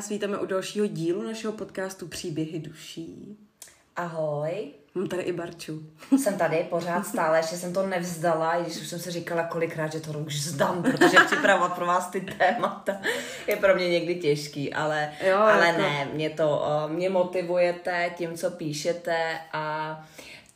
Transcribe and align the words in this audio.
Vás 0.00 0.08
vítáme 0.08 0.38
u 0.38 0.46
dalšího 0.46 0.86
dílu 0.86 1.22
našeho 1.22 1.52
podcastu 1.52 2.08
Příběhy 2.08 2.58
duší. 2.58 3.36
Ahoj. 3.96 4.70
Mám 4.94 5.08
tady 5.08 5.22
i 5.22 5.32
Barču. 5.32 5.82
Jsem 6.18 6.38
tady 6.38 6.66
pořád 6.70 7.06
stále, 7.06 7.38
ještě 7.38 7.56
jsem 7.56 7.72
to 7.72 7.86
nevzdala, 7.86 8.54
i 8.54 8.62
když 8.62 8.76
už 8.76 8.88
jsem 8.88 8.98
si 8.98 9.10
říkala 9.10 9.42
kolikrát, 9.42 9.92
že 9.92 10.00
to 10.00 10.10
už 10.10 10.34
vzdám, 10.34 10.82
protože 10.82 11.16
připravovat 11.26 11.74
pro 11.74 11.86
vás 11.86 12.10
ty 12.10 12.20
témata 12.20 13.00
je 13.46 13.56
pro 13.56 13.74
mě 13.74 13.88
někdy 13.88 14.14
těžký, 14.14 14.74
ale, 14.74 15.12
jo, 15.28 15.38
ale 15.38 15.66
jako... 15.66 15.80
ne, 15.80 16.08
mě 16.12 16.30
to, 16.30 16.64
mě 16.88 17.10
motivujete 17.10 18.10
tím, 18.16 18.34
co 18.34 18.50
píšete 18.50 19.38
a 19.52 20.04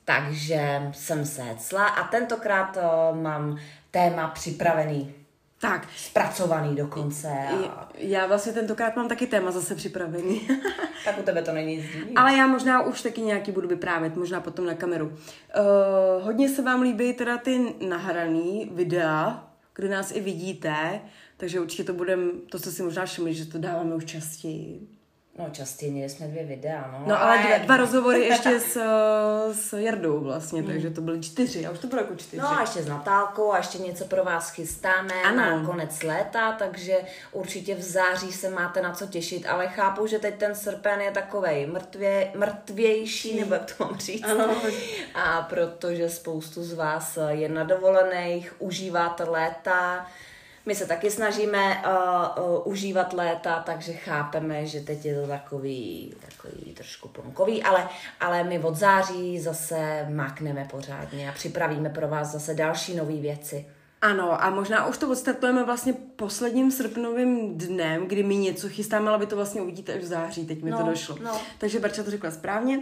takže 0.04 0.90
jsem 0.92 1.26
se 1.26 1.42
hecla 1.42 1.86
a 1.86 2.08
tentokrát 2.08 2.78
mám 3.12 3.58
téma 3.90 4.28
připravený. 4.28 5.14
Tak. 5.64 5.88
Zpracovaný 5.96 6.76
dokonce. 6.76 7.28
A... 7.70 7.88
Já 7.98 8.26
vlastně 8.26 8.52
tentokrát 8.52 8.96
mám 8.96 9.08
taky 9.08 9.26
téma 9.26 9.50
zase 9.50 9.74
připravený. 9.74 10.48
tak 11.04 11.18
u 11.18 11.22
tebe 11.22 11.42
to 11.42 11.52
není 11.52 11.76
nic 11.76 11.86
Ale 12.16 12.36
já 12.36 12.46
možná 12.46 12.82
už 12.82 13.02
taky 13.02 13.20
nějaký 13.20 13.52
budu 13.52 13.68
vyprávět, 13.68 14.16
možná 14.16 14.40
potom 14.40 14.66
na 14.66 14.74
kameru. 14.74 15.06
Uh, 15.06 15.14
hodně 16.24 16.48
se 16.48 16.62
vám 16.62 16.82
líbí 16.82 17.12
teda 17.12 17.38
ty 17.38 17.74
nahraný 17.88 18.70
videa, 18.74 19.48
kde 19.74 19.88
nás 19.88 20.12
i 20.12 20.20
vidíte, 20.20 21.00
takže 21.36 21.60
určitě 21.60 21.84
to 21.84 21.92
budeme, 21.92 22.30
to 22.50 22.58
jste 22.58 22.70
si 22.70 22.82
možná 22.82 23.06
všimli, 23.06 23.34
že 23.34 23.46
to 23.46 23.58
dáváme 23.58 23.94
už 23.94 24.04
častěji. 24.04 24.93
No 25.38 25.50
častěji, 25.52 25.92
měli 25.92 26.10
jsme 26.10 26.26
dvě 26.26 26.44
videa, 26.44 26.90
no. 26.92 27.04
No 27.06 27.22
ale 27.22 27.38
dva, 27.38 27.58
dva 27.58 27.76
rozhovory 27.76 28.20
ještě 28.26 28.60
s, 28.60 28.76
s 29.52 29.72
Jardou 29.72 30.20
vlastně, 30.20 30.62
mm. 30.62 30.66
takže 30.66 30.90
to 30.90 31.00
byly 31.00 31.20
čtyři, 31.20 31.66
a 31.66 31.70
už 31.70 31.78
to 31.78 31.86
bylo 31.86 32.02
jako 32.02 32.14
čtyři. 32.14 32.42
No 32.42 32.58
a 32.58 32.60
ještě 32.60 32.82
s 32.82 32.88
Natálkou 32.88 33.52
a 33.52 33.56
ještě 33.56 33.78
něco 33.78 34.04
pro 34.04 34.24
vás 34.24 34.50
chystáme 34.50 35.22
ano. 35.22 35.36
na 35.36 35.66
konec 35.66 36.02
léta, 36.02 36.52
takže 36.52 36.96
určitě 37.32 37.74
v 37.74 37.82
září 37.82 38.32
se 38.32 38.50
máte 38.50 38.82
na 38.82 38.92
co 38.92 39.06
těšit, 39.06 39.46
ale 39.46 39.68
chápu, 39.68 40.06
že 40.06 40.18
teď 40.18 40.38
ten 40.38 40.54
srpen 40.54 41.00
je 41.00 41.10
takovej 41.10 41.66
mrtvě, 41.66 42.32
mrtvější, 42.34 43.34
mm. 43.34 43.40
nebo 43.40 43.54
jak 43.54 43.74
to 43.74 43.84
mám 43.84 43.98
říct. 43.98 44.24
Ano. 44.24 44.54
A 45.14 45.42
protože 45.42 46.08
spoustu 46.08 46.62
z 46.62 46.72
vás 46.72 47.18
je 47.28 47.48
na 47.48 47.64
dovolených, 47.64 48.54
užíváte 48.58 49.24
léta, 49.24 50.06
my 50.66 50.74
se 50.74 50.86
taky 50.86 51.10
snažíme 51.10 51.82
uh, 52.38 52.44
uh, 52.44 52.72
užívat 52.72 53.12
léta, 53.12 53.62
takže 53.66 53.92
chápeme, 53.92 54.66
že 54.66 54.80
teď 54.80 55.04
je 55.04 55.20
to 55.20 55.26
takový, 55.26 56.14
takový 56.26 56.74
trošku 56.74 57.08
plonkový, 57.08 57.62
ale, 57.62 57.88
ale 58.20 58.44
my 58.44 58.58
od 58.58 58.76
září 58.76 59.40
zase 59.40 60.06
mákneme 60.10 60.68
pořádně 60.70 61.30
a 61.30 61.32
připravíme 61.32 61.90
pro 61.90 62.08
vás 62.08 62.32
zase 62.32 62.54
další 62.54 62.96
nové 62.96 63.16
věci. 63.16 63.66
Ano, 64.00 64.44
a 64.44 64.50
možná 64.50 64.86
už 64.86 64.98
to 64.98 65.10
odstartujeme 65.10 65.64
vlastně 65.64 65.92
posledním 65.92 66.70
srpnovým 66.70 67.58
dnem, 67.58 68.06
kdy 68.06 68.22
my 68.22 68.36
něco 68.36 68.68
chystáme, 68.68 69.08
ale 69.08 69.18
vy 69.18 69.26
to 69.26 69.36
vlastně 69.36 69.62
uvidíte 69.62 69.92
až 69.92 70.00
v 70.00 70.06
září, 70.06 70.46
teď 70.46 70.62
mi 70.62 70.70
no, 70.70 70.78
to 70.78 70.86
došlo. 70.86 71.18
No. 71.22 71.40
Takže 71.58 71.80
Barča 71.80 72.02
to 72.02 72.10
řekla 72.10 72.30
správně, 72.30 72.80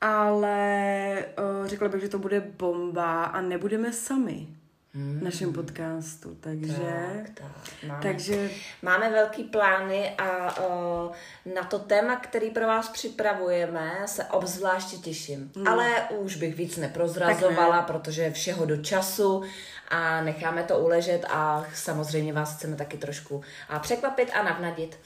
ale 0.00 1.24
uh, 1.60 1.66
řekla 1.66 1.88
bych, 1.88 2.00
že 2.02 2.08
to 2.08 2.18
bude 2.18 2.40
bomba 2.40 3.24
a 3.24 3.40
nebudeme 3.40 3.92
sami 3.92 4.46
hmm. 4.94 5.24
našem 5.24 5.52
podcastu. 5.52 6.36
Takže, 6.40 6.76
tak, 6.76 7.30
tak. 7.34 7.88
Máme, 7.88 8.02
takže... 8.02 8.50
máme 8.82 9.10
velký 9.10 9.44
plány 9.44 10.10
a 10.18 10.58
uh, 10.58 11.12
na 11.54 11.64
to 11.64 11.78
téma, 11.78 12.16
který 12.16 12.50
pro 12.50 12.66
vás 12.66 12.88
připravujeme, 12.88 14.02
se 14.06 14.24
obzvláště 14.24 14.96
těším. 14.96 15.52
Hmm. 15.56 15.68
Ale 15.68 16.08
už 16.18 16.36
bych 16.36 16.54
víc 16.56 16.76
neprozrazovala, 16.76 17.76
ne. 17.76 17.82
protože 17.86 18.30
všeho 18.30 18.66
do 18.66 18.76
času 18.76 19.42
a 19.88 20.22
necháme 20.22 20.62
to 20.62 20.78
uležet 20.78 21.24
a 21.28 21.64
samozřejmě 21.74 22.32
vás 22.32 22.56
chceme 22.56 22.76
taky 22.76 22.98
trošku 22.98 23.42
a 23.68 23.78
překvapit 23.78 24.30
a 24.34 24.42
navnadit. 24.42 24.98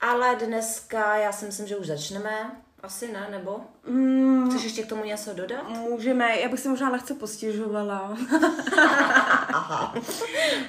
Ale 0.00 0.36
dneska 0.36 1.16
já 1.16 1.32
si 1.32 1.46
myslím, 1.46 1.66
že 1.66 1.76
už 1.76 1.86
začneme. 1.86 2.50
Asi 2.82 3.12
ne, 3.12 3.28
nebo? 3.30 3.60
Mm, 3.88 4.50
Chceš 4.50 4.64
ještě 4.64 4.82
k 4.82 4.88
tomu 4.88 5.04
něco 5.04 5.34
dodat? 5.34 5.68
Můžeme, 5.68 6.40
já 6.40 6.48
bych 6.48 6.60
si 6.60 6.68
možná 6.68 6.90
lehce 6.90 7.14
postěžovala. 7.14 8.16
Aha, 9.48 9.94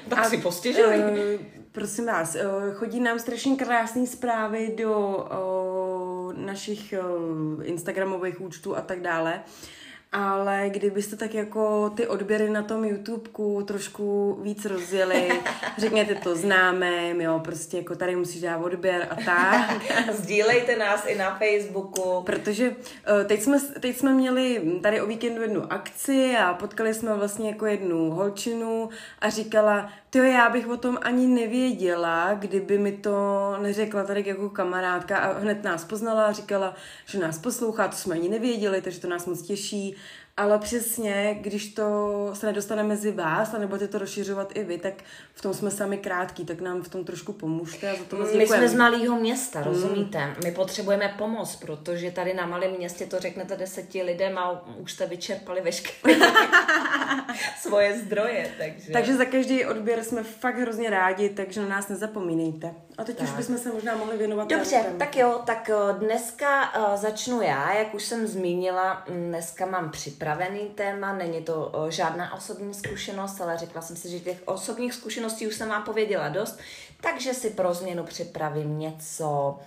tak 0.10 0.20
a, 0.20 0.30
si 0.30 0.38
postěžuj. 0.38 0.84
Uh, 0.86 1.46
prosím 1.72 2.06
vás, 2.06 2.36
uh, 2.36 2.74
chodí 2.74 3.00
nám 3.00 3.20
strašně 3.20 3.56
krásné 3.56 4.08
zprávy 4.08 4.76
do 4.78 4.98
uh, 5.08 6.34
našich 6.34 6.94
uh, 7.00 7.66
Instagramových 7.66 8.42
účtů 8.42 8.78
a 8.78 8.82
tak 8.82 9.02
dále. 9.02 9.34
Uh, 9.34 9.81
ale 10.12 10.66
kdybyste 10.70 11.16
tak 11.16 11.34
jako 11.34 11.90
ty 11.90 12.08
odběry 12.08 12.50
na 12.50 12.64
tom 12.64 12.86
YouTubeku 12.86 13.64
trošku 13.68 14.38
víc 14.42 14.66
rozjeli, 14.66 15.32
řekněte 15.78 16.16
to 16.16 16.36
známým, 16.36 17.22
jo, 17.22 17.40
prostě 17.44 17.78
jako 17.78 17.96
tady 17.96 18.16
musíš 18.16 18.42
dát 18.42 18.58
odběr 18.58 19.08
a 19.10 19.16
tak. 19.16 19.82
Sdílejte 20.14 20.76
nás 20.76 21.06
i 21.08 21.18
na 21.18 21.40
Facebooku. 21.40 22.24
Protože 22.26 22.76
eh, 23.22 23.24
teď 23.26 23.42
jsme, 23.42 23.60
teď 23.60 23.98
jsme 23.98 24.14
měli 24.14 24.62
tady 24.82 25.02
o 25.02 25.06
víkendu 25.06 25.42
jednu 25.42 25.74
akci 25.74 26.38
a 26.38 26.54
potkali 26.54 26.94
jsme 26.94 27.14
vlastně 27.14 27.50
jako 27.50 27.66
jednu 27.66 28.12
holčinu 28.12 28.90
a 29.20 29.30
říkala, 29.30 29.90
to 30.10 30.18
já 30.18 30.50
bych 30.50 30.68
o 30.68 30.78
tom 30.78 30.98
ani 31.02 31.28
nevěděla, 31.28 32.34
kdyby 32.34 32.78
mi 32.78 32.92
to 32.92 33.56
neřekla 33.62 34.04
tady 34.04 34.24
jako 34.26 34.50
kamarádka 34.50 35.18
a 35.18 35.40
hned 35.40 35.64
nás 35.64 35.86
poznala 35.86 36.26
a 36.26 36.32
říkala, 36.32 36.76
že 37.06 37.20
nás 37.20 37.38
poslouchá, 37.38 37.88
to 37.88 37.96
jsme 37.96 38.16
ani 38.16 38.30
nevěděli, 38.30 38.82
takže 38.82 39.00
to 39.00 39.08
nás 39.08 39.26
moc 39.26 39.42
těší 39.42 39.96
ale 40.38 40.60
přesně, 40.60 41.38
když 41.42 41.74
to 41.74 42.30
se 42.34 42.46
nedostane 42.46 42.84
mezi 42.84 43.12
vás 43.12 43.54
a 43.54 43.58
nebudete 43.58 43.88
to 43.88 43.98
rozšiřovat 43.98 44.58
i 44.58 44.64
vy, 44.64 44.78
tak 44.78 44.94
v 45.34 45.42
tom 45.42 45.54
jsme 45.54 45.72
sami 45.72 45.98
krátký, 45.98 46.46
tak 46.46 46.62
nám 46.62 46.82
v 46.82 46.90
tom 46.90 47.04
trošku 47.06 47.34
pomůžte 47.34 47.90
a 47.90 47.96
za 47.96 48.04
to 48.04 48.18
My 48.18 48.48
jsme 48.48 48.68
z 48.68 48.76
malého 48.76 49.20
města, 49.20 49.64
rozumíte? 49.64 50.18
Hmm. 50.20 50.36
My 50.44 50.52
potřebujeme 50.52 51.16
pomoc, 51.18 51.56
protože 51.56 52.12
tady 52.12 52.34
na 52.34 52.46
malém 52.46 52.72
městě 52.72 53.06
to 53.06 53.20
řeknete 53.20 53.58
deseti 53.58 54.02
lidem 54.04 54.38
a 54.38 54.68
už 54.78 54.92
jste 54.92 55.08
vyčerpali 55.08 55.62
veškeré 55.62 56.16
svoje 57.62 57.98
zdroje. 57.98 58.52
Takže... 58.58 58.92
takže 58.92 59.16
za 59.16 59.26
každý 59.26 59.66
odběr 59.66 60.04
jsme 60.04 60.24
fakt 60.24 60.58
hrozně 60.58 60.90
rádi, 60.90 61.30
takže 61.30 61.62
na 61.62 61.68
nás 61.68 61.88
nezapomínejte. 61.88 62.74
A 63.02 63.04
teď 63.04 63.18
tak. 63.18 63.28
už 63.28 63.34
bychom 63.34 63.58
se 63.58 63.72
možná 63.72 63.96
mohli 63.96 64.18
věnovat. 64.18 64.48
Dobře, 64.48 64.86
tak 64.98 65.16
jo, 65.16 65.42
tak 65.46 65.70
eh, 65.70 65.94
dneska 65.94 66.76
uh, 66.78 66.96
začnu 66.96 67.42
já, 67.42 67.74
jak 67.74 67.94
už 67.94 68.04
jsem 68.04 68.28
zmínila, 68.28 69.04
mm, 69.10 69.28
dneska 69.30 69.66
mám 69.66 69.90
připravený 69.92 70.60
téma, 70.60 71.14
není 71.14 71.42
to 71.42 71.72
uh, 71.76 71.90
žádná 71.90 72.34
osobní 72.34 72.74
zkušenost, 72.74 73.42
ale 73.42 73.58
řekla 73.58 73.82
jsem 73.82 73.96
si, 73.96 74.10
že 74.10 74.20
těch 74.20 74.42
osobních 74.46 74.94
zkušeností 74.94 75.48
už 75.48 75.56
jsem 75.56 75.70
vám 75.70 75.84
pověděla 75.84 76.30
dost, 76.30 76.60
takže 77.02 77.34
si 77.34 77.50
pro 77.50 77.74
změnu 77.74 78.04
připravím 78.04 78.80
něco 78.80 79.60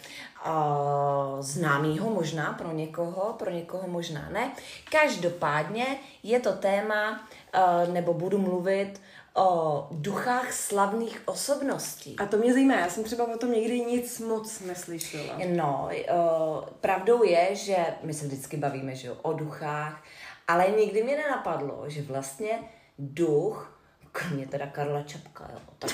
uh, 0.47 1.41
známého 1.41 2.11
možná 2.11 2.53
pro 2.53 2.73
někoho, 2.73 3.35
pro 3.39 3.51
někoho 3.51 3.89
možná 3.89 4.29
ne. 4.33 4.53
Každopádně 4.91 5.87
je 6.23 6.41
to 6.41 6.53
téma, 6.53 7.11
uh, 7.11 7.93
nebo 7.95 8.15
budu 8.15 8.39
mluvit 8.39 9.01
o 9.35 9.87
duchách 9.91 10.53
slavných 10.53 11.23
osobností. 11.25 12.17
A 12.19 12.27
to 12.27 12.37
mě 12.37 12.53
zajímá, 12.53 12.75
já 12.75 12.89
jsem 12.89 13.05
třeba 13.05 13.25
o 13.35 13.39
tom 13.39 13.53
někdy 13.53 13.81
nic 13.81 14.21
moc 14.21 14.61
neslyšela. 14.61 15.39
No, 15.57 15.89
o, 16.15 16.65
pravdou 16.81 17.25
je, 17.25 17.55
že 17.55 17.77
my 18.03 18.15
se 18.15 18.27
vždycky 18.27 18.57
bavíme 18.57 18.97
že 18.97 19.09
jo, 19.09 19.17
o 19.23 19.33
duchách, 19.33 20.03
ale 20.49 20.71
nikdy 20.79 21.03
mi 21.03 21.17
nenapadlo, 21.17 21.85
že 21.87 22.03
vlastně 22.03 22.59
duch, 22.99 23.81
kromě 24.13 24.47
teda 24.47 24.67
Karla 24.67 25.03
Čapka, 25.03 25.51
jo, 25.53 25.59
tak, 25.79 25.91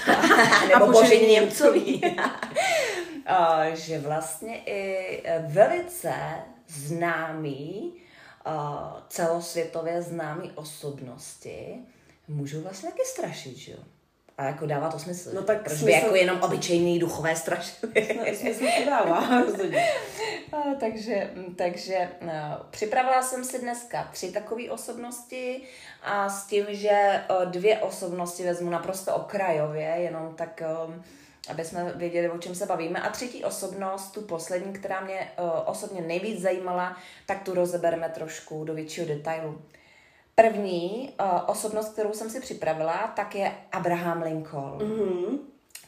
nebo 0.68 0.92
Boži 0.92 1.26
Němcový, 1.26 2.02
že 3.74 3.98
vlastně 3.98 4.62
i 4.66 5.22
velice 5.46 6.14
známý, 6.68 7.94
celosvětově 9.08 10.02
známý 10.02 10.52
osobnosti, 10.54 11.86
můžou 12.30 12.60
vlastně 12.60 12.90
taky 12.90 13.02
strašit, 13.04 13.56
že 13.56 13.72
jo? 13.72 13.78
A 14.38 14.44
jako 14.44 14.66
dává 14.66 14.88
to 14.90 14.98
smysl. 14.98 15.30
No 15.34 15.42
tak 15.42 15.62
Proč 15.64 15.78
smysl... 15.78 15.84
by 15.84 15.92
jako 15.92 16.14
jenom 16.14 16.42
obyčejný 16.42 16.98
duchové 16.98 17.36
strašili? 17.36 17.92
smysl 18.36 18.64
to 18.78 18.90
dává, 18.90 19.44
takže, 20.80 21.30
takže 21.56 22.08
no, 22.20 22.32
připravila 22.70 23.22
jsem 23.22 23.44
si 23.44 23.58
dneska 23.58 24.08
tři 24.12 24.32
takové 24.32 24.70
osobnosti 24.70 25.62
a 26.02 26.28
s 26.28 26.46
tím, 26.46 26.66
že 26.70 27.22
dvě 27.44 27.78
osobnosti 27.78 28.42
vezmu 28.42 28.70
naprosto 28.70 29.14
okrajově, 29.14 29.86
jenom 29.86 30.34
tak 30.34 30.62
aby 31.48 31.64
jsme 31.64 31.92
věděli, 31.94 32.30
o 32.30 32.38
čem 32.38 32.54
se 32.54 32.66
bavíme. 32.66 33.00
A 33.00 33.10
třetí 33.10 33.44
osobnost, 33.44 34.10
tu 34.10 34.22
poslední, 34.22 34.72
která 34.72 35.00
mě 35.00 35.30
osobně 35.66 36.00
nejvíc 36.00 36.40
zajímala, 36.40 36.96
tak 37.26 37.42
tu 37.42 37.54
rozebereme 37.54 38.08
trošku 38.08 38.64
do 38.64 38.74
většího 38.74 39.06
detailu. 39.06 39.62
První 40.40 41.12
uh, 41.20 41.26
osobnost, 41.46 41.92
kterou 41.92 42.12
jsem 42.12 42.30
si 42.30 42.40
připravila, 42.40 43.12
tak 43.16 43.34
je 43.34 43.52
Abraham 43.72 44.22
Lincoln. 44.22 44.78
Mm-hmm. 44.78 45.38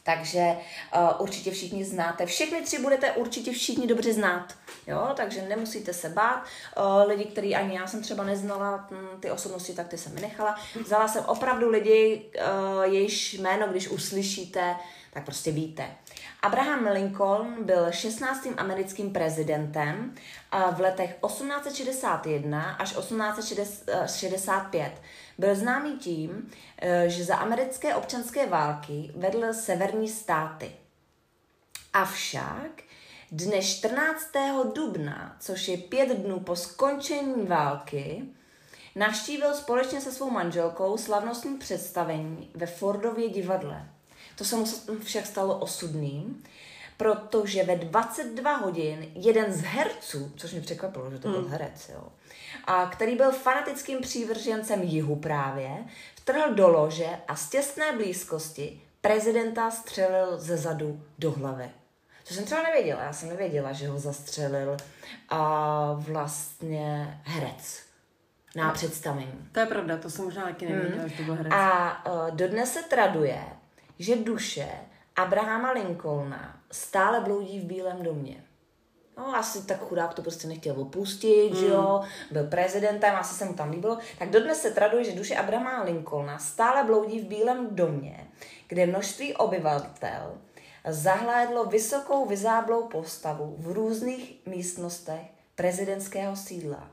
Takže 0.05 0.57
uh, 0.97 1.23
určitě 1.23 1.51
všichni 1.51 1.85
znáte. 1.85 2.27
Všechny 2.27 2.63
tři 2.63 2.79
budete 2.79 3.13
určitě 3.13 3.53
všichni 3.53 3.87
dobře 3.87 4.13
znát. 4.13 4.55
Jo, 4.87 5.09
takže 5.17 5.43
nemusíte 5.49 5.93
se 5.93 6.09
bát. 6.09 6.45
Uh, 6.77 7.09
lidi, 7.09 7.25
který 7.25 7.57
ani 7.57 7.77
já 7.77 7.87
jsem 7.87 8.03
třeba 8.03 8.25
neznala, 8.25 8.89
hm, 8.91 9.21
ty 9.21 9.31
osobnosti, 9.31 9.75
tak 9.75 9.89
ty 9.89 9.99
jsem 9.99 10.15
mi 10.15 10.21
nechala. 10.21 10.57
Vzala 10.85 11.09
jsem 11.09 11.25
opravdu 11.25 11.71
lidi, 11.71 12.31
uh, 12.37 12.83
jejichž 12.83 13.35
jméno, 13.35 13.67
když 13.69 13.89
uslyšíte, 13.89 14.77
tak 15.13 15.25
prostě 15.25 15.51
víte. 15.51 15.89
Abraham 16.43 16.87
Lincoln 16.87 17.65
byl 17.65 17.93
16. 17.93 18.49
americkým 18.57 19.13
prezidentem 19.13 20.15
v 20.77 20.81
letech 20.81 21.17
1861 21.27 22.71
až 22.71 22.93
1865. 22.93 24.93
Byl 25.39 25.55
známý 25.55 25.97
tím, 25.97 26.51
eh, 26.79 27.05
že 27.09 27.25
za 27.25 27.37
americké 27.37 27.95
občanské 27.95 28.47
války 28.47 29.13
vedl 29.15 29.53
severní 29.53 30.09
státy. 30.09 30.73
Avšak 31.93 32.83
dne 33.33 33.63
14. 33.63 34.73
dubna, 34.75 35.37
což 35.41 35.69
je 35.69 35.77
pět 35.77 36.09
dnů 36.09 36.41
po 36.41 36.57
skončení 36.57 37.47
války, 37.47 38.25
navštívil 38.97 39.55
společně 39.55 40.01
se 40.01 40.13
svou 40.13 40.31
manželkou 40.31 40.99
slavnostní 40.99 41.59
představení 41.59 42.51
ve 42.55 42.67
Fordově 42.67 43.29
divadle. 43.29 43.89
To 44.37 44.45
se 44.45 44.57
mu 44.57 44.65
však 45.05 45.27
stalo 45.27 45.59
osudným, 45.59 46.45
protože 46.97 47.65
ve 47.65 47.77
22 47.77 48.57
hodin 48.57 49.13
jeden 49.15 49.53
z 49.53 49.61
herců, 49.61 50.33
což 50.37 50.53
mě 50.53 50.61
překvapilo, 50.61 51.11
že 51.11 51.19
to 51.19 51.29
byl 51.29 51.43
mm. 51.43 51.51
herec, 51.51 51.91
jo, 51.95 52.09
a 52.65 52.87
který 52.87 53.17
byl 53.17 53.33
fanatickým 53.33 54.01
přívržencem 54.01 54.83
jihu 54.83 55.17
právě, 55.17 55.85
vtrhl 56.15 56.55
do 56.55 56.69
lože 56.69 57.09
a 57.29 57.37
z 57.37 57.51
těsné 57.51 57.93
blízkosti 57.93 58.81
prezidenta 59.01 59.71
střelil 59.71 60.39
ze 60.39 60.57
zadu 60.57 61.03
do 61.19 61.31
hlavy. 61.31 61.71
To 62.29 62.35
jsem 62.35 62.45
třeba 62.45 62.63
nevěděla, 62.63 63.03
já 63.03 63.13
jsem 63.13 63.29
nevěděla, 63.29 63.73
že 63.73 63.89
ho 63.89 63.99
zastřelil 63.99 64.77
a 65.29 65.93
vlastně 65.93 67.19
herec 67.23 67.83
na 68.57 68.67
no, 68.67 68.75
představení. 68.75 69.49
To 69.53 69.61
je 69.61 69.67
pravda, 69.67 69.97
to 69.97 70.11
jsem 70.11 70.25
možná 70.25 70.45
taky 70.45 70.67
nevěděla, 70.67 71.01
hmm. 71.01 71.11
že 71.11 71.17
to 71.17 71.23
byl 71.23 71.35
herec. 71.35 71.53
A 71.53 72.07
uh, 72.07 72.31
dodnes 72.31 72.73
se 72.73 72.83
traduje, 72.83 73.45
že 74.03 74.17
duše 74.17 74.69
Abrahama 75.17 75.73
Lincolna 75.73 76.61
stále 76.71 77.21
bloudí 77.21 77.61
v 77.61 77.65
Bílém 77.65 78.03
domě. 78.03 78.45
No, 79.17 79.37
asi 79.37 79.67
tak 79.67 79.81
chudák 79.81 80.15
to 80.15 80.23
prostě 80.23 80.49
nechtěl 80.49 80.81
opustit, 80.81 81.53
mm. 81.53 81.57
že 81.57 81.67
jo, 81.67 82.01
hmm. 82.03 82.09
byl 82.31 82.45
prezidentem, 82.45 83.15
asi 83.15 83.35
se 83.35 83.45
mu 83.45 83.55
tam 83.55 83.71
líbilo. 83.71 83.99
Tak 84.19 84.31
dodnes 84.31 84.63
se 84.63 84.71
traduje, 84.71 85.05
že 85.05 85.13
duše 85.13 85.37
Abrahama 85.37 85.83
Lincolna 85.83 86.39
stále 86.39 86.85
bloudí 86.85 87.21
v 87.21 87.25
Bílém 87.25 87.77
domě, 87.77 88.27
kde 88.69 88.87
množství 88.87 89.35
obyvatel 89.35 90.39
zahlédlo 90.89 91.65
vysokou 91.65 92.27
vyzáblou 92.27 92.89
postavu 92.89 93.55
v 93.59 93.73
různých 93.73 94.47
místnostech 94.47 95.23
prezidentského 95.55 96.37
sídla. 96.37 96.91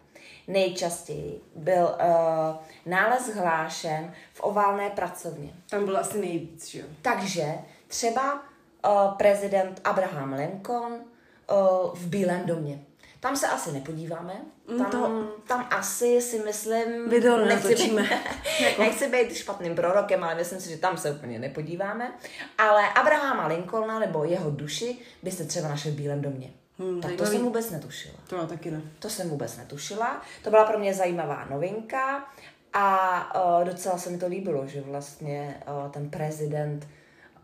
Nejčastěji 0.49 1.41
byl 1.55 1.83
uh, 1.83 2.55
nález 2.85 3.35
hlášen 3.35 4.13
v 4.33 4.43
oválné 4.43 4.89
pracovně. 4.89 5.53
Tam 5.69 5.85
byl 5.85 5.97
asi 5.97 6.21
nejvíc, 6.21 6.67
že 6.67 6.79
jo? 6.79 6.85
Takže 7.01 7.53
třeba 7.87 8.33
uh, 8.33 9.13
prezident 9.17 9.81
Abraham 9.83 10.33
Lincoln 10.33 10.93
uh, 10.93 11.95
v 11.95 12.07
Bílém 12.07 12.45
domě. 12.45 12.79
Tam 13.19 13.35
se 13.35 13.47
asi 13.47 13.71
nepodíváme. 13.71 14.33
Mm, 14.67 14.77
tam, 14.77 14.91
to... 14.91 15.27
tam 15.47 15.67
asi 15.71 16.21
si 16.21 16.39
myslím... 16.39 17.09
Video 17.09 17.37
nechci, 17.37 17.75
být, 17.75 17.93
jako... 18.59 18.81
nechci 18.81 19.07
být 19.09 19.33
špatným 19.33 19.75
prorokem, 19.75 20.23
ale 20.23 20.35
myslím 20.35 20.61
si, 20.61 20.69
že 20.69 20.77
tam 20.77 20.97
se 20.97 21.11
úplně 21.11 21.39
nepodíváme. 21.39 22.13
Ale 22.57 22.89
Abrahama 22.89 23.47
Lincolna 23.47 23.99
nebo 23.99 24.23
jeho 24.23 24.49
duši 24.49 24.97
byste 25.23 25.45
třeba 25.45 25.67
našli 25.67 25.91
v 25.91 25.95
Bílém 25.95 26.21
domě. 26.21 26.49
Hmm, 26.79 27.01
tak 27.01 27.11
to 27.15 27.25
jsem 27.25 27.41
vůbec 27.41 27.71
netušila. 27.71 28.15
To 28.27 28.35
já 28.35 28.45
taky 28.45 28.71
ne. 28.71 28.81
To 28.99 29.09
jsem 29.09 29.29
vůbec 29.29 29.57
netušila. 29.57 30.21
To 30.43 30.49
byla 30.49 30.65
pro 30.65 30.79
mě 30.79 30.93
zajímavá 30.93 31.45
novinka 31.45 32.29
a 32.73 33.59
uh, 33.59 33.65
docela 33.65 33.97
se 33.97 34.09
mi 34.09 34.17
to 34.17 34.27
líbilo, 34.27 34.67
že 34.67 34.81
vlastně 34.81 35.63
uh, 35.67 35.91
ten 35.91 36.09
prezident 36.09 36.87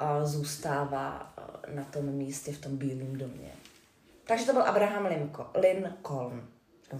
uh, 0.02 0.26
zůstává 0.26 1.34
uh, 1.68 1.76
na 1.76 1.84
tom 1.84 2.06
místě 2.06 2.52
v 2.52 2.62
tom 2.62 2.78
bílém 2.78 3.18
domě. 3.18 3.52
Takže 4.28 4.46
to 4.46 4.54
byl 4.54 4.62
Abraham 4.62 5.06
Lincoln. 5.06 5.48
Lincoln. 5.56 6.48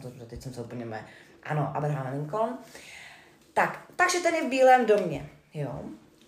To, 0.02 0.26
teď 0.28 0.42
jsem 0.42 0.54
se 0.54 0.62
úplně 0.62 0.86
mé. 0.86 1.06
Ano, 1.44 1.72
Abraham 1.76 2.14
Lincoln. 2.14 2.58
Tak, 3.54 3.86
takže 3.96 4.20
ten 4.20 4.36
je 4.36 4.44
v 4.44 4.50
bílém 4.50 4.86
domě. 4.86 5.30
Jo. 5.54 5.84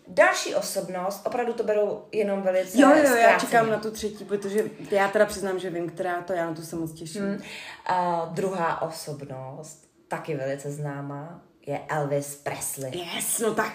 Další 0.08 0.56
osobnost, 0.56 1.22
opravdu 1.28 1.54
to 1.54 1.64
beru 1.64 2.06
jenom 2.12 2.42
velice 2.42 2.82
Jo, 2.82 2.90
jo, 2.90 2.96
zkráceně. 2.96 3.22
já 3.22 3.40
čekám 3.40 3.70
na 3.70 3.78
tu 3.80 3.92
třetí, 3.92 4.26
protože 4.26 4.64
já 4.92 5.08
teda 5.08 5.26
přiznám, 5.26 5.60
že 5.60 5.70
vím, 5.70 5.90
která 5.90 6.22
to, 6.22 6.34
já 6.34 6.46
na 6.46 6.54
to 6.54 6.62
se 6.62 6.76
moc 6.76 6.94
těším. 6.94 7.24
Hmm. 7.24 7.42
Uh, 7.90 8.34
druhá 8.34 8.82
osobnost, 8.82 9.88
taky 10.08 10.36
velice 10.36 10.72
známá, 10.72 11.42
je 11.68 11.82
Elvis 11.90 12.36
Presley. 12.36 12.92
Yes, 13.16 13.40
no 13.40 13.56
tak. 13.56 13.74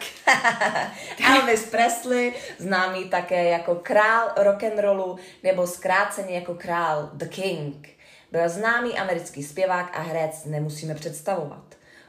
Elvis 1.34 1.70
Presley, 1.70 2.32
známý 2.58 3.04
také 3.08 3.44
jako 3.44 3.74
král 3.74 4.30
rock'n'rollu, 4.36 5.18
nebo 5.42 5.66
zkráceně 5.66 6.34
jako 6.34 6.54
král 6.54 7.10
The 7.12 7.26
King. 7.26 7.88
Byl 8.32 8.48
známý 8.48 8.98
americký 8.98 9.42
zpěvák 9.42 9.90
a 9.98 10.00
herec, 10.02 10.44
nemusíme 10.44 10.94
představovat. 10.94 11.64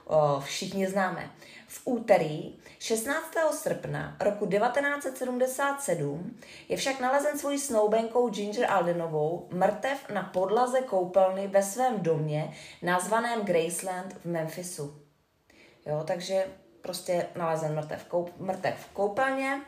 O, 0.06 0.40
všichni 0.40 0.88
známe. 0.88 1.32
V 1.68 1.82
úterý 1.86 2.56
16. 2.84 3.34
srpna 3.52 4.18
roku 4.20 4.46
1977 4.46 6.38
je 6.70 6.78
však 6.78 7.00
nalezen 7.00 7.40
svojí 7.40 7.60
snoubenkou 7.60 8.30
Ginger 8.30 8.72
Aldenovou 8.72 9.48
mrtev 9.52 10.10
na 10.14 10.24
podlaze 10.24 10.82
koupelny 10.82 11.48
ve 11.48 11.64
svém 11.64 12.00
domě 12.00 12.54
nazvaném 12.82 13.42
Graceland 13.42 14.14
v 14.14 14.26
Memphisu. 14.26 15.02
Jo, 15.86 16.04
takže 16.08 16.46
prostě 16.82 17.28
nalezen 17.36 17.76
mrtev, 17.76 18.06
koup, 18.06 18.40
mrtev 18.40 18.76
v 18.80 18.94
koupelně, 18.94 19.62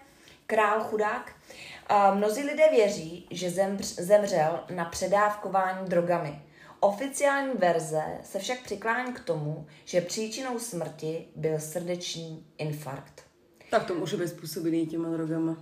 král 0.47 0.83
chudák. 0.83 1.31
A 1.87 2.13
mnozí 2.13 2.43
lidé 2.43 2.69
věří, 2.69 3.27
že 3.31 3.49
zemřel 3.97 4.63
na 4.69 4.85
předávkování 4.85 5.89
drogami. 5.89 6.44
Oficiální 6.85 7.53
verze 7.53 8.03
se 8.23 8.39
však 8.39 8.61
přiklání 8.63 9.13
k 9.13 9.19
tomu, 9.19 9.67
že 9.85 10.01
příčinou 10.01 10.59
smrti 10.59 11.27
byl 11.35 11.59
srdeční 11.59 12.45
infarkt. 12.57 13.23
Tak 13.69 13.85
to 13.87 13.95
může 13.95 14.17
být 14.17 14.27
způsobený 14.27 14.87
těma 14.87 15.09
drogama. 15.09 15.57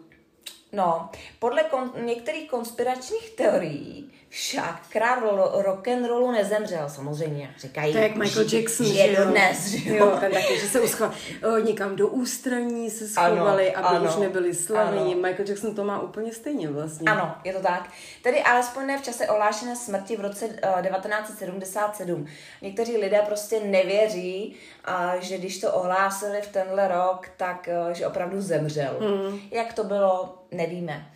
No, 0.72 1.10
podle 1.40 1.64
kon- 1.64 2.06
některých 2.06 2.50
konspiračních 2.50 3.30
teorií 3.30 4.12
však 4.34 4.82
král 4.90 5.52
rock 5.66 5.88
and 5.88 6.06
rollu 6.06 6.32
nezemřel, 6.32 6.90
samozřejmě. 6.90 7.54
Říkají, 7.58 7.92
to 7.92 7.98
je 7.98 8.04
jak 8.04 8.16
Michael 8.16 8.46
Jackson, 8.54 8.86
že 8.86 9.13
jo? 9.13 9.25
dnes, 9.25 9.68
že 9.68 9.90
jo? 9.90 10.06
jo 10.06 10.18
ten 10.20 10.32
taky, 10.32 10.60
že 10.60 10.68
se 10.68 10.82
uschovali, 10.82 11.16
někam 11.63 11.96
do 11.96 12.08
ústraní 12.08 12.90
se 12.90 13.08
schovali, 13.08 13.74
ano, 13.74 13.88
aby 13.88 13.98
ano, 13.98 14.10
už 14.10 14.16
nebyli 14.16 14.54
slavní. 14.54 15.16
Michael 15.16 15.50
Jackson 15.50 15.75
to 15.75 15.84
má 15.84 16.02
úplně 16.02 16.34
stejně 16.34 16.70
vlastně. 16.70 17.12
Ano, 17.12 17.36
je 17.44 17.54
to 17.54 17.60
tak. 17.60 17.90
Tedy 18.22 18.42
alespoň 18.44 18.86
ne 18.86 18.98
v 18.98 19.02
čase 19.02 19.28
ohlášené 19.28 19.75
smrti 19.75 20.18
v 20.18 20.22
roce 20.22 20.46
uh, 20.46 20.82
1977. 20.82 22.28
Někteří 22.62 22.98
lidé 22.98 23.22
prostě 23.25 23.60
nevěří, 23.60 24.56
uh, 24.88 25.22
že 25.22 25.38
když 25.38 25.60
to 25.60 25.74
ohlásili 25.74 26.42
v 26.42 26.48
tenhle 26.48 26.88
rok, 26.88 27.30
tak 27.38 27.70
uh, 27.88 27.94
že 27.94 28.08
opravdu 28.08 28.42
zemřel. 28.42 28.98
Mm. 29.00 29.40
Jak 29.52 29.74
to 29.74 29.84
bylo, 29.84 30.38
nevíme. 30.52 31.12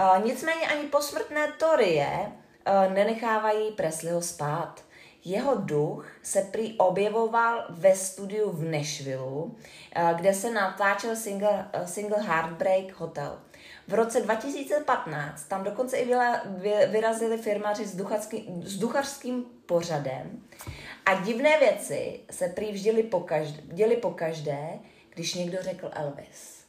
Uh, 0.00 0.24
nicméně 0.24 0.68
ani 0.68 0.88
posmrtné 0.88 1.52
teorie 1.58 2.32
nenechávají 2.94 3.72
Presleyho 3.72 4.22
spát. 4.22 4.84
Jeho 5.24 5.54
duch 5.54 6.06
se 6.22 6.40
prý 6.40 6.76
objevoval 6.78 7.64
ve 7.68 7.96
studiu 7.96 8.50
v 8.50 8.64
Nashville, 8.64 9.22
uh, 9.22 9.50
kde 10.16 10.34
se 10.34 10.50
natáčel 10.50 11.16
single, 11.16 11.68
uh, 11.80 11.86
single 11.86 12.22
Heartbreak 12.22 13.00
Hotel. 13.00 13.38
V 13.88 13.94
roce 13.94 14.20
2015 14.20 15.44
tam 15.44 15.64
dokonce 15.64 15.96
i 15.96 16.14
vyrazili 16.90 17.38
firmaři 17.38 17.86
s, 17.86 17.96
s 18.62 18.78
duchařským 18.78 19.44
pořadem 19.66 20.42
a 21.06 21.14
divné 21.14 21.58
věci 21.58 22.20
se 22.30 22.48
prý 22.48 22.72
vždyli 22.72 23.02
pokaždé, 23.02 23.62
děli 23.62 23.96
pokaždé, 23.96 24.78
když 25.14 25.34
někdo 25.34 25.58
řekl 25.60 25.90
Elvis. 25.92 26.64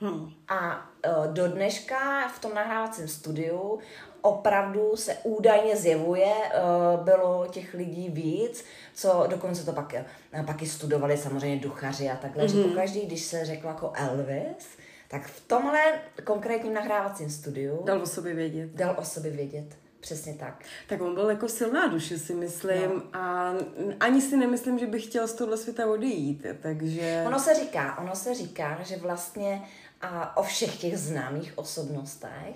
Hmm. 0.00 0.32
A 0.48 0.90
do 1.32 1.48
dneška 1.48 2.28
v 2.28 2.38
tom 2.38 2.54
nahrávacím 2.54 3.08
studiu 3.08 3.78
opravdu 4.26 4.96
se 4.96 5.16
údajně 5.22 5.76
zjevuje, 5.76 6.34
uh, 6.34 7.04
bylo 7.04 7.46
těch 7.50 7.74
lidí 7.74 8.10
víc, 8.10 8.64
co 8.94 9.24
dokonce 9.28 9.64
to 9.64 9.72
pak, 9.72 9.94
uh, 10.38 10.46
pak 10.46 10.62
i 10.62 10.66
studovali 10.66 11.16
samozřejmě 11.16 11.56
duchaři 11.56 12.10
a 12.10 12.16
takhle, 12.16 12.44
mm-hmm. 12.44 12.52
že 12.52 12.60
mhm. 12.60 12.68
pokaždý, 12.68 13.06
když 13.06 13.22
se 13.22 13.44
řekl 13.44 13.66
jako 13.66 13.92
Elvis, 13.94 14.68
tak 15.08 15.26
v 15.26 15.48
tomhle 15.48 15.80
konkrétním 16.24 16.74
nahrávacím 16.74 17.30
studiu 17.30 17.82
dal 17.84 18.02
o 18.02 18.06
sobě 18.06 18.34
vědět. 18.34 18.70
Dal 18.74 18.94
o 18.98 19.04
sobě 19.04 19.30
vědět. 19.30 19.76
Přesně 20.00 20.34
tak. 20.34 20.64
Tak 20.88 21.00
on 21.00 21.14
byl 21.14 21.30
jako 21.30 21.48
silná 21.48 21.86
duše, 21.86 22.18
si 22.18 22.34
myslím, 22.34 22.90
no. 22.90 23.20
a 23.20 23.54
ani 24.00 24.22
si 24.22 24.36
nemyslím, 24.36 24.78
že 24.78 24.86
bych 24.86 25.04
chtěl 25.04 25.28
z 25.28 25.32
tohle 25.32 25.56
světa 25.56 25.86
odejít, 25.86 26.46
takže... 26.62 27.24
Ono 27.26 27.38
se 27.38 27.54
říká, 27.54 27.98
ono 27.98 28.16
se 28.16 28.34
říká, 28.34 28.78
že 28.82 28.96
vlastně 28.96 29.62
a 30.00 30.36
o 30.36 30.42
všech 30.42 30.76
těch 30.76 30.98
známých 30.98 31.52
osobnostech 31.58 32.54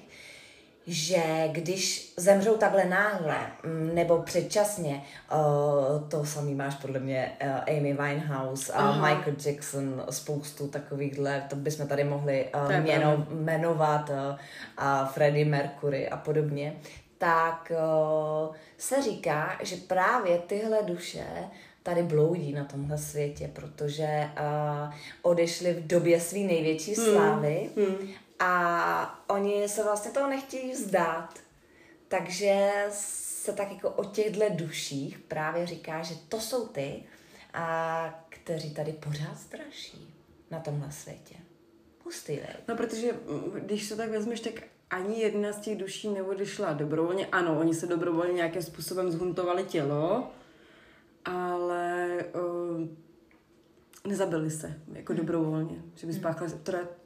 že 0.87 1.49
když 1.53 2.15
zemřou 2.17 2.57
takhle 2.57 2.85
náhle 2.85 3.37
mm, 3.65 3.95
nebo 3.95 4.19
předčasně, 4.19 5.03
uh, 5.33 6.09
to 6.09 6.25
samý 6.25 6.55
máš 6.55 6.75
podle 6.75 7.01
mě 7.01 7.33
uh, 7.43 7.77
Amy 7.77 7.93
Winehouse 7.93 8.73
a 8.73 8.79
Aha. 8.79 9.09
Michael 9.09 9.35
Jackson, 9.47 10.05
spoustu 10.11 10.69
takovýchhle, 10.69 11.45
to 11.51 11.57
bychom 11.57 11.89
tady 11.89 12.05
mohli 12.05 12.47
uh, 12.55 13.41
jmenovat 13.41 14.11
uh, 14.11 14.17
a 14.77 15.07
Freddie 15.07 15.45
Mercury 15.45 16.09
a 16.09 16.17
podobně, 16.17 16.77
tak 17.19 17.73
uh, 17.75 18.55
se 18.79 19.03
říká, 19.03 19.59
že 19.63 19.77
právě 19.77 20.39
tyhle 20.39 20.83
duše 20.83 21.27
tady 21.83 22.03
bloudí 22.03 22.53
na 22.53 22.65
tomhle 22.65 22.99
světě, 22.99 23.51
protože 23.53 24.29
uh, 24.41 24.95
odešli 25.23 25.73
v 25.73 25.87
době 25.87 26.21
své 26.21 26.39
největší 26.39 26.95
hmm. 26.95 27.07
slávy 27.07 27.71
hmm. 27.77 27.87
Hmm. 27.87 28.09
A 28.41 29.25
oni 29.29 29.69
se 29.69 29.85
vlastně 29.85 30.11
toho 30.11 30.29
nechtějí 30.29 30.73
vzdát. 30.73 31.39
Takže 32.09 32.85
se 32.91 33.53
tak 33.53 33.73
jako 33.73 33.91
o 33.91 34.05
těchto 34.05 34.45
duších 34.51 35.19
právě 35.19 35.67
říká, 35.67 36.03
že 36.03 36.15
to 36.29 36.41
jsou 36.41 36.67
ty, 36.67 37.03
a 37.55 38.25
kteří 38.29 38.75
tady 38.75 38.93
pořád 38.93 39.39
straší 39.39 40.15
na 40.51 40.61
tomhle 40.61 40.93
světě. 40.93 41.35
Hustý, 42.05 42.37
ne? 42.37 42.57
No, 42.69 42.77
protože 42.77 43.13
když 43.55 43.85
se 43.85 43.97
tak 43.97 44.11
vezmeš, 44.11 44.41
tak 44.41 44.53
ani 44.91 45.21
jedna 45.21 45.53
z 45.53 45.61
těch 45.61 45.79
duší 45.79 46.09
neodešla 46.09 46.73
dobrovolně. 46.73 47.27
Ano, 47.27 47.59
oni 47.61 47.75
se 47.75 47.87
dobrovolně 47.87 48.33
nějakým 48.33 48.63
způsobem 48.63 49.11
zhuntovali 49.11 49.65
tělo, 49.65 50.31
ale 51.25 52.09
uh, 52.35 52.89
nezabili 54.07 54.51
se 54.51 54.81
jako 54.93 55.13
hmm. 55.13 55.21
dobrovolně, 55.21 55.83
že 55.95 56.07
by 56.07 56.13
hmm. 56.13 56.23
spáchali, 56.23 56.53
teda, 56.53 56.79
o, 56.79 57.00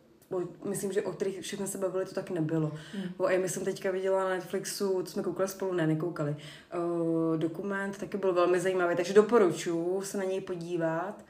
myslím, 0.65 0.93
že 0.93 1.03
o 1.03 1.13
kterých 1.13 1.41
všechno 1.41 1.67
se 1.67 1.79
bavili, 1.79 2.05
to 2.05 2.15
tak 2.15 2.31
nebylo. 2.31 2.73
Hmm. 2.93 3.15
O 3.19 3.27
Amy 3.27 3.49
jsem 3.49 3.65
teďka 3.65 3.91
viděla 3.91 4.25
na 4.25 4.31
Netflixu, 4.31 5.03
to 5.03 5.11
jsme 5.11 5.23
koukali 5.23 5.49
spolu, 5.49 5.73
ne, 5.73 5.87
nekoukali, 5.87 6.37
uh, 6.75 7.37
dokument, 7.37 7.99
taky 7.99 8.17
byl 8.17 8.33
velmi 8.33 8.61
zajímavý, 8.61 8.97
takže 8.97 9.15
doporučuji 9.15 10.03
se 10.03 10.19
na 10.19 10.25
něj 10.25 10.41
podívat. 10.41 11.25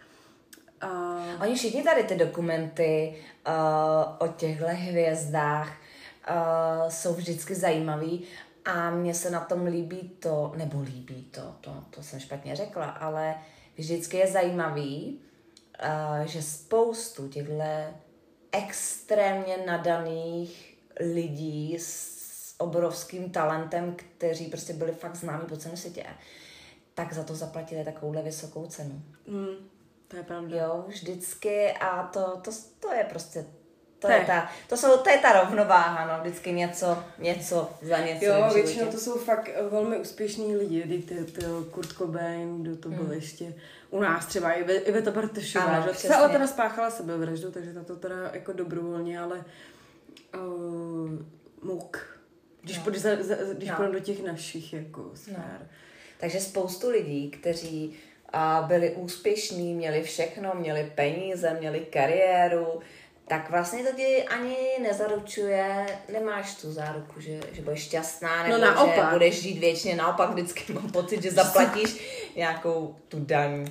Uh, 0.84 1.42
Oni 1.42 1.54
všichni 1.54 1.82
tady 1.82 2.04
ty 2.04 2.14
dokumenty 2.14 3.16
uh, 3.46 4.28
o 4.28 4.28
těchto 4.28 4.66
hvězdách 4.68 5.68
uh, 5.68 6.88
jsou 6.88 7.14
vždycky 7.14 7.54
zajímavý 7.54 8.24
a 8.64 8.90
mně 8.90 9.14
se 9.14 9.30
na 9.30 9.40
tom 9.40 9.66
líbí 9.66 10.12
to, 10.18 10.52
nebo 10.56 10.80
líbí 10.80 11.24
to, 11.30 11.54
to, 11.60 11.84
to 11.90 12.02
jsem 12.02 12.20
špatně 12.20 12.56
řekla, 12.56 12.84
ale 12.84 13.34
vždycky 13.76 14.16
je 14.16 14.26
zajímavý, 14.26 15.20
uh, 16.20 16.26
že 16.26 16.42
spoustu 16.42 17.28
těchto 17.28 17.52
extrémně 18.54 19.56
nadaných 19.66 20.78
lidí 21.00 21.76
s 21.78 22.54
obrovským 22.58 23.30
talentem, 23.30 23.96
kteří 23.96 24.46
prostě 24.46 24.72
byli 24.72 24.92
fakt 24.92 25.16
známí 25.16 25.46
po 25.46 25.56
celém 25.56 25.76
světě, 25.76 26.06
tak 26.94 27.12
za 27.12 27.24
to 27.24 27.34
zaplatili 27.34 27.84
takovouhle 27.84 28.22
vysokou 28.22 28.66
cenu. 28.66 29.02
Mm, 29.26 29.68
to 30.08 30.16
je 30.16 30.22
pravda. 30.22 30.56
Jo, 30.56 30.84
vždycky 30.86 31.72
a 31.72 32.02
to, 32.02 32.40
to, 32.44 32.50
to 32.80 32.92
je 32.92 33.04
prostě 33.04 33.46
to, 34.06 34.12
je 34.12 34.24
ta, 34.26 34.48
to, 34.68 34.76
jsou, 34.76 34.96
to 34.96 35.10
je 35.10 35.18
ta 35.18 35.42
rovnováha, 35.42 36.06
no, 36.06 36.20
vždycky 36.20 36.52
něco, 36.52 36.98
něco 37.18 37.70
za 37.82 37.98
něco. 37.98 38.24
Jo, 38.24 38.50
většinou 38.54 38.90
to 38.90 38.98
jsou 38.98 39.18
fakt 39.18 39.50
velmi 39.70 39.98
úspěšní 39.98 40.56
lidi, 40.56 40.82
ty, 40.82 41.24
ty, 41.24 41.44
Kurt 41.70 41.92
Cobain, 41.92 42.62
kdo 42.62 42.76
to 42.76 42.88
byl 42.88 43.04
hmm. 43.04 43.12
ještě 43.12 43.54
u 43.90 44.00
nás 44.00 44.26
třeba, 44.26 44.52
Iveta 44.52 45.10
Bartošová, 45.10 45.80
že 45.80 45.94
se 45.94 46.14
ale 46.14 46.28
teda 46.28 46.46
spáchala 46.46 46.90
sebevraždu, 46.90 47.50
takže 47.50 47.72
na 47.72 47.84
to 47.84 47.96
teda 47.96 48.16
jako 48.32 48.52
dobrovolně, 48.52 49.20
ale 49.20 49.44
uh, 50.34 51.10
muk, 51.62 52.18
když, 52.62 52.76
no. 52.76 52.82
půjde, 52.82 52.98
za, 52.98 53.10
za, 53.20 53.34
když 53.52 53.70
no. 53.78 53.92
do 53.92 54.00
těch 54.00 54.22
našich 54.22 54.72
jako 54.72 55.10
sfér. 55.14 55.36
No. 55.60 55.66
Takže 56.20 56.40
spoustu 56.40 56.90
lidí, 56.90 57.30
kteří 57.30 57.96
a 58.34 58.64
byli 58.68 58.90
úspěšní, 58.90 59.74
měli 59.74 60.02
všechno, 60.02 60.52
měli 60.54 60.92
peníze, 60.94 61.56
měli 61.58 61.80
kariéru, 61.80 62.80
tak 63.28 63.50
vlastně 63.50 63.84
to 63.84 63.96
ti 63.96 64.24
ani 64.24 64.56
nezaručuje, 64.82 65.86
nemáš 66.12 66.54
tu 66.54 66.72
záruku, 66.72 67.20
že, 67.20 67.40
že 67.52 67.62
budeš 67.62 67.84
šťastná, 67.84 68.42
nebo 68.42 68.58
no 68.58 68.64
naopak. 68.64 68.96
že 68.96 69.12
budeš 69.12 69.42
žít 69.42 69.58
věčně, 69.58 69.96
naopak 69.96 70.30
vždycky 70.30 70.72
mám 70.72 70.90
pocit, 70.92 71.22
že 71.22 71.30
zaplatíš 71.30 72.00
nějakou 72.36 72.96
tu 73.08 73.20
daň 73.20 73.66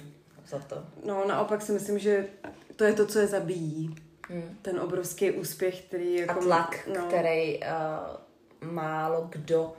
za 0.48 0.60
to. 0.60 0.84
No 1.06 1.28
naopak 1.28 1.62
si 1.62 1.72
myslím, 1.72 2.00
že 2.00 2.28
to 2.76 2.84
je 2.84 2.94
to, 2.94 3.06
co 3.06 3.20
je 3.20 3.28
zabíjí. 3.28 3.96
Hmm. 4.30 4.58
Ten 4.62 4.80
obrovský 4.80 5.32
úspěch, 5.32 5.82
který 5.82 6.16
jako... 6.16 6.40
A 6.40 6.44
tlak, 6.44 6.88
no. 6.88 7.06
který 7.06 7.60
uh, 7.60 8.72
málo 8.72 9.28
kdo 9.30 9.74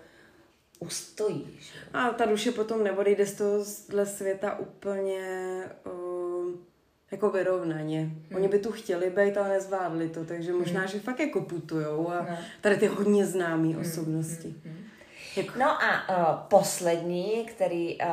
ustojí. 0.78 1.58
Že? 1.60 1.78
A 1.92 2.10
ta 2.10 2.26
duše 2.26 2.52
potom 2.52 2.84
neodejde 2.84 3.26
z 3.26 3.34
toho 3.34 3.64
světa 4.04 4.58
úplně... 4.58 5.20
Uh, 5.86 6.03
jako 7.14 7.30
vyrovnaně. 7.30 8.00
Hmm. 8.00 8.26
Oni 8.34 8.48
by 8.48 8.58
tu 8.58 8.72
chtěli 8.72 9.10
být, 9.10 9.36
ale 9.36 9.48
nezvládli 9.48 10.08
to, 10.08 10.24
takže 10.24 10.52
možná, 10.52 10.80
hmm. 10.80 10.88
že 10.88 11.00
fakt 11.00 11.20
jako 11.20 11.40
putujou 11.40 12.10
a 12.10 12.26
no. 12.30 12.38
tady 12.60 12.76
ty 12.76 12.86
hodně 12.86 13.26
známé 13.26 13.68
hmm. 13.68 13.80
osobnosti. 13.80 14.48
Hmm. 14.48 14.74
Hmm. 14.74 14.84
Jako... 15.36 15.58
No 15.58 15.66
a 15.66 16.08
uh, 16.08 16.40
poslední, 16.48 17.44
který 17.44 17.98
uh, 17.98 18.06
uh, 18.06 18.12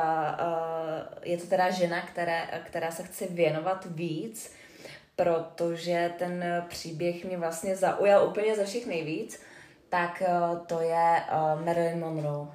je 1.22 1.38
to 1.38 1.46
teda 1.46 1.70
žena, 1.70 2.06
které, 2.06 2.42
která 2.64 2.90
se 2.90 3.02
chce 3.02 3.26
věnovat 3.26 3.86
víc, 3.90 4.52
protože 5.16 6.12
ten 6.18 6.64
příběh 6.68 7.24
mě 7.24 7.38
vlastně 7.38 7.76
zaujal 7.76 8.28
úplně 8.28 8.56
ze 8.56 8.64
všech 8.64 8.86
nejvíc, 8.86 9.40
tak 9.88 10.22
uh, 10.28 10.58
to 10.66 10.80
je 10.80 11.22
uh, 11.32 11.64
Marilyn 11.64 12.00
Monroe. 12.00 12.48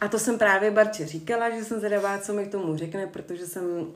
A 0.00 0.08
to 0.08 0.18
jsem 0.18 0.38
právě 0.38 0.70
Barče 0.70 1.06
říkala, 1.06 1.50
že 1.50 1.64
jsem 1.64 1.78
zvědavá, 1.78 2.18
co 2.18 2.32
mi 2.32 2.46
k 2.46 2.50
tomu 2.50 2.76
řekne, 2.76 3.06
protože 3.06 3.46
jsem 3.46 3.64
uh, 3.64 3.86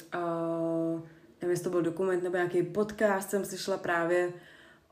nevím, 1.47 1.51
jestli 1.51 1.65
to 1.65 1.71
byl 1.71 1.83
dokument 1.83 2.23
nebo 2.23 2.37
nějaký 2.37 2.63
podcast, 2.63 3.31
jsem 3.31 3.45
slyšela 3.45 3.77
právě 3.77 4.33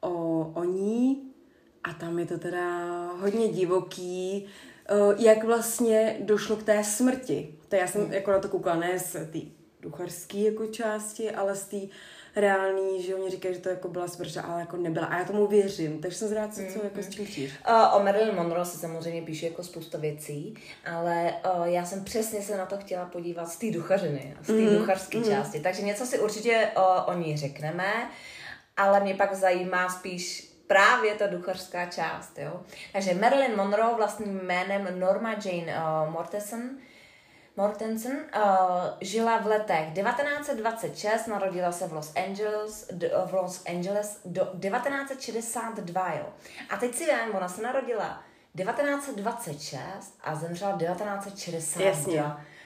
o, 0.00 0.52
o 0.54 0.64
ní 0.64 1.32
a 1.84 1.92
tam 1.92 2.18
je 2.18 2.26
to 2.26 2.38
teda 2.38 3.06
hodně 3.12 3.49
divoký, 3.49 4.46
eh, 4.88 4.94
jak 5.18 5.44
vlastně 5.44 6.16
došlo 6.20 6.56
k 6.56 6.62
té 6.62 6.84
smrti. 6.84 7.58
To 7.68 7.76
já 7.76 7.87
jsem 7.87 8.02
hmm. 8.02 8.12
jako 8.12 8.30
na 8.30 8.38
to 8.38 8.49
koukala 8.49 8.76
ne 8.76 8.99
z 8.99 9.12
té 9.12 9.38
ducharské 9.80 10.38
jako 10.38 10.66
části, 10.66 11.30
ale 11.30 11.56
z 11.56 11.64
té 11.64 11.76
reální, 12.36 13.02
že 13.02 13.14
oni 13.14 13.30
říkají, 13.30 13.54
že 13.54 13.60
to 13.60 13.68
jako 13.68 13.88
byla 13.88 14.08
smrt, 14.08 14.36
ale 14.44 14.60
jako 14.60 14.76
nebyla. 14.76 15.06
A 15.06 15.18
já 15.18 15.24
tomu 15.24 15.46
věřím, 15.46 16.00
takže 16.00 16.18
jsem 16.18 16.28
zrád, 16.28 16.54
co, 16.54 16.60
co 16.72 16.84
jako 16.84 17.02
s 17.02 17.08
tím 17.08 17.26
chtíš. 17.26 17.52
Uh, 17.68 17.96
o 17.96 18.04
Marilyn 18.04 18.34
Monroe 18.34 18.64
se 18.64 18.78
samozřejmě 18.78 19.22
píše 19.22 19.46
jako 19.46 19.62
spousta 19.62 19.98
věcí, 19.98 20.54
ale 20.86 21.34
uh, 21.56 21.64
já 21.64 21.84
jsem 21.84 22.04
přesně 22.04 22.42
se 22.42 22.56
na 22.56 22.66
to 22.66 22.76
chtěla 22.76 23.04
podívat 23.04 23.48
z 23.48 23.56
té 23.56 23.70
duchařiny, 23.70 24.36
z 24.42 24.46
té 24.46 24.52
mm. 24.52 24.78
duchařské 24.78 25.18
mm. 25.18 25.24
části. 25.24 25.60
Takže 25.60 25.82
něco 25.82 26.06
si 26.06 26.18
určitě 26.18 26.68
o, 26.76 27.04
o 27.06 27.14
ní 27.14 27.36
řekneme, 27.36 28.10
ale 28.76 29.00
mě 29.00 29.14
pak 29.14 29.34
zajímá 29.34 29.88
spíš 29.88 30.50
právě 30.66 31.14
ta 31.14 31.26
duchařská 31.26 31.86
část, 31.86 32.38
jo. 32.38 32.60
Takže 32.92 33.14
Marilyn 33.14 33.56
Monroe 33.56 33.94
vlastním 33.94 34.40
jménem 34.42 35.00
Norma 35.00 35.30
Jane 35.44 35.78
uh, 35.78 36.12
Mortensen 36.12 36.78
Mortensen 37.56 38.12
uh, 38.37 38.42
žila 39.00 39.38
v 39.38 39.46
letech 39.46 39.92
1926, 39.94 41.26
narodila 41.26 41.73
se 41.73 41.87
v 41.87 41.92
Los 41.92 42.12
Angeles, 42.16 42.88
d, 42.92 43.11
v 43.26 43.34
Los 43.34 43.62
Angeles 43.66 44.20
do 44.25 44.44
1962, 44.44 46.14
jo. 46.14 46.26
A 46.70 46.76
teď 46.76 46.94
si 46.94 47.04
vím, 47.04 47.34
ona 47.34 47.49
se 47.49 47.62
narodila 47.62 48.23
1926 48.56 50.18
a 50.25 50.34
zemřela 50.34 50.78
1962. 50.78 51.88
Jasně. 51.88 52.25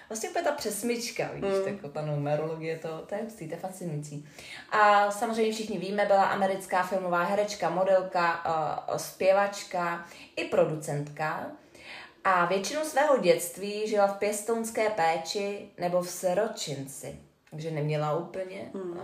Vlastně 0.09 0.28
úplně 0.28 0.45
ta 0.45 0.52
přesmička, 0.52 1.30
víš, 1.33 1.45
mm. 1.45 1.75
jako 1.75 1.88
ta 1.88 2.02
numerologie, 2.02 2.78
to, 2.78 2.99
to 3.07 3.14
je 3.14 3.23
hustý, 3.23 3.49
to 3.49 3.54
je 3.54 3.61
fascinující. 3.61 4.28
A 4.71 5.11
samozřejmě 5.11 5.52
všichni 5.52 5.78
víme, 5.78 6.07
byla 6.07 6.25
americká 6.25 6.83
filmová 6.83 7.23
herečka, 7.23 7.71
modelka, 7.71 8.45
uh, 8.90 8.97
zpěvačka 8.97 10.07
i 10.37 10.45
producentka. 10.45 11.50
A 12.25 12.44
většinu 12.44 12.84
svého 12.84 13.18
dětství 13.18 13.88
žila 13.88 14.06
v 14.06 14.18
pěstounské 14.18 14.90
péči 14.90 15.70
nebo 15.78 16.02
v 16.02 16.10
seročinci. 16.10 17.20
Takže 17.50 17.70
neměla 17.70 18.16
úplně 18.16 18.70
hmm. 18.75 18.90
uh, 18.90 18.98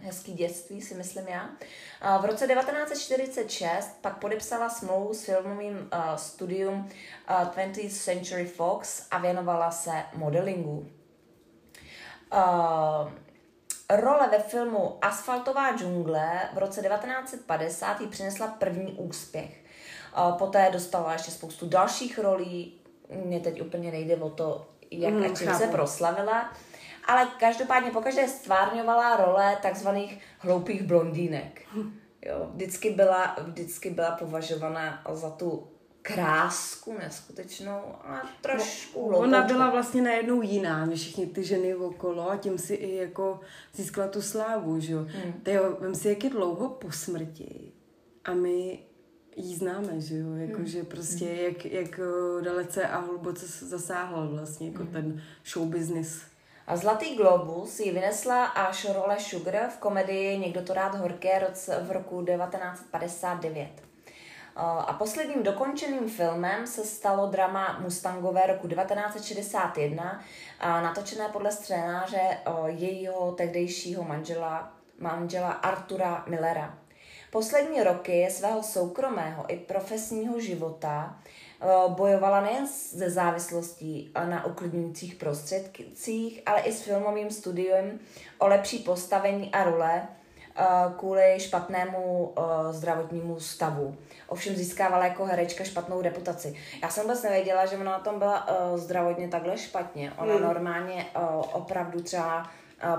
hezký 0.00 0.32
dětství, 0.32 0.80
si 0.82 0.94
myslím 0.94 1.28
já. 1.28 1.44
Uh, 1.44 2.22
v 2.22 2.24
roce 2.24 2.46
1946 2.46 3.98
pak 4.00 4.18
podepsala 4.18 4.68
smlouvu 4.68 5.14
s 5.14 5.24
filmovým 5.24 5.76
uh, 5.76 6.16
studium 6.16 6.74
uh, 6.74 7.48
20th 7.48 7.90
Century 7.90 8.46
Fox 8.46 9.06
a 9.10 9.18
věnovala 9.18 9.70
se 9.70 10.02
modelingu. 10.14 10.90
Uh, 12.32 13.10
Role 13.90 14.28
ve 14.28 14.38
filmu 14.38 14.98
Asfaltová 15.02 15.76
džungle 15.76 16.40
v 16.54 16.58
roce 16.58 16.82
1950 16.82 18.00
jí 18.00 18.06
přinesla 18.06 18.46
první 18.46 18.92
úspěch. 18.92 19.64
Poté 20.38 20.70
dostala 20.72 21.12
ještě 21.12 21.30
spoustu 21.30 21.68
dalších 21.68 22.18
rolí. 22.18 22.80
Mně 23.24 23.40
teď 23.40 23.62
úplně 23.62 23.90
nejde 23.90 24.16
o 24.16 24.30
to, 24.30 24.66
jak 24.90 25.14
mm, 25.14 25.22
a 25.22 25.28
čím 25.28 25.54
se 25.54 25.66
proslavila. 25.66 26.52
Ale 27.06 27.28
každopádně 27.40 27.90
pokaždé 27.90 28.28
stvárňovala 28.28 29.16
role 29.16 29.58
takzvaných 29.62 30.18
hloupých 30.38 30.82
blondýnek. 30.82 31.62
Jo, 32.22 32.50
vždycky 32.54 32.90
byla, 32.90 33.36
vždycky 33.42 33.90
byla 33.90 34.10
považovaná 34.10 35.02
za 35.12 35.30
tu 35.30 35.68
krásku 36.02 36.98
neskutečnou, 36.98 37.80
ale 38.04 38.22
trošku 38.40 39.10
no, 39.10 39.18
Ona 39.18 39.42
byla 39.42 39.70
vlastně 39.70 40.02
najednou 40.02 40.42
jiná 40.42 40.86
než 40.86 41.00
všechny 41.00 41.26
ty 41.26 41.44
ženy 41.44 41.74
okolo 41.74 42.30
a 42.30 42.36
tím 42.36 42.58
si 42.58 42.74
i 42.74 42.96
jako 42.96 43.40
získala 43.74 44.08
tu 44.08 44.22
slávu, 44.22 44.80
že 44.80 44.92
jo. 44.92 45.06
Hmm. 45.08 45.42
Vem 45.80 45.94
si, 45.94 46.08
jak 46.08 46.24
je 46.24 46.30
dlouho 46.30 46.68
po 46.68 46.92
smrti 46.92 47.72
a 48.24 48.34
my 48.34 48.78
jí 49.36 49.56
známe, 49.56 50.00
že 50.00 50.16
jo, 50.16 50.34
jakože 50.34 50.78
hmm. 50.78 50.86
prostě 50.86 51.24
hmm. 51.24 51.36
jak, 51.36 51.64
jak 51.64 52.00
eh, 52.00 52.42
dalece 52.42 52.88
a 52.88 52.98
hluboce 52.98 53.46
zasáhla 53.66 54.26
vlastně 54.26 54.68
jako 54.68 54.82
hmm. 54.82 54.92
ten 54.92 55.22
show 55.44 55.68
business. 55.68 56.22
A 56.66 56.76
Zlatý 56.76 57.16
globus 57.16 57.80
ji 57.80 57.92
vynesla 57.92 58.44
až 58.44 58.86
role 58.94 59.20
Sugar 59.20 59.68
v 59.70 59.78
komedii 59.78 60.38
Někdo 60.38 60.62
to 60.62 60.74
rád 60.74 60.94
horké 60.94 61.38
roce, 61.38 61.80
v 61.86 61.90
roku 61.90 62.24
1959. 62.24 63.68
A 64.56 64.92
posledním 64.98 65.42
dokončeným 65.42 66.08
filmem 66.08 66.66
se 66.66 66.84
stalo 66.84 67.26
drama 67.26 67.78
Mustangové 67.82 68.46
roku 68.46 68.68
1961, 68.68 70.22
natočené 70.62 71.28
podle 71.28 71.52
scénáře 71.52 72.38
jejího 72.66 73.32
tehdejšího 73.32 74.04
manžela, 74.04 74.72
manžela 74.98 75.52
Artura 75.52 76.24
Millera. 76.28 76.85
Poslední 77.30 77.82
roky 77.82 78.28
svého 78.30 78.62
soukromého 78.62 79.44
i 79.48 79.56
profesního 79.56 80.40
života 80.40 81.18
bojovala 81.88 82.40
nejen 82.40 82.68
se 82.68 83.10
závislostí 83.10 84.12
na 84.24 84.46
uklidňujících 84.46 85.14
prostředcích, 85.14 86.42
ale 86.46 86.60
i 86.60 86.72
s 86.72 86.82
filmovým 86.82 87.30
studiem 87.30 87.98
o 88.38 88.48
lepší 88.48 88.78
postavení 88.78 89.52
a 89.52 89.64
role 89.64 90.08
kvůli 90.98 91.34
špatnému 91.38 92.34
zdravotnímu 92.70 93.40
stavu. 93.40 93.96
Ovšem 94.28 94.56
získávala 94.56 95.04
jako 95.04 95.24
herečka 95.24 95.64
špatnou 95.64 96.02
reputaci. 96.02 96.54
Já 96.82 96.88
jsem 96.88 97.02
vůbec 97.02 97.22
nevěděla, 97.22 97.66
že 97.66 97.76
ona 97.76 97.92
na 97.92 97.98
tom 97.98 98.18
byla 98.18 98.46
zdravotně 98.74 99.28
takhle 99.28 99.58
špatně. 99.58 100.12
Ona 100.18 100.34
hmm. 100.34 100.42
normálně 100.42 101.06
opravdu 101.52 102.02
třeba 102.02 102.50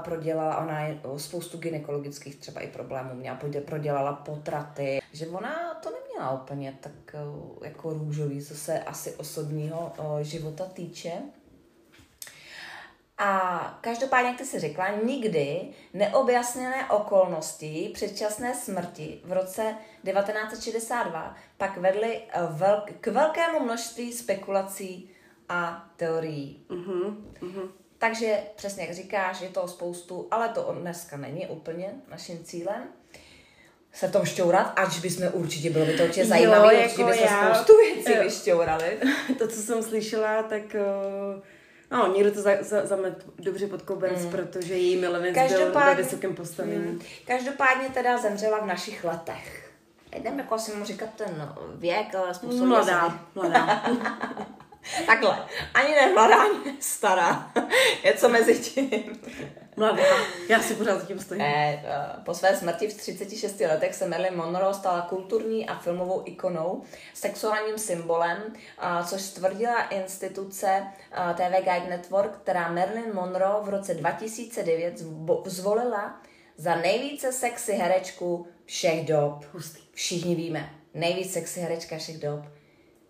prodělala, 0.03 0.57
ona 0.57 0.79
je 0.81 0.99
spoustu 1.17 1.57
gynekologických 1.57 2.35
třeba 2.35 2.61
i 2.61 2.67
problémů 2.67 3.13
měla, 3.13 3.39
prodělala 3.65 4.13
potraty, 4.13 4.99
že 5.13 5.27
ona 5.27 5.73
to 5.83 5.89
neměla 5.91 6.41
úplně 6.41 6.77
tak 6.79 7.15
jako 7.63 7.93
růžový, 7.93 8.45
co 8.45 8.55
se 8.55 8.79
asi 8.79 9.15
osobního 9.15 9.93
života 10.21 10.65
týče. 10.65 11.11
A 13.17 13.79
každopádně, 13.81 14.29
jak 14.29 14.37
ty 14.37 14.45
si 14.45 14.59
řekla, 14.59 14.89
nikdy 14.89 15.67
neobjasněné 15.93 16.89
okolnosti 16.89 17.91
předčasné 17.93 18.55
smrti 18.55 19.21
v 19.23 19.31
roce 19.31 19.75
1962 20.03 21.35
pak 21.57 21.77
vedly 21.77 22.21
velk- 22.57 22.93
k 23.01 23.07
velkému 23.07 23.59
množství 23.59 24.13
spekulací 24.13 25.09
a 25.49 25.89
teorií. 25.95 26.65
Uh-huh, 26.69 27.15
uh-huh. 27.41 27.69
Takže 27.97 28.39
přesně 28.55 28.83
jak 28.83 28.95
říkáš, 28.95 29.41
je 29.41 29.49
to 29.49 29.67
spoustu, 29.67 30.27
ale 30.31 30.49
to 30.49 30.75
dneska 30.81 31.17
není 31.17 31.47
úplně 31.47 31.93
naším 32.09 32.43
cílem 32.43 32.83
se 33.97 34.07
v 34.07 34.11
tom 34.11 34.25
šťourat, 34.25 34.73
ač 34.75 34.99
bychom 34.99 35.27
určitě, 35.33 35.69
bylo 35.69 35.85
by 35.85 35.97
to 35.97 36.03
určitě 36.03 36.25
zajímavé, 36.25 36.75
jo, 36.75 36.81
určitě 36.83 37.01
jako 37.01 37.13
já, 37.13 37.55
spoustu 37.55 37.73
věcí 37.77 38.11
jo. 38.11 38.23
vyšťourali. 38.23 38.97
To, 39.37 39.47
co 39.47 39.61
jsem 39.61 39.83
slyšela, 39.83 40.43
tak 40.43 40.61
uh, 40.61 41.43
no, 41.91 42.13
někdo 42.13 42.31
to 42.31 42.41
za, 42.41 42.51
za, 42.61 42.85
zamet 42.85 43.25
dobře 43.39 43.67
pod 43.67 43.81
koberec, 43.81 44.25
mm. 44.25 44.31
protože 44.31 44.73
její 44.73 44.97
milenec 44.97 45.51
byl 45.51 45.71
ve 45.71 45.95
vysokém 45.95 46.35
postavení. 46.35 46.77
Mm. 46.77 47.01
Každopádně 47.27 47.89
teda 47.89 48.17
zemřela 48.17 48.59
v 48.59 48.67
našich 48.67 49.03
letech. 49.03 49.71
Jdeme 50.19 50.41
jako 50.41 50.55
asi 50.55 50.75
mu 50.75 50.85
říkat 50.85 51.09
ten 51.15 51.53
věk, 51.75 52.15
ale 52.15 52.33
způsob... 52.33 52.67
Mladá, 52.67 53.19
mladá. 53.35 53.83
Takhle. 55.05 55.45
Ani 55.73 55.95
ne 55.95 56.13
mladá, 56.13 56.35
ani 56.41 56.57
ne 56.65 56.75
stará. 56.79 57.51
Je 58.03 58.13
co 58.13 58.29
mezi 58.29 58.59
tím. 58.59 59.19
Mladá. 59.77 60.03
Já 60.49 60.61
si 60.61 60.75
pořád 60.75 61.07
tím 61.07 61.19
stojím. 61.19 61.43
Eh, 61.45 61.83
po 62.25 62.33
své 62.33 62.57
smrti 62.57 62.87
v 62.87 62.93
36 62.93 63.59
letech 63.59 63.95
se 63.95 64.07
Marilyn 64.07 64.35
Monroe 64.35 64.73
stala 64.73 65.01
kulturní 65.01 65.69
a 65.69 65.77
filmovou 65.79 66.21
ikonou, 66.25 66.83
sexuálním 67.13 67.77
symbolem, 67.77 68.37
což 69.05 69.21
stvrdila 69.21 69.81
instituce 69.81 70.87
TV 71.35 71.63
Guide 71.63 71.89
Network, 71.89 72.37
která 72.37 72.71
Marilyn 72.71 73.13
Monroe 73.13 73.63
v 73.63 73.69
roce 73.69 73.93
2009 73.93 74.97
zvolila 75.45 76.21
za 76.57 76.75
nejvíce 76.75 77.31
sexy 77.31 77.73
herečku 77.73 78.47
všech 78.65 79.05
dob. 79.05 79.45
Všichni 79.93 80.35
víme. 80.35 80.69
Nejvíc 80.93 81.33
sexy 81.33 81.59
herečka 81.59 81.97
všech 81.97 82.17
dob. 82.17 82.45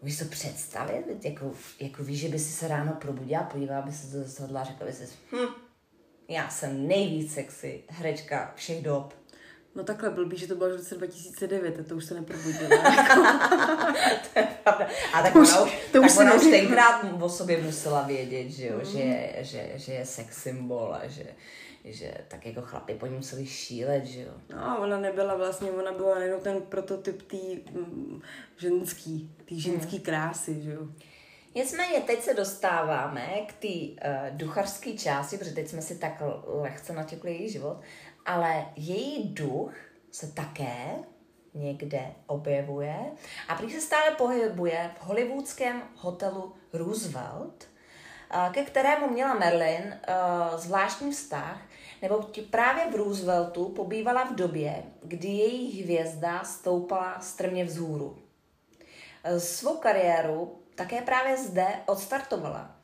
Víš 0.01 0.19
to 0.19 0.25
představit? 0.25 1.05
Jako, 1.23 1.51
jako 1.79 2.03
víš, 2.03 2.19
že 2.19 2.27
by 2.27 2.39
si 2.39 2.51
se 2.51 2.67
ráno 2.67 2.93
probudila, 3.01 3.43
podívala 3.43 3.81
by 3.81 3.91
se 3.91 4.11
to 4.11 4.29
zhodla 4.29 4.61
a 4.61 4.63
řekla 4.63 4.87
by 4.87 4.93
si, 4.93 5.07
hm, 5.31 5.47
já 6.29 6.49
jsem 6.49 6.87
nejvíc 6.87 7.33
sexy 7.33 7.83
herečka 7.87 8.53
všech 8.55 8.83
dob. 8.83 9.13
No 9.75 9.83
takhle 9.83 10.09
blbý, 10.09 10.37
že 10.37 10.47
to 10.47 10.55
bylo 10.55 10.69
v 10.69 10.75
roce 10.75 10.95
2009 10.95 11.79
a 11.79 11.83
to 11.83 11.95
už 11.95 12.05
se 12.05 12.13
neprobudilo. 12.13 12.69
to 14.33 14.39
je 14.39 14.47
pravda. 14.63 14.87
A 15.13 15.21
tak 15.21 15.33
to 15.33 15.39
ona 15.39 15.61
už, 15.61 15.71
to 15.91 16.01
tak 16.01 16.11
už 16.11 16.17
ona 16.17 16.33
už 16.33 16.43
tenkrát 16.43 17.21
o 17.21 17.29
sobě 17.29 17.61
musela 17.61 18.01
vědět, 18.01 18.49
že, 18.49 18.67
jo, 18.67 18.77
mm. 18.77 18.85
že, 18.85 19.33
že, 19.39 19.71
že 19.75 19.93
je 19.93 20.05
sex 20.05 20.43
symbol 20.43 20.97
a 21.01 21.07
že, 21.07 21.25
že 21.93 22.13
tak 22.27 22.45
jako 22.45 22.61
chlapi 22.61 22.93
po 22.93 23.05
ní 23.05 23.15
museli 23.15 23.45
šílet, 23.45 24.05
že 24.05 24.21
jo. 24.21 24.31
No, 24.55 24.79
ona 24.81 24.99
nebyla 24.99 25.35
vlastně, 25.35 25.71
ona 25.71 25.91
byla 25.91 26.19
jenom 26.19 26.41
ten 26.41 26.61
prototyp 26.61 27.21
té 27.21 27.71
mm, 27.71 28.21
ženský, 28.57 29.35
té 29.45 29.55
ženský 29.55 29.95
hmm. 29.95 30.05
krásy, 30.05 30.61
že 30.61 30.71
jo. 30.71 30.87
Nicméně 31.55 32.01
teď 32.01 32.21
se 32.21 32.33
dostáváme 32.33 33.27
k 33.47 33.53
té 33.53 33.67
uh, 33.67 34.37
duchařské 34.37 34.93
části, 34.93 35.37
protože 35.37 35.51
teď 35.51 35.67
jsme 35.67 35.81
si 35.81 35.95
tak 35.95 36.23
lehce 36.45 36.93
natěkli 36.93 37.31
její 37.31 37.49
život, 37.49 37.81
ale 38.25 38.65
její 38.75 39.29
duch 39.33 39.73
se 40.11 40.31
také 40.31 40.95
někde 41.53 42.11
objevuje 42.27 42.95
a 43.47 43.55
prý 43.55 43.71
se 43.71 43.81
stále 43.81 44.11
pohybuje 44.11 44.91
v 44.99 45.05
hollywoodském 45.05 45.81
hotelu 45.95 46.55
Roosevelt, 46.73 47.67
uh, 48.33 48.53
ke 48.53 48.63
kterému 48.63 49.09
měla 49.09 49.33
Merlin 49.33 49.83
uh, 49.83 50.59
zvláštní 50.59 51.11
vztah, 51.11 51.61
nebo 52.01 52.29
právě 52.49 52.91
v 52.91 52.95
Rooseveltu 52.95 53.65
pobývala 53.69 54.23
v 54.23 54.35
době, 54.35 54.83
kdy 55.03 55.27
její 55.27 55.83
hvězda 55.83 56.43
stoupala 56.43 57.19
strmě 57.19 57.65
vzhůru. 57.65 58.17
Svou 59.37 59.77
kariéru 59.77 60.57
také 60.75 61.01
právě 61.01 61.37
zde 61.37 61.67
odstartovala. 61.85 62.75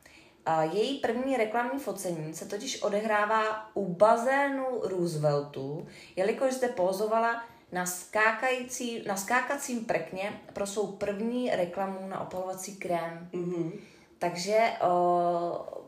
Její 0.72 0.98
první 0.98 1.36
reklamní 1.36 1.80
focení 1.80 2.34
se 2.34 2.46
totiž 2.46 2.82
odehrává 2.82 3.70
u 3.74 3.86
bazénu 3.94 4.64
Rooseveltu, 4.82 5.86
jelikož 6.16 6.52
zde 6.52 6.68
pozovala 6.68 7.44
na, 7.72 7.86
skákající, 7.86 9.04
na 9.06 9.16
skákacím 9.16 9.84
prekně 9.84 10.40
pro 10.52 10.66
svou 10.66 10.86
první 10.86 11.50
reklamu 11.50 12.08
na 12.08 12.20
opalovací 12.20 12.76
krém. 12.76 13.28
Mm-hmm. 13.32 13.72
Takže 14.18 14.72
o, 14.80 15.83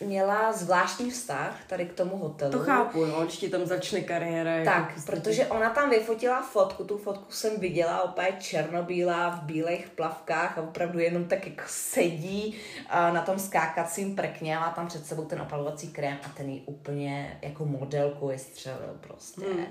měla 0.00 0.52
zvláštní 0.52 1.10
vztah 1.10 1.60
tady 1.66 1.84
k 1.84 1.92
tomu 1.92 2.16
hotelu. 2.16 2.52
To 2.52 2.58
chápu, 2.58 3.04
no, 3.04 3.20
když 3.22 3.36
ti 3.36 3.48
tam 3.48 3.66
začne 3.66 4.00
kariéra. 4.00 4.64
Tak, 4.64 4.88
jako 4.88 5.00
protože 5.06 5.46
ona 5.46 5.70
tam 5.70 5.90
vyfotila 5.90 6.42
fotku, 6.42 6.84
tu 6.84 6.98
fotku 6.98 7.32
jsem 7.32 7.60
viděla 7.60 8.02
opět 8.02 8.34
černobílá 8.38 9.30
v 9.30 9.42
bílých 9.42 9.88
plavkách 9.88 10.58
a 10.58 10.62
opravdu 10.62 10.98
jenom 10.98 11.24
tak 11.24 11.46
jako 11.46 11.62
sedí 11.66 12.54
na 12.92 13.22
tom 13.22 13.38
skákacím 13.38 14.16
prkně 14.16 14.56
a 14.56 14.60
má 14.60 14.70
tam 14.70 14.86
před 14.86 15.06
sebou 15.06 15.24
ten 15.24 15.40
opalovací 15.40 15.88
krém 15.88 16.18
a 16.26 16.28
ten 16.36 16.50
jí 16.50 16.62
úplně 16.66 17.38
jako 17.42 17.64
modelku 17.64 18.28
vystřelil 18.28 18.96
prostě 19.00 19.40
hmm. 19.40 19.66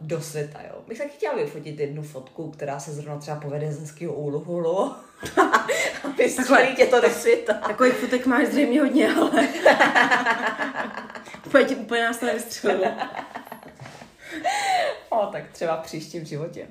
Do 0.00 0.20
světa, 0.20 0.58
jo. 0.62 0.82
Bych 0.88 0.98
taky 0.98 1.10
chtěla 1.10 1.34
vyfotit 1.34 1.80
jednu 1.80 2.02
fotku, 2.02 2.50
která 2.50 2.80
se 2.80 2.92
zrovna 2.92 3.18
třeba 3.18 3.40
povede 3.40 3.72
z 3.72 3.80
hezkého 3.80 4.14
úhlu 4.14 4.94
Takhle, 6.36 6.66
tě 6.66 6.86
to 6.86 7.00
do 7.00 7.10
světa. 7.10 7.54
Takových 7.54 7.94
fotek 7.94 8.26
máš 8.26 8.46
zřejmě 8.46 8.80
hodně, 8.80 9.14
ale 9.14 9.30
úplně, 11.46 11.64
ti, 11.64 11.76
úplně 11.76 12.02
nás 12.04 12.18
to 12.18 12.26
nevystřelilo. 12.26 12.92
o, 15.08 15.26
tak 15.26 15.50
třeba 15.52 15.76
v 15.76 15.84
příštím 15.84 16.24
životě. 16.24 16.68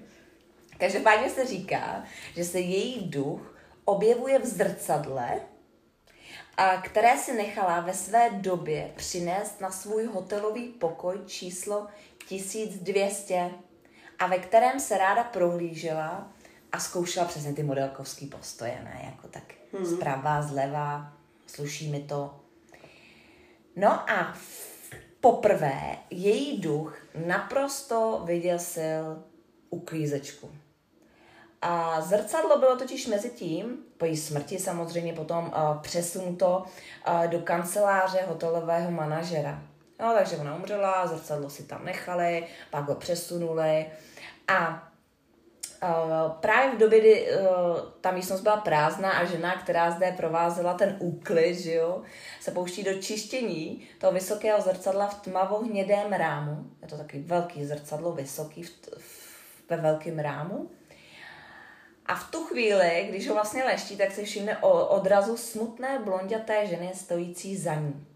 Každopádně 0.77 1.29
se 1.29 1.45
říká, 1.45 2.03
že 2.35 2.43
se 2.43 2.59
její 2.59 3.09
duch 3.09 3.55
objevuje 3.85 4.39
v 4.39 4.45
zrcadle, 4.45 5.41
a 6.57 6.81
které 6.81 7.17
si 7.17 7.33
nechala 7.33 7.79
ve 7.79 7.93
své 7.93 8.29
době 8.29 8.91
přinést 8.95 9.61
na 9.61 9.71
svůj 9.71 10.05
hotelový 10.05 10.67
pokoj 10.67 11.19
číslo 11.25 11.87
1200 12.29 13.51
a 14.19 14.27
ve 14.27 14.39
kterém 14.39 14.79
se 14.79 14.97
ráda 14.97 15.23
prohlížela 15.23 16.31
a 16.71 16.79
zkoušela 16.79 17.25
přesně 17.25 17.53
ty 17.53 17.63
modelkovský 17.63 18.27
postoje, 18.27 18.81
ne? 18.83 19.01
Jako 19.05 19.27
tak 19.27 19.43
hmm. 19.73 19.85
zprava, 19.85 20.41
zleva, 20.41 21.13
sluší 21.47 21.91
mi 21.91 21.99
to. 21.99 22.39
No 23.75 24.09
a 24.09 24.37
poprvé 25.21 25.97
její 26.09 26.61
duch 26.61 26.97
naprosto 27.27 28.21
vyděsil 28.25 29.23
uklízečku. 29.69 30.51
A 31.61 32.01
zrcadlo 32.01 32.59
bylo 32.59 32.77
totiž 32.77 33.07
mezi 33.07 33.29
tím, 33.29 33.77
po 33.97 34.05
její 34.05 34.17
smrti 34.17 34.59
samozřejmě 34.59 35.13
potom 35.13 35.45
uh, 35.45 35.81
přesunuto 35.81 36.63
uh, 37.07 37.27
do 37.27 37.39
kanceláře 37.39 38.25
hotelového 38.27 38.91
manažera. 38.91 39.63
No, 39.99 40.13
takže 40.13 40.37
ona 40.37 40.55
umřela, 40.55 41.07
zrcadlo 41.07 41.49
si 41.49 41.63
tam 41.63 41.85
nechali, 41.85 42.47
pak 42.69 42.87
ho 42.87 42.95
přesunuli 42.95 43.85
a 44.47 44.85
Uh, 45.83 46.31
právě 46.31 46.75
v 46.75 46.79
době, 46.79 46.99
kdy 46.99 47.31
uh, 47.31 47.47
ta 48.01 48.11
místnost 48.11 48.41
byla 48.41 48.57
prázdná 48.57 49.11
a 49.11 49.25
žena, 49.25 49.55
která 49.55 49.91
zde 49.91 50.13
provázela 50.17 50.73
ten 50.73 50.95
úklid, 50.99 51.55
že 51.55 51.73
jo, 51.73 52.01
se 52.41 52.51
pouští 52.51 52.83
do 52.83 52.93
čištění 52.93 53.87
toho 53.99 54.13
vysokého 54.13 54.61
zrcadla 54.61 55.07
v 55.07 55.21
tmavohnědém 55.21 56.13
rámu. 56.13 56.71
Je 56.81 56.87
to 56.87 56.97
takový 56.97 57.23
velký 57.23 57.65
zrcadlo, 57.65 58.11
vysoký 58.11 58.63
v, 58.63 58.69
v, 58.97 59.69
ve 59.69 59.77
velkém 59.77 60.19
rámu. 60.19 60.71
A 62.05 62.15
v 62.15 62.31
tu 62.31 62.43
chvíli, 62.43 63.05
když 63.09 63.27
ho 63.27 63.33
vlastně 63.33 63.63
leští, 63.63 63.97
tak 63.97 64.11
se 64.11 64.23
všimne 64.23 64.57
o 64.57 64.87
odrazu 64.87 65.37
smutné 65.37 65.99
blonděté 65.99 66.67
ženy 66.67 66.91
stojící 66.95 67.57
za 67.57 67.75
ní. 67.75 68.08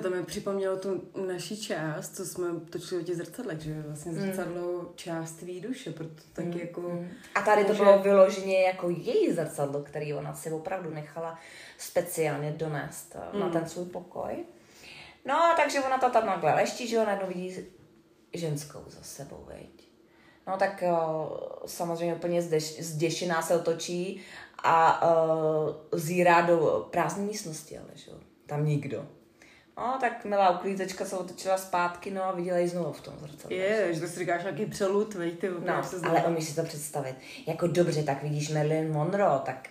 To 0.00 0.10
mi 0.10 0.22
připomnělo 0.22 0.76
tu 0.76 1.02
naší 1.26 1.62
část, 1.62 2.16
co 2.16 2.24
jsme 2.24 2.48
točili 2.70 3.00
o 3.00 3.04
těch 3.04 3.16
zrcadlech, 3.16 3.60
že 3.60 3.82
vlastně 3.86 4.12
zrcadlo 4.12 4.82
mm. 4.82 4.88
část 4.94 5.32
tvý 5.32 5.60
duše, 5.60 5.92
proto 5.92 6.22
tak 6.32 6.44
mm. 6.44 6.52
jako... 6.52 6.80
Mm. 6.80 7.08
A 7.34 7.42
tady 7.42 7.64
to 7.64 7.74
bylo 7.74 7.98
vyloženě 7.98 8.62
jako 8.62 8.90
její 8.90 9.32
zrcadlo, 9.32 9.82
který 9.82 10.14
ona 10.14 10.34
si 10.34 10.50
opravdu 10.50 10.90
nechala 10.90 11.38
speciálně 11.78 12.50
donést 12.50 13.16
mm. 13.32 13.40
na 13.40 13.48
ten 13.48 13.68
svůj 13.68 13.86
pokoj. 13.86 14.44
No, 15.24 15.54
takže 15.56 15.80
ona 15.80 15.98
to 15.98 16.10
tam 16.10 16.24
takhle 16.24 16.54
leští, 16.54 16.88
že 16.88 16.98
ona 16.98 17.14
vidí 17.14 17.56
ženskou 18.32 18.84
za 18.86 19.02
sebou, 19.02 19.44
veď. 19.46 19.88
No 20.46 20.56
tak 20.56 20.84
uh, 20.86 21.36
samozřejmě 21.66 22.14
úplně 22.14 22.42
zdeš, 22.42 22.82
zděšená 22.82 23.42
se 23.42 23.56
otočí 23.56 24.20
a 24.64 25.06
uh, 25.08 25.74
zírá 25.92 26.40
do 26.40 26.88
prázdné 26.90 27.24
místnosti, 27.24 27.78
ale 27.78 27.88
že 27.94 28.10
tam 28.46 28.66
nikdo. 28.66 29.06
No, 29.76 29.96
tak 30.00 30.24
milá 30.24 30.50
uklízečka 30.50 31.04
se 31.04 31.16
otočila 31.16 31.58
zpátky, 31.58 32.10
no 32.10 32.24
a 32.24 32.32
viděla 32.32 32.58
ji 32.58 32.68
znovu 32.68 32.92
v 32.92 33.00
tom 33.00 33.14
zrcadle. 33.18 33.56
Je, 33.56 33.94
že 33.94 34.00
to 34.00 34.06
si 34.06 34.18
říkáš 34.18 34.42
nějaký 34.42 34.66
přelud, 34.66 35.14
veď, 35.14 35.38
ty 35.38 35.50
No, 35.66 35.84
se 35.84 35.96
ale 36.08 36.22
umíš 36.22 36.44
si 36.44 36.54
to 36.54 36.62
představit. 36.62 37.16
Jako 37.46 37.66
dobře, 37.66 38.02
tak 38.02 38.22
vidíš 38.22 38.50
Marilyn 38.50 38.92
Monroe, 38.92 39.38
tak 39.44 39.68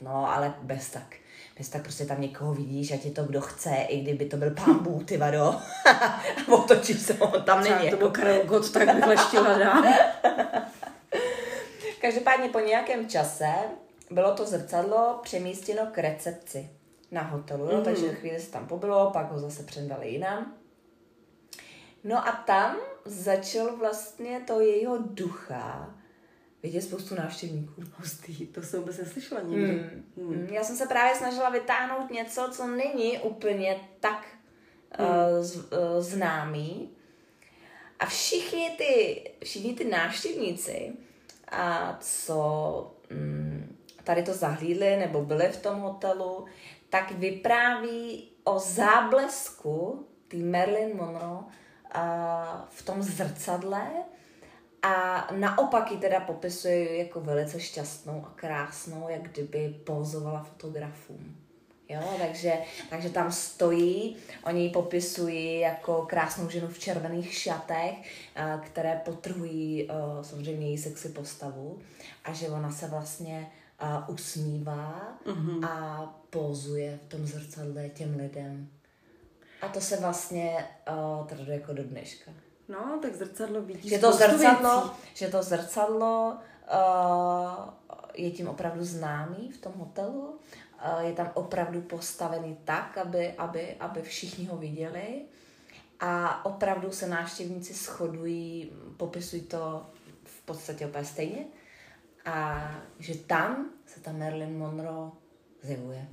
no, 0.00 0.32
ale 0.32 0.54
bez 0.62 0.90
tak. 0.90 1.16
Bez 1.58 1.68
tak 1.68 1.82
prostě 1.82 2.06
tam 2.06 2.20
někoho 2.20 2.54
vidíš, 2.54 2.92
ať 2.92 3.04
je 3.04 3.10
to 3.10 3.24
kdo 3.24 3.40
chce, 3.40 3.74
i 3.88 4.00
kdyby 4.00 4.24
to 4.24 4.36
byl 4.36 4.50
pán 4.50 4.78
Bůh, 4.78 5.04
ty 5.04 5.16
vado. 5.16 5.42
a 5.86 6.22
otočí 6.48 6.94
se, 6.94 7.14
on 7.14 7.42
tam 7.42 7.64
není. 7.64 7.76
to 7.78 7.84
jako 7.84 7.96
byl 7.96 8.10
Karel 8.10 8.44
Gott, 8.44 8.72
tak 8.72 8.94
bych 8.94 9.06
leštila 9.06 9.58
dám. 9.58 9.94
Každopádně 12.00 12.48
po 12.48 12.60
nějakém 12.60 13.08
čase 13.08 13.52
bylo 14.10 14.34
to 14.34 14.46
zrcadlo 14.46 15.20
přemístěno 15.22 15.82
k 15.92 15.98
recepci 15.98 16.70
na 17.10 17.22
hotelu, 17.22 17.76
mm. 17.76 17.84
takže 17.84 18.14
chvíli 18.14 18.40
se 18.40 18.50
tam 18.50 18.66
pobylo, 18.66 19.10
pak 19.10 19.32
ho 19.32 19.38
zase 19.38 19.62
předali 19.62 20.08
jinam. 20.08 20.54
No 22.04 22.28
a 22.28 22.32
tam 22.32 22.76
začal 23.04 23.76
vlastně 23.76 24.40
to 24.46 24.60
jejího 24.60 24.98
ducha 24.98 25.94
vidět 26.62 26.82
spoustu 26.82 27.14
návštěvníků. 27.14 27.82
Hustý, 27.96 28.46
to 28.46 28.62
jsem 28.62 28.80
vůbec 28.80 28.98
neslyšela 28.98 29.40
nikdy. 29.40 29.72
Mm. 30.16 30.24
Mm. 30.24 30.48
Já 30.50 30.64
jsem 30.64 30.76
se 30.76 30.86
právě 30.86 31.14
snažila 31.16 31.50
vytáhnout 31.50 32.10
něco, 32.10 32.48
co 32.52 32.66
není 32.66 33.18
úplně 33.18 33.80
tak 34.00 34.26
mm. 34.98 35.06
uh, 35.06 35.44
z, 35.44 35.56
uh, 35.56 35.62
známý. 35.98 36.90
A 37.98 38.06
všichni 38.06 38.70
ty, 38.78 39.24
všichni 39.44 39.74
ty 39.74 39.84
návštěvníci, 39.84 40.92
a 41.50 41.98
co 42.00 42.94
mm, 43.10 43.76
tady 44.04 44.22
to 44.22 44.34
zahlídli 44.34 44.96
nebo 44.96 45.22
byli 45.22 45.48
v 45.48 45.62
tom 45.62 45.80
hotelu, 45.80 46.44
tak 46.90 47.10
vypráví 47.10 48.30
o 48.44 48.58
záblesku 48.58 50.06
ty 50.28 50.42
Marilyn 50.42 50.96
Monroe 50.96 51.44
a 51.92 52.68
v 52.70 52.82
tom 52.82 53.02
zrcadle 53.02 53.86
a 54.82 55.26
naopak 55.36 55.90
ji 55.90 55.98
teda 55.98 56.20
popisuje 56.20 56.98
jako 56.98 57.20
velice 57.20 57.60
šťastnou 57.60 58.24
a 58.26 58.32
krásnou, 58.34 59.08
jak 59.08 59.22
kdyby 59.22 59.68
pozovala 59.86 60.42
fotografům. 60.42 61.36
Jo, 61.90 62.00
takže, 62.18 62.52
takže 62.90 63.10
tam 63.10 63.32
stojí, 63.32 64.16
oni 64.44 64.62
ji 64.62 64.70
popisují 64.70 65.60
jako 65.60 66.02
krásnou 66.02 66.50
ženu 66.50 66.68
v 66.68 66.78
červených 66.78 67.34
šatech, 67.34 67.94
které 68.62 69.00
potrhují 69.04 69.88
samozřejmě 70.22 70.66
její 70.66 70.78
sexy 70.78 71.08
postavu 71.08 71.78
a 72.24 72.32
že 72.32 72.48
ona 72.48 72.70
se 72.70 72.86
vlastně 72.86 73.50
usmívá 74.08 75.18
mm-hmm. 75.26 75.66
a 75.68 76.14
pozuje 76.30 76.98
v 77.06 77.08
tom 77.08 77.26
zrcadle 77.26 77.88
těm 77.88 78.16
lidem. 78.16 78.68
A 79.62 79.68
to 79.68 79.80
se 79.80 79.96
vlastně 79.96 80.66
uh, 80.90 81.26
traduje 81.26 81.58
jako 81.58 81.72
do 81.72 81.84
dneška. 81.84 82.30
No, 82.68 82.98
tak 83.02 83.14
zrcadlo 83.14 83.62
vidíš. 83.62 83.90
Že 83.90 83.98
to 83.98 84.12
zrcadlo, 84.12 84.80
věcí. 84.80 84.96
že 85.14 85.28
to 85.28 85.42
zrcadlo 85.42 86.36
uh, 86.36 87.68
je 88.14 88.30
tím 88.30 88.48
opravdu 88.48 88.84
známý 88.84 89.50
v 89.50 89.60
tom 89.60 89.72
hotelu. 89.72 90.38
Uh, 90.96 91.00
je 91.00 91.12
tam 91.12 91.30
opravdu 91.34 91.80
postavený 91.80 92.58
tak, 92.64 92.98
aby, 92.98 93.32
aby, 93.32 93.74
aby 93.74 94.02
všichni 94.02 94.46
ho 94.46 94.56
viděli. 94.56 95.22
A 96.00 96.44
opravdu 96.44 96.90
se 96.92 97.08
návštěvníci 97.08 97.74
shodují, 97.74 98.72
popisují 98.96 99.42
to 99.42 99.86
v 100.24 100.42
podstatě 100.42 100.86
úplně 100.86 101.04
stejně 101.04 101.44
a 102.28 102.68
že 102.98 103.14
tam 103.14 103.70
se 103.86 104.00
ta 104.00 104.12
Marilyn 104.12 104.58
Monroe 104.58 105.10
zjevuje. 105.62 106.08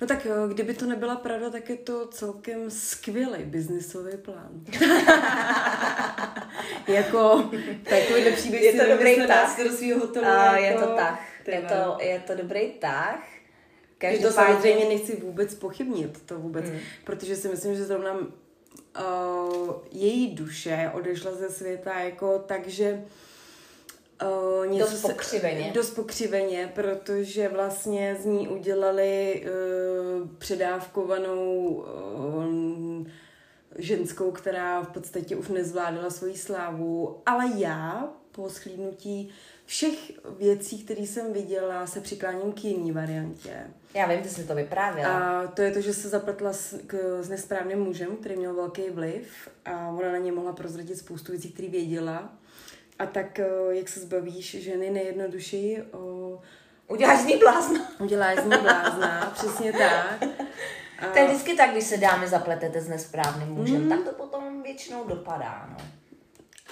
No 0.00 0.06
tak 0.06 0.24
jo, 0.24 0.34
kdyby 0.48 0.74
to 0.74 0.86
nebyla 0.86 1.16
pravda, 1.16 1.50
tak 1.50 1.70
je 1.70 1.76
to 1.76 2.06
celkem 2.06 2.70
skvělý 2.70 3.44
biznisový 3.44 4.16
plán. 4.16 4.50
jako 6.88 7.50
takový 7.82 8.32
příběh 8.34 8.62
je 8.62 8.72
to 8.72 8.88
dobrý 8.88 9.16
tah. 9.26 9.64
do 9.64 9.72
svého 9.72 10.00
hotelu. 10.00 10.26
A, 10.26 10.58
jako, 10.58 10.80
je 10.80 10.86
to 10.86 10.94
tak. 10.94 11.20
Je 11.46 11.62
to, 11.62 11.96
je 12.00 12.20
to 12.26 12.34
dobrý 12.34 12.70
tah. 12.70 13.24
Každopádně... 13.98 14.26
To 14.26 14.32
samozřejmě 14.32 14.84
nechci 14.84 15.16
vůbec 15.16 15.54
pochybnit, 15.54 16.22
to 16.26 16.38
vůbec, 16.38 16.64
hmm. 16.64 16.78
protože 17.04 17.36
si 17.36 17.48
myslím, 17.48 17.74
že 17.76 17.84
zrovna 17.84 18.12
uh, 18.14 19.72
její 19.92 20.34
duše 20.34 20.90
odešla 20.94 21.34
ze 21.34 21.50
světa 21.50 22.00
jako 22.00 22.38
tak, 22.38 22.68
že 22.68 23.04
Uh, 24.22 24.66
něco 24.66 24.90
dost 24.90 25.02
pokřiveně. 25.02 25.66
Se, 25.66 25.74
dost 25.74 25.90
pokřiveně, 25.90 26.72
protože 26.74 27.48
vlastně 27.48 28.16
z 28.20 28.24
ní 28.24 28.48
udělali 28.48 29.44
uh, 29.44 30.28
předávkovanou 30.38 31.64
uh, 31.64 33.06
ženskou, 33.78 34.30
která 34.30 34.82
v 34.82 34.88
podstatě 34.88 35.36
už 35.36 35.48
nezvládala 35.48 36.10
svoji 36.10 36.36
slávu, 36.36 37.22
ale 37.26 37.44
já 37.56 38.08
po 38.32 38.48
schlídnutí 38.48 39.30
všech 39.66 40.12
věcí, 40.38 40.84
které 40.84 41.00
jsem 41.00 41.32
viděla, 41.32 41.86
se 41.86 42.00
přikláním 42.00 42.52
k 42.52 42.64
jiný 42.64 42.92
variantě. 42.92 43.70
Já 43.94 44.06
vím, 44.06 44.22
ty 44.22 44.28
jsi 44.28 44.44
to 44.44 44.54
vyprávěla. 44.54 45.40
A 45.40 45.46
to 45.46 45.62
je 45.62 45.70
to, 45.70 45.80
že 45.80 45.94
se 45.94 46.08
zapletla 46.08 46.52
s, 46.52 46.78
k, 46.86 47.22
s 47.22 47.28
nesprávným 47.28 47.78
mužem, 47.78 48.16
který 48.16 48.36
měl 48.36 48.54
velký 48.54 48.90
vliv 48.90 49.48
a 49.64 49.88
ona 49.88 50.12
na 50.12 50.18
ně 50.18 50.32
mohla 50.32 50.52
prozradit 50.52 50.98
spoustu 50.98 51.32
věcí, 51.32 51.52
které 51.52 51.68
věděla. 51.68 52.32
A 52.98 53.06
tak, 53.06 53.38
eh, 53.38 53.46
jak 53.70 53.88
se 53.88 54.00
zbavíš 54.00 54.56
ženy 54.62 54.90
nejjednodušeji, 54.90 55.82
o... 55.92 56.38
Uděláš 56.88 57.20
z 57.20 57.26
ní 57.26 57.36
blázna. 57.36 57.80
Uděláš 57.98 58.38
z 58.38 58.44
ní 58.44 58.58
blázna, 58.62 59.30
přesně 59.34 59.72
tak. 59.72 60.22
A... 60.98 61.06
To 61.12 61.18
je 61.18 61.26
vždycky 61.26 61.56
tak, 61.56 61.70
když 61.70 61.84
se 61.84 61.96
dámy 61.96 62.28
zapletete 62.28 62.80
s 62.80 62.88
nesprávným 62.88 63.48
mužem, 63.48 63.82
mm. 63.82 63.88
tak 63.88 64.02
to 64.02 64.12
potom 64.12 64.62
většinou 64.62 65.04
dopadá, 65.04 65.68
no. 65.70 65.76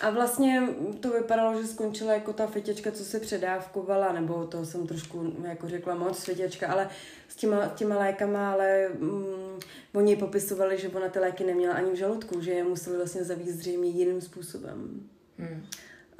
A 0.02 0.10
vlastně 0.10 0.62
to 1.00 1.10
vypadalo, 1.10 1.62
že 1.62 1.68
skončila 1.68 2.12
jako 2.12 2.32
ta 2.32 2.46
fetěčka, 2.46 2.92
co 2.92 3.04
se 3.04 3.20
předávkovala, 3.20 4.12
nebo 4.12 4.46
to 4.46 4.64
jsem 4.64 4.86
trošku 4.86 5.32
jako 5.44 5.68
řekla 5.68 5.94
moc 5.94 6.24
fetěčka, 6.24 6.68
ale 6.68 6.88
s 7.28 7.36
těma, 7.36 7.66
těma 7.66 7.98
lékama, 7.98 8.52
ale 8.52 8.88
mm, 8.88 9.60
oni 9.94 10.16
popisovali, 10.16 10.78
že 10.78 10.88
ona 10.88 11.08
ty 11.08 11.18
léky 11.18 11.44
neměla 11.44 11.74
ani 11.74 11.90
v 11.90 11.96
žaludku, 11.96 12.40
že 12.40 12.50
je 12.50 12.64
museli 12.64 12.96
vlastně 12.96 13.24
zavíst 13.24 13.54
zřejmě 13.54 13.90
jiným 13.90 14.20
způsobem. 14.20 15.08
Hmm. 15.38 15.66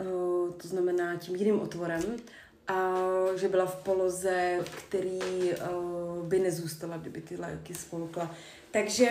Eh, 0.02 0.52
to 0.56 0.68
znamená 0.68 1.16
tím 1.16 1.36
jiným 1.36 1.60
otvorem, 1.60 2.02
a 2.68 2.94
že 3.36 3.48
byla 3.48 3.66
v 3.66 3.76
poloze, 3.76 4.58
který 4.78 5.20
uh, 5.20 6.26
by 6.26 6.38
nezůstala, 6.38 6.96
kdyby 6.96 7.20
ty 7.20 7.36
léky 7.36 7.74
spolukla. 7.74 8.34
Takže 8.70 9.08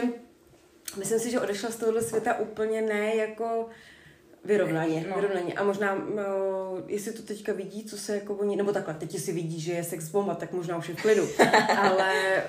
myslím 0.98 1.20
si, 1.20 1.32
že 1.32 1.40
odešla 1.40 1.70
z 1.70 1.76
tohohle 1.76 2.02
světa 2.02 2.40
úplně 2.40 2.82
ne 2.82 3.16
jako 3.16 3.68
vyrovnaně, 4.46 5.06
no. 5.10 5.16
vyrovnaně. 5.16 5.54
A 5.54 5.64
možná, 5.64 5.94
uh, 5.94 6.20
jestli 6.88 7.14
to 7.14 7.22
teďka 7.22 7.54
vidí, 7.54 7.84
co 7.84 7.98
se 7.98 8.16
jako 8.16 8.36
oni, 8.36 8.56
nebo 8.56 8.72
takhle, 8.72 8.94
teď 8.94 9.20
si 9.20 9.32
vidí, 9.32 9.60
že 9.60 9.74
je 9.74 9.84
sex 9.84 10.10
bomba, 10.10 10.36
tak 10.36 10.54
možná 10.54 10.78
už 10.78 10.90
je 10.90 10.96
v 10.96 11.02
klidu. 11.02 11.28
Ale 11.78 12.44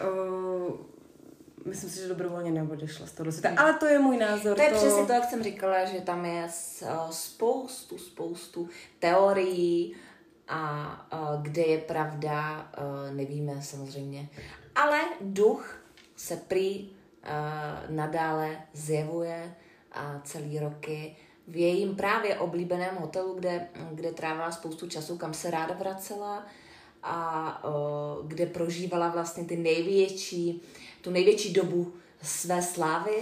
myslím 1.64 1.90
si, 1.90 2.00
že 2.00 2.08
dobrovolně 2.08 2.50
neodešla 2.50 3.06
z 3.06 3.12
toho 3.12 3.32
světa. 3.32 3.48
Hmm. 3.48 3.58
Ale 3.58 3.74
to 3.74 3.86
je 3.86 3.98
můj 3.98 4.16
názor. 4.16 4.56
To 4.56 4.62
je 4.62 4.70
to... 4.70 4.76
přesně 4.76 5.06
to, 5.06 5.12
jak 5.12 5.24
jsem 5.30 5.42
říkala, 5.42 5.84
že 5.84 6.00
tam 6.00 6.24
je 6.24 6.48
spoustu, 7.10 7.98
spoustu 7.98 8.68
teorií, 8.98 9.96
a 10.48 11.06
uh, 11.12 11.42
kde 11.42 11.62
je 11.62 11.78
pravda, 11.78 12.70
uh, 12.78 13.16
nevíme 13.16 13.62
samozřejmě. 13.62 14.28
Ale 14.74 15.00
duch 15.20 15.78
se 16.16 16.36
prý 16.36 16.88
nadále 17.88 18.58
zjevuje 18.72 19.54
uh, 19.96 20.20
celý 20.22 20.58
roky 20.58 21.16
v 21.48 21.56
jejím 21.56 21.96
právě 21.96 22.38
oblíbeném 22.38 22.96
hotelu, 22.96 23.34
kde, 23.34 23.68
kde 23.92 24.12
trávila 24.12 24.52
spoustu 24.52 24.88
času, 24.88 25.18
kam 25.18 25.34
se 25.34 25.50
ráda 25.50 25.74
vracela 25.74 26.46
a 27.02 27.62
kde 28.26 28.46
prožívala 28.46 29.08
vlastně 29.08 29.44
ty 29.44 29.56
největší, 29.56 30.62
tu 31.02 31.10
největší 31.10 31.52
dobu 31.52 31.92
své 32.22 32.62
slávy. 32.62 33.12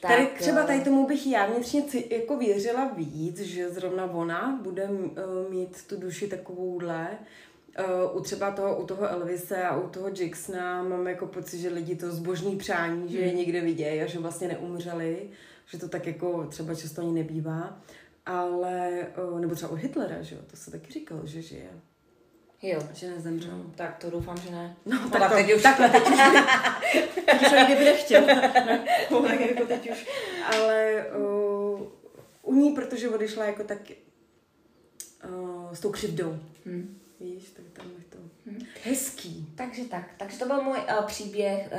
Tak, 0.00 0.10
tady 0.10 0.26
třeba 0.38 0.64
tady 0.64 0.80
tomu 0.80 1.06
bych 1.06 1.26
já 1.26 1.46
vnitřně 1.46 1.82
jako 2.10 2.36
věřila 2.36 2.92
víc, 2.96 3.40
že 3.40 3.70
zrovna 3.70 4.04
ona 4.12 4.60
bude 4.62 4.84
uh, 4.84 5.50
mít 5.50 5.86
tu 5.86 6.00
duši 6.00 6.28
takovouhle. 6.28 7.08
Uh, 8.10 8.16
u 8.16 8.20
třeba 8.20 8.50
toho, 8.50 8.76
u 8.76 8.86
toho 8.86 9.08
Elvise 9.08 9.62
a 9.62 9.76
u 9.76 9.88
toho 9.88 10.10
Jacksona 10.20 10.82
mám 10.82 11.06
jako 11.06 11.26
pocit, 11.26 11.58
že 11.58 11.68
lidi 11.68 11.96
to 11.96 12.10
zbožní 12.10 12.56
přání, 12.56 13.12
že 13.12 13.18
je 13.18 13.28
hmm. 13.28 13.36
někde 13.36 13.60
vidějí 13.60 14.02
a 14.02 14.06
že 14.06 14.18
vlastně 14.18 14.48
neumřeli, 14.48 15.30
že 15.66 15.78
to 15.78 15.88
tak 15.88 16.06
jako 16.06 16.46
třeba 16.46 16.74
často 16.74 17.00
ani 17.00 17.12
nebývá. 17.12 17.80
Ale, 18.26 19.06
uh, 19.32 19.40
nebo 19.40 19.54
třeba 19.54 19.72
u 19.72 19.74
Hitlera, 19.74 20.22
že 20.22 20.34
jo, 20.34 20.40
to 20.50 20.56
se 20.56 20.70
taky 20.70 20.92
říkal, 20.92 21.20
že 21.24 21.42
žije. 21.42 21.70
Jo. 22.62 22.80
Že 22.94 23.10
nezemřel. 23.10 23.58
No, 23.58 23.70
tak 23.74 23.96
to 23.98 24.10
doufám, 24.10 24.36
že 24.40 24.50
ne. 24.50 24.76
No, 24.86 25.10
tak 25.10 25.32
teď 25.32 25.54
už. 25.54 25.62
Takhle, 25.62 25.88
teď 25.88 26.02
už. 26.08 26.18
teď 27.26 27.42
už 27.46 27.52
ani 27.52 27.76
by 27.76 27.84
nechtěl. 27.84 28.26
tak 29.28 29.40
jako 29.40 29.66
teď 29.66 29.90
už. 29.90 30.06
Ale 30.52 31.04
uh, 31.16 31.86
u 32.42 32.54
ní, 32.54 32.70
protože 32.70 33.08
odešla 33.08 33.44
jako 33.44 33.64
tak 33.64 33.78
uh, 35.28 35.72
s 35.72 35.80
tou 35.80 35.90
křivdou. 35.90 36.38
Hmm. 36.66 37.00
Víš, 37.20 37.44
tak 37.50 37.64
tam 37.72 37.86
je 37.98 38.04
to 38.08 38.18
hmm. 38.46 38.58
hezký. 38.84 39.52
Takže 39.54 39.84
tak. 39.84 40.10
Takže 40.16 40.38
to 40.38 40.46
byl 40.46 40.62
můj 40.62 40.78
uh, 40.78 41.04
příběh 41.06 41.68
uh, 41.72 41.78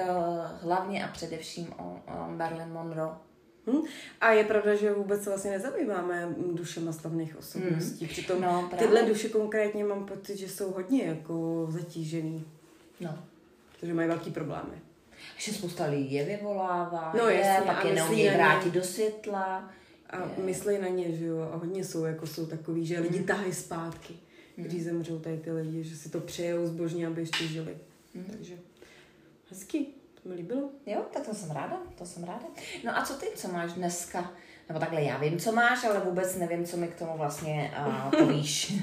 hlavně 0.61 1.05
a 1.05 1.07
především 1.07 1.73
o 1.77 2.01
uh, 2.07 2.35
Marilyn 2.35 2.71
Monroe. 2.73 3.26
Hmm. 3.67 3.81
A 4.21 4.31
je 4.31 4.43
pravda, 4.43 4.75
že 4.75 4.93
vůbec 4.93 5.23
se 5.23 5.29
vlastně 5.29 5.51
nezabýváme 5.51 6.35
dušema 6.53 6.91
slavných 6.91 7.37
osobností. 7.37 8.05
Hmm. 8.05 8.09
Přitom 8.09 8.41
no, 8.41 8.69
tyhle 8.77 9.03
duše 9.03 9.29
konkrétně 9.29 9.83
mám 9.83 10.05
pocit, 10.05 10.37
že 10.37 10.49
jsou 10.49 10.71
hodně 10.71 11.03
jako 11.03 11.67
zatížený. 11.69 12.45
No. 12.99 13.23
Protože 13.71 13.93
mají 13.93 14.07
velký 14.07 14.31
problémy. 14.31 14.81
Že 15.37 15.53
spousta 15.53 15.85
lidí 15.85 16.13
je 16.13 16.25
vyvolává, 16.25 17.13
no, 17.17 17.29
je, 17.29 17.39
jasně, 17.39 17.65
pak 17.65 17.85
je 17.85 17.95
neumí 17.95 18.29
vrátit 18.29 18.73
do 18.73 18.83
světla. 18.83 19.71
A 20.09 20.17
je. 20.17 20.43
myslí 20.43 20.77
na 20.77 20.87
ně, 20.87 21.11
že 21.11 21.25
jo, 21.25 21.49
a 21.53 21.57
hodně 21.57 21.83
jsou, 21.83 22.03
jako 22.03 22.27
jsou 22.27 22.45
takový, 22.45 22.85
že 22.85 22.99
lidi 22.99 23.17
hmm. 23.17 23.27
tahají 23.27 23.53
zpátky, 23.53 24.13
hmm. 24.57 24.65
když 24.65 24.83
zemřou 24.83 25.19
tady 25.19 25.37
ty 25.37 25.51
lidi, 25.51 25.83
že 25.83 25.95
si 25.95 26.09
to 26.09 26.19
přejou 26.19 26.65
zbožně, 26.65 27.07
aby 27.07 27.21
ještě 27.21 27.47
žili. 27.47 27.77
Hmm. 28.15 28.25
Takže 28.25 28.53
hezký 29.49 29.87
mi 30.27 30.35
líbilo. 30.35 30.69
Jo, 30.85 31.05
tak 31.13 31.25
to 31.25 31.33
jsem 31.33 31.51
ráda, 31.51 31.77
to 31.97 32.05
jsem 32.05 32.23
ráda. 32.23 32.45
No 32.83 32.97
a 32.97 33.05
co 33.05 33.13
ty, 33.13 33.25
co 33.35 33.47
máš 33.47 33.73
dneska? 33.73 34.31
Nebo 34.69 34.79
takhle, 34.79 35.01
já 35.01 35.17
vím, 35.17 35.39
co 35.39 35.51
máš, 35.51 35.83
ale 35.83 35.99
vůbec 35.99 36.35
nevím, 36.35 36.65
co 36.65 36.77
mi 36.77 36.87
k 36.87 36.95
tomu 36.95 37.17
vlastně 37.17 37.73
uh, 37.87 38.11
povíš. 38.11 38.73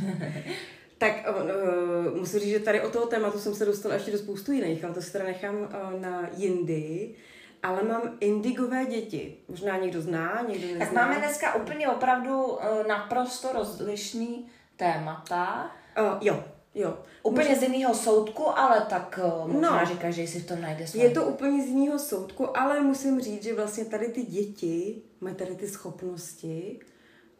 tak 0.99 1.13
uh, 1.31 2.19
musím 2.19 2.41
říct, 2.41 2.51
že 2.51 2.59
tady 2.59 2.81
o 2.81 2.91
toho 2.91 3.07
tématu 3.07 3.39
jsem 3.39 3.55
se 3.55 3.65
dostala 3.65 3.95
ještě 3.95 4.11
do 4.11 4.19
spoustu 4.19 4.53
jiných, 4.53 4.85
ale 4.85 4.95
to 4.95 5.03
si 5.03 5.13
teda 5.13 5.25
nechám 5.25 5.57
uh, 5.57 6.01
na 6.01 6.29
jindy. 6.37 7.15
Ale 7.63 7.83
mám 7.83 8.17
indigové 8.21 8.87
děti. 8.87 9.37
Možná 9.49 9.77
někdo 9.77 10.01
zná, 10.01 10.45
někdo 10.49 10.67
nezná. 10.67 10.85
Tak 10.85 10.95
máme 10.95 11.19
dneska 11.19 11.55
úplně 11.55 11.89
opravdu 11.89 12.45
uh, 12.45 12.61
naprosto 12.89 13.53
rozlišný 13.53 14.47
témata. 14.77 15.71
Uh, 16.01 16.19
jo, 16.21 16.45
Jo. 16.75 16.99
Úplně 17.23 17.49
Může... 17.49 17.61
z 17.61 17.63
jiného 17.63 17.95
soudku, 17.95 18.59
ale 18.59 18.87
tak 18.91 19.21
uh, 19.25 19.53
možná, 19.53 19.81
no, 19.81 19.87
že 19.87 19.95
každý 19.95 20.27
si 20.27 20.41
v 20.41 20.47
tom 20.47 20.61
najde 20.61 20.87
své. 20.87 21.01
Je 21.01 21.11
to 21.11 21.27
úplně 21.27 21.63
z 21.63 21.67
jiného 21.67 21.99
soudku, 21.99 22.57
ale 22.57 22.81
musím 22.81 23.21
říct, 23.21 23.43
že 23.43 23.55
vlastně 23.55 23.85
tady 23.85 24.09
ty 24.09 24.23
děti 24.23 25.03
mají 25.21 25.35
tady 25.37 25.55
ty 25.55 25.69
schopnosti, 25.69 26.81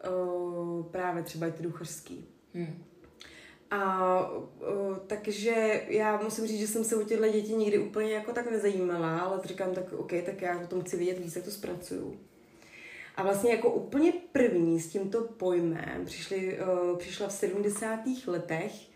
uh, 0.09 0.85
právě 0.85 1.23
třeba 1.23 1.47
i 1.47 1.51
ty 1.51 1.63
duchařský. 1.63 2.27
Hmm. 2.53 2.83
A 3.71 4.19
uh, 4.29 4.97
takže 5.07 5.83
já 5.87 6.21
musím 6.23 6.47
říct, 6.47 6.59
že 6.59 6.67
jsem 6.67 6.83
se 6.83 6.95
o 6.95 7.03
těchto 7.03 7.27
dětí 7.27 7.55
nikdy 7.55 7.79
úplně 7.79 8.11
jako 8.11 8.33
tak 8.33 8.51
nezajímala, 8.51 9.19
ale 9.19 9.39
říkám 9.43 9.73
tak, 9.73 9.93
OK, 9.93 10.11
tak 10.25 10.41
já 10.41 10.59
o 10.59 10.67
tom 10.67 10.81
chci 10.81 10.97
vědět 10.97 11.19
víc, 11.19 11.35
jak 11.35 11.45
to 11.45 11.51
zpracuju. 11.51 12.19
A 13.15 13.23
vlastně 13.23 13.51
jako 13.51 13.69
úplně 13.69 14.13
první 14.31 14.79
s 14.79 14.87
tímto 14.87 15.21
pojmem 15.21 16.05
přišli, 16.05 16.59
uh, 16.59 16.97
přišla 16.97 17.27
v 17.27 17.33
70. 17.33 17.99
letech 18.27 18.94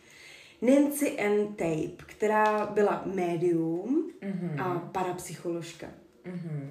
Nancy 0.61 1.15
N. 1.17 1.47
Tape, 1.47 2.03
která 2.05 2.65
byla 2.65 3.01
médium 3.05 4.11
mm-hmm. 4.21 4.63
a 4.63 4.79
parapsycholožka. 4.79 5.87
Mm-hmm. 6.25 6.69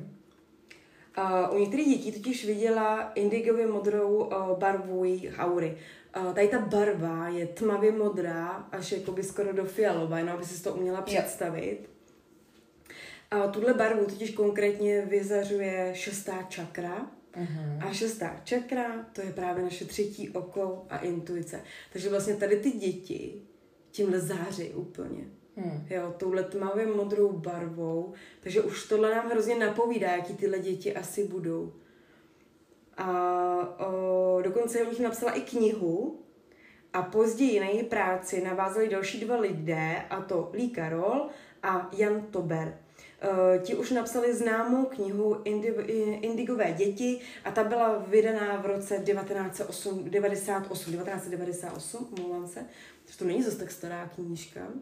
Uh, 1.18 1.56
u 1.56 1.58
některých 1.58 1.88
dětí 1.88 2.12
totiž 2.12 2.44
viděla 2.44 3.12
indigově 3.14 3.66
modrou 3.66 4.16
uh, 4.16 4.58
barvu 4.58 5.04
jejich 5.04 5.34
aury. 5.38 5.76
Uh, 6.16 6.34
tady 6.34 6.48
ta 6.48 6.58
barva 6.58 7.28
je 7.28 7.46
tmavě 7.46 7.92
modrá, 7.92 8.68
až 8.72 8.92
jakoby 8.92 9.22
skoro 9.22 9.52
do 9.52 9.64
fialová, 9.64 10.18
jenom 10.18 10.34
aby 10.34 10.44
si 10.44 10.62
to 10.62 10.74
uměla 10.74 11.02
představit. 11.02 11.78
A 13.30 13.44
uh, 13.44 13.50
tuhle 13.50 13.74
barvu 13.74 14.04
totiž 14.04 14.30
konkrétně 14.30 15.02
vyzařuje 15.02 15.90
šestá 15.94 16.42
čakra. 16.42 17.10
Uh-huh. 17.36 17.88
A 17.88 17.92
šestá 17.92 18.40
čakra, 18.44 19.06
to 19.12 19.20
je 19.20 19.32
právě 19.32 19.64
naše 19.64 19.84
třetí 19.84 20.30
oko 20.30 20.86
a 20.90 20.98
intuice. 20.98 21.62
Takže 21.92 22.10
vlastně 22.10 22.34
tady 22.34 22.56
ty 22.56 22.70
děti 22.70 23.42
tímhle 23.98 24.20
září 24.20 24.70
úplně. 24.70 25.24
Hmm. 25.56 25.86
Jo, 25.90 26.14
touhle 26.16 26.42
tmavě 26.42 26.86
modrou 26.86 27.32
barvou. 27.32 28.12
Takže 28.40 28.62
už 28.62 28.88
tohle 28.88 29.14
nám 29.14 29.30
hrozně 29.30 29.54
napovídá, 29.54 30.10
jaký 30.10 30.34
tyhle 30.34 30.58
děti 30.58 30.94
asi 30.94 31.24
budou. 31.24 31.72
A 32.96 33.08
o, 33.86 34.40
dokonce 34.42 34.82
o 34.82 34.90
nich 34.90 35.00
napsala 35.00 35.32
i 35.32 35.40
knihu 35.40 36.20
a 36.92 37.02
později 37.02 37.60
na 37.60 37.66
její 37.66 37.82
práci 37.82 38.44
navázali 38.44 38.88
další 38.88 39.20
dva 39.20 39.36
lidé, 39.36 40.02
a 40.10 40.20
to 40.20 40.50
Lee 40.52 40.70
Carroll 40.74 41.28
a 41.62 41.90
Jan 41.92 42.22
Tober. 42.30 42.78
Uh, 43.22 43.62
ti 43.62 43.74
už 43.74 43.90
napsali 43.90 44.34
známou 44.34 44.84
knihu 44.84 45.40
Indi, 45.44 45.68
Indigové 46.22 46.72
děti 46.72 47.20
a 47.44 47.50
ta 47.50 47.64
byla 47.64 47.98
vydaná 47.98 48.56
v 48.56 48.66
roce 48.66 48.94
1998, 48.94 50.10
1998, 50.10 52.08
omlouvám 52.18 52.46
se, 52.46 52.66
to 53.16 53.24
není 53.24 53.42
zase 53.42 53.58
tak 53.58 53.70
stará 53.70 54.08
knížka. 54.08 54.72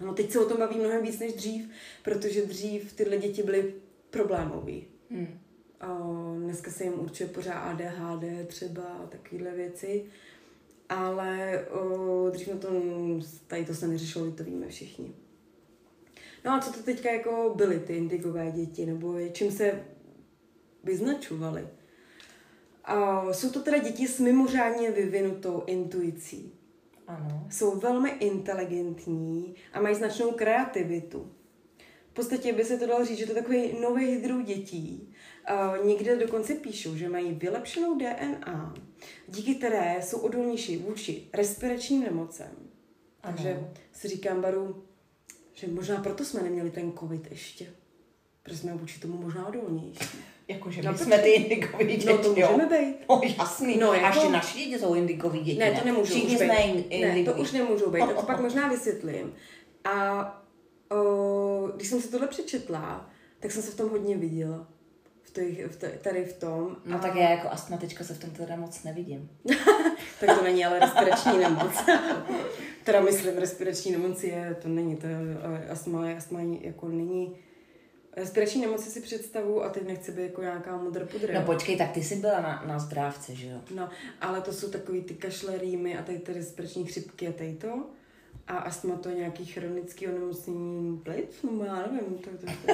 No 0.00 0.14
teď 0.14 0.30
se 0.30 0.40
o 0.40 0.48
tom 0.48 0.58
baví 0.58 0.78
mnohem 0.78 1.02
víc 1.02 1.18
než 1.18 1.32
dřív, 1.32 1.70
protože 2.04 2.46
dřív 2.46 2.92
tyhle 2.92 3.18
děti 3.18 3.42
byly 3.42 3.74
problémový. 4.10 4.86
Hmm. 5.10 5.38
A 5.80 5.98
dneska 6.38 6.70
se 6.70 6.84
jim 6.84 7.00
určuje 7.00 7.28
pořád 7.28 7.60
ADHD 7.60 8.24
třeba 8.46 8.82
a 8.82 9.06
takovéhle 9.06 9.50
věci. 9.50 10.04
Ale 10.88 11.64
o, 11.70 12.30
dřív 12.30 12.48
na 12.48 12.56
tom, 12.56 13.22
tady 13.46 13.64
to 13.64 13.74
se 13.74 13.88
neřešilo, 13.88 14.30
to 14.30 14.44
víme 14.44 14.68
všichni. 14.68 15.14
No 16.44 16.52
a 16.52 16.60
co 16.60 16.72
to 16.72 16.82
teďka 16.82 17.12
jako 17.12 17.54
byly 17.56 17.78
ty 17.78 17.96
indigové 17.96 18.50
děti, 18.50 18.86
nebo 18.86 19.18
čím 19.32 19.52
se 19.52 19.84
vyznačovaly? 20.84 21.68
Jsou 23.32 23.50
to 23.50 23.60
teda 23.62 23.78
děti 23.78 24.08
s 24.08 24.20
mimořádně 24.20 24.90
vyvinutou 24.90 25.62
intuicí. 25.66 26.52
Ano. 27.06 27.46
Jsou 27.50 27.80
velmi 27.80 28.10
inteligentní 28.10 29.54
a 29.72 29.80
mají 29.80 29.94
značnou 29.94 30.30
kreativitu. 30.30 31.32
V 32.10 32.14
podstatě 32.14 32.52
by 32.52 32.64
se 32.64 32.78
to 32.78 32.86
dalo 32.86 33.04
říct, 33.04 33.18
že 33.18 33.26
to 33.26 33.32
je 33.32 33.42
takový 33.42 33.80
nový 33.80 34.16
druh 34.16 34.44
dětí. 34.44 35.14
Uh, 35.50 35.86
někde 35.86 36.16
dokonce 36.16 36.54
píšou, 36.54 36.96
že 36.96 37.08
mají 37.08 37.34
vylepšenou 37.34 37.98
DNA, 37.98 38.74
díky 39.28 39.54
které 39.54 39.96
jsou 40.02 40.18
odolnější 40.18 40.76
vůči 40.76 41.28
respiračním 41.32 42.02
nemocem. 42.02 42.50
Ano. 43.22 43.36
Takže 43.36 43.70
si 43.92 44.08
říkám, 44.08 44.40
Baru, 44.40 44.84
že 45.52 45.66
možná 45.66 46.02
proto 46.02 46.24
jsme 46.24 46.42
neměli 46.42 46.70
ten 46.70 46.92
covid 46.92 47.30
ještě. 47.30 47.66
Protože 48.42 48.58
jsme 48.58 48.74
vůči 48.74 49.00
tomu 49.00 49.16
možná 49.16 49.46
odolnější. 49.46 50.04
Jakože 50.48 50.82
no, 50.82 50.92
my 50.92 50.98
jsme 50.98 51.18
ty 51.18 51.28
indigový 51.28 51.84
děti, 51.84 52.06
No 52.06 52.18
to 52.18 52.28
můžeme 52.28 52.62
jo? 52.62 52.68
být. 52.68 52.96
No 53.08 53.20
jasný. 53.38 53.78
No, 53.78 53.92
jako... 53.92 54.06
A 54.06 54.08
ještě 54.08 54.28
naši 54.28 54.58
děti 54.58 54.78
jsou 54.78 54.94
indigový 54.94 55.40
děti. 55.40 55.58
Ne, 55.58 55.72
to 55.72 55.84
nemůžou 55.84 56.14
Všichni 56.14 56.36
už 56.36 56.42
být. 56.42 57.00
Ne, 57.00 57.24
to 57.24 57.32
už 57.32 57.52
nemůžou 57.52 57.90
být. 57.90 58.04
To 58.16 58.22
pak 58.26 58.40
možná 58.40 58.68
vysvětlím. 58.68 59.34
A 59.84 60.24
o, 60.90 61.68
když 61.76 61.88
jsem 61.88 62.00
si 62.00 62.08
tohle 62.08 62.28
přečetla, 62.28 63.10
tak 63.40 63.52
jsem 63.52 63.62
se 63.62 63.70
v 63.70 63.76
tom 63.76 63.90
hodně 63.90 64.16
viděla. 64.16 64.66
V 65.22 65.30
těch, 65.30 65.66
v 65.66 65.76
t- 65.76 65.98
tady 66.02 66.24
v 66.24 66.32
tom. 66.32 66.76
No 66.84 66.96
a... 66.96 67.00
tak 67.00 67.14
já 67.14 67.30
jako 67.30 67.48
astmatička 67.48 68.04
se 68.04 68.14
v 68.14 68.18
tom 68.18 68.30
teda 68.30 68.56
moc 68.56 68.82
nevidím. 68.84 69.30
tak 70.20 70.38
to 70.38 70.44
není 70.44 70.64
ale 70.64 70.78
respirační 70.78 71.38
nemoc. 71.38 71.72
teda 72.84 73.00
myslím, 73.00 73.38
respirační 73.38 73.92
nemoc 73.92 74.24
je, 74.24 74.56
to 74.62 74.68
není, 74.68 74.96
to 74.96 75.06
je, 75.06 75.18
astma, 75.70 76.16
astma 76.16 76.40
jako 76.60 76.88
není 76.88 77.36
Respirační 78.16 78.60
nemoci 78.60 78.90
si 78.90 79.00
představu 79.00 79.62
a 79.64 79.68
teď 79.68 79.86
nechci 79.86 80.12
být 80.12 80.22
jako 80.22 80.42
nějaká 80.42 80.76
mudr 80.76 81.06
pudr. 81.06 81.34
No 81.34 81.42
počkej, 81.42 81.76
tak 81.76 81.90
ty 81.90 82.02
jsi 82.02 82.16
byla 82.16 82.40
na, 82.40 82.64
na 82.66 82.78
zdrávce, 82.78 83.34
že 83.34 83.48
jo? 83.48 83.60
No, 83.74 83.88
ale 84.20 84.40
to 84.40 84.52
jsou 84.52 84.70
takový 84.70 85.02
ty 85.02 85.14
kašle, 85.14 85.58
rýmy 85.58 85.98
a 85.98 86.02
tady 86.02 86.18
ty 86.18 86.32
respirační 86.32 86.84
chřipky 86.86 87.28
a 87.28 87.32
tady 87.32 87.54
to. 87.54 87.86
A 88.46 88.56
astma 88.56 88.96
to 88.96 89.08
je 89.08 89.14
nějaký 89.14 89.44
chronický 89.44 90.08
onemocnění 90.08 90.98
plic? 90.98 91.42
No 91.42 91.64
já 91.64 91.74
nevím. 91.92 92.18
To, 92.18 92.30
to, 92.30 92.46
to, 92.66 92.72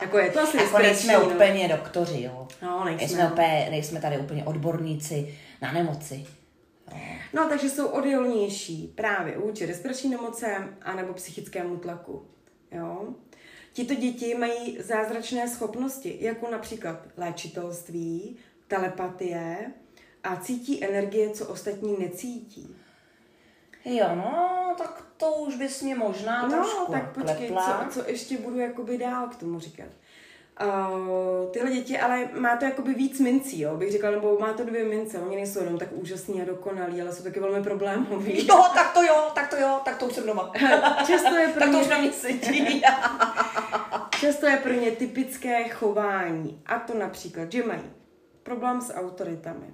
jako 0.00 0.18
je 0.18 0.30
to 0.30 0.40
asi 0.40 0.56
Jako 0.56 0.78
nejsme 0.78 1.12
no. 1.12 1.30
úplně 1.30 1.68
doktoři, 1.68 2.22
jo? 2.22 2.48
No, 2.62 2.84
nejsme. 2.84 3.06
Nejsme, 3.06 3.32
úplně, 3.32 3.68
nejsme 3.70 4.00
tady 4.00 4.18
úplně 4.18 4.44
odborníci 4.44 5.38
na 5.62 5.72
nemoci. 5.72 6.26
No, 7.34 7.48
takže 7.48 7.70
jsou 7.70 7.86
odolnější 7.86 8.92
právě 8.94 9.38
vůči 9.38 9.66
respirační 9.66 10.10
nemoce 10.10 10.68
anebo 10.82 11.12
psychickému 11.12 11.76
tlaku. 11.76 12.26
Jo? 12.72 13.14
Tito 13.72 13.94
děti 13.94 14.34
mají 14.34 14.78
zázračné 14.82 15.48
schopnosti, 15.48 16.16
jako 16.20 16.50
například 16.50 17.00
léčitelství, 17.16 18.36
telepatie 18.68 19.72
a 20.24 20.36
cítí 20.36 20.84
energie, 20.84 21.30
co 21.30 21.46
ostatní 21.46 21.96
necítí. 21.98 22.76
Jo, 23.84 24.06
no, 24.14 24.74
tak 24.78 25.04
to 25.16 25.32
už 25.32 25.56
bys 25.56 25.82
mě 25.82 25.94
možná 25.94 26.42
No, 26.42 26.50
trošku 26.50 26.92
tak 26.92 27.14
počkej, 27.14 27.36
klepla. 27.48 27.88
co, 27.90 28.00
co 28.02 28.08
ještě 28.10 28.38
budu 28.38 28.58
jakoby 28.58 28.98
dál 28.98 29.28
k 29.28 29.36
tomu 29.36 29.60
říkat. 29.60 29.88
Uh, 30.66 31.50
tyhle 31.50 31.70
děti, 31.70 31.98
ale 31.98 32.28
má 32.32 32.56
to 32.56 32.64
jakoby 32.64 32.94
víc 32.94 33.20
mincí, 33.20 33.60
jo, 33.60 33.76
bych 33.76 33.92
řekla, 33.92 34.10
nebo 34.10 34.38
má 34.38 34.52
to 34.52 34.64
dvě 34.64 34.84
mince, 34.84 35.18
oni 35.18 35.36
nejsou 35.36 35.60
jenom 35.60 35.78
tak 35.78 35.88
úžasní 35.92 36.42
a 36.42 36.44
dokonalí, 36.44 37.02
ale 37.02 37.12
jsou 37.12 37.22
taky 37.22 37.40
velmi 37.40 37.62
problémoví. 37.62 38.46
Jo, 38.48 38.64
tak 38.74 38.92
to 38.94 39.02
jo, 39.02 39.30
tak 39.34 39.50
to 39.50 39.56
jo, 39.56 39.80
tak 39.84 39.96
to 39.96 40.06
už 40.06 40.12
jsem 40.12 40.26
doma. 40.26 40.52
Často 41.06 41.36
je 41.36 41.48
pro 41.48 41.60
tak 41.60 41.70
to 41.70 41.80
už 41.80 41.88
na 41.88 41.98
mě 41.98 42.12
sedí. 42.12 42.82
Často 44.20 44.46
je 44.46 44.56
pro 44.56 44.72
ně 44.72 44.90
typické 44.90 45.68
chování. 45.68 46.62
A 46.66 46.78
to 46.78 46.94
například, 46.94 47.52
že 47.52 47.66
mají 47.66 47.92
problém 48.42 48.80
s 48.80 48.94
autoritami. 48.94 49.66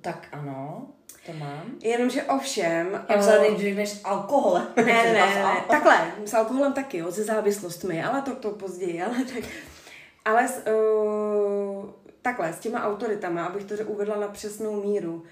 tak 0.00 0.28
ano, 0.32 0.88
to 1.26 1.32
mám. 1.32 1.62
Jenomže 1.82 2.22
ovšem... 2.22 2.92
Jak 2.92 3.04
eh, 3.10 3.16
vzhledem, 3.18 3.76
než 3.76 3.90
s 3.90 4.04
alkoholem. 4.04 4.66
ne, 4.76 4.84
ne, 4.84 5.12
ne, 5.12 5.42
ne, 5.42 5.64
takhle, 5.70 6.12
s 6.24 6.34
alkoholem 6.34 6.72
taky, 6.72 6.98
jo, 6.98 7.12
se 7.12 7.24
závislostmi, 7.24 8.04
ale 8.04 8.22
to, 8.22 8.34
to 8.34 8.50
později, 8.50 9.02
ale 9.02 9.24
tak... 9.34 9.44
Ale 10.26 10.48
s, 10.48 10.66
uh, 10.66 11.90
takhle, 12.22 12.52
s 12.52 12.58
těma 12.58 12.84
autoritama, 12.84 13.44
abych 13.44 13.64
to 13.64 13.74
uvedla 13.86 14.16
na 14.16 14.28
přesnou 14.28 14.82
míru, 14.82 15.14
uh, 15.14 15.22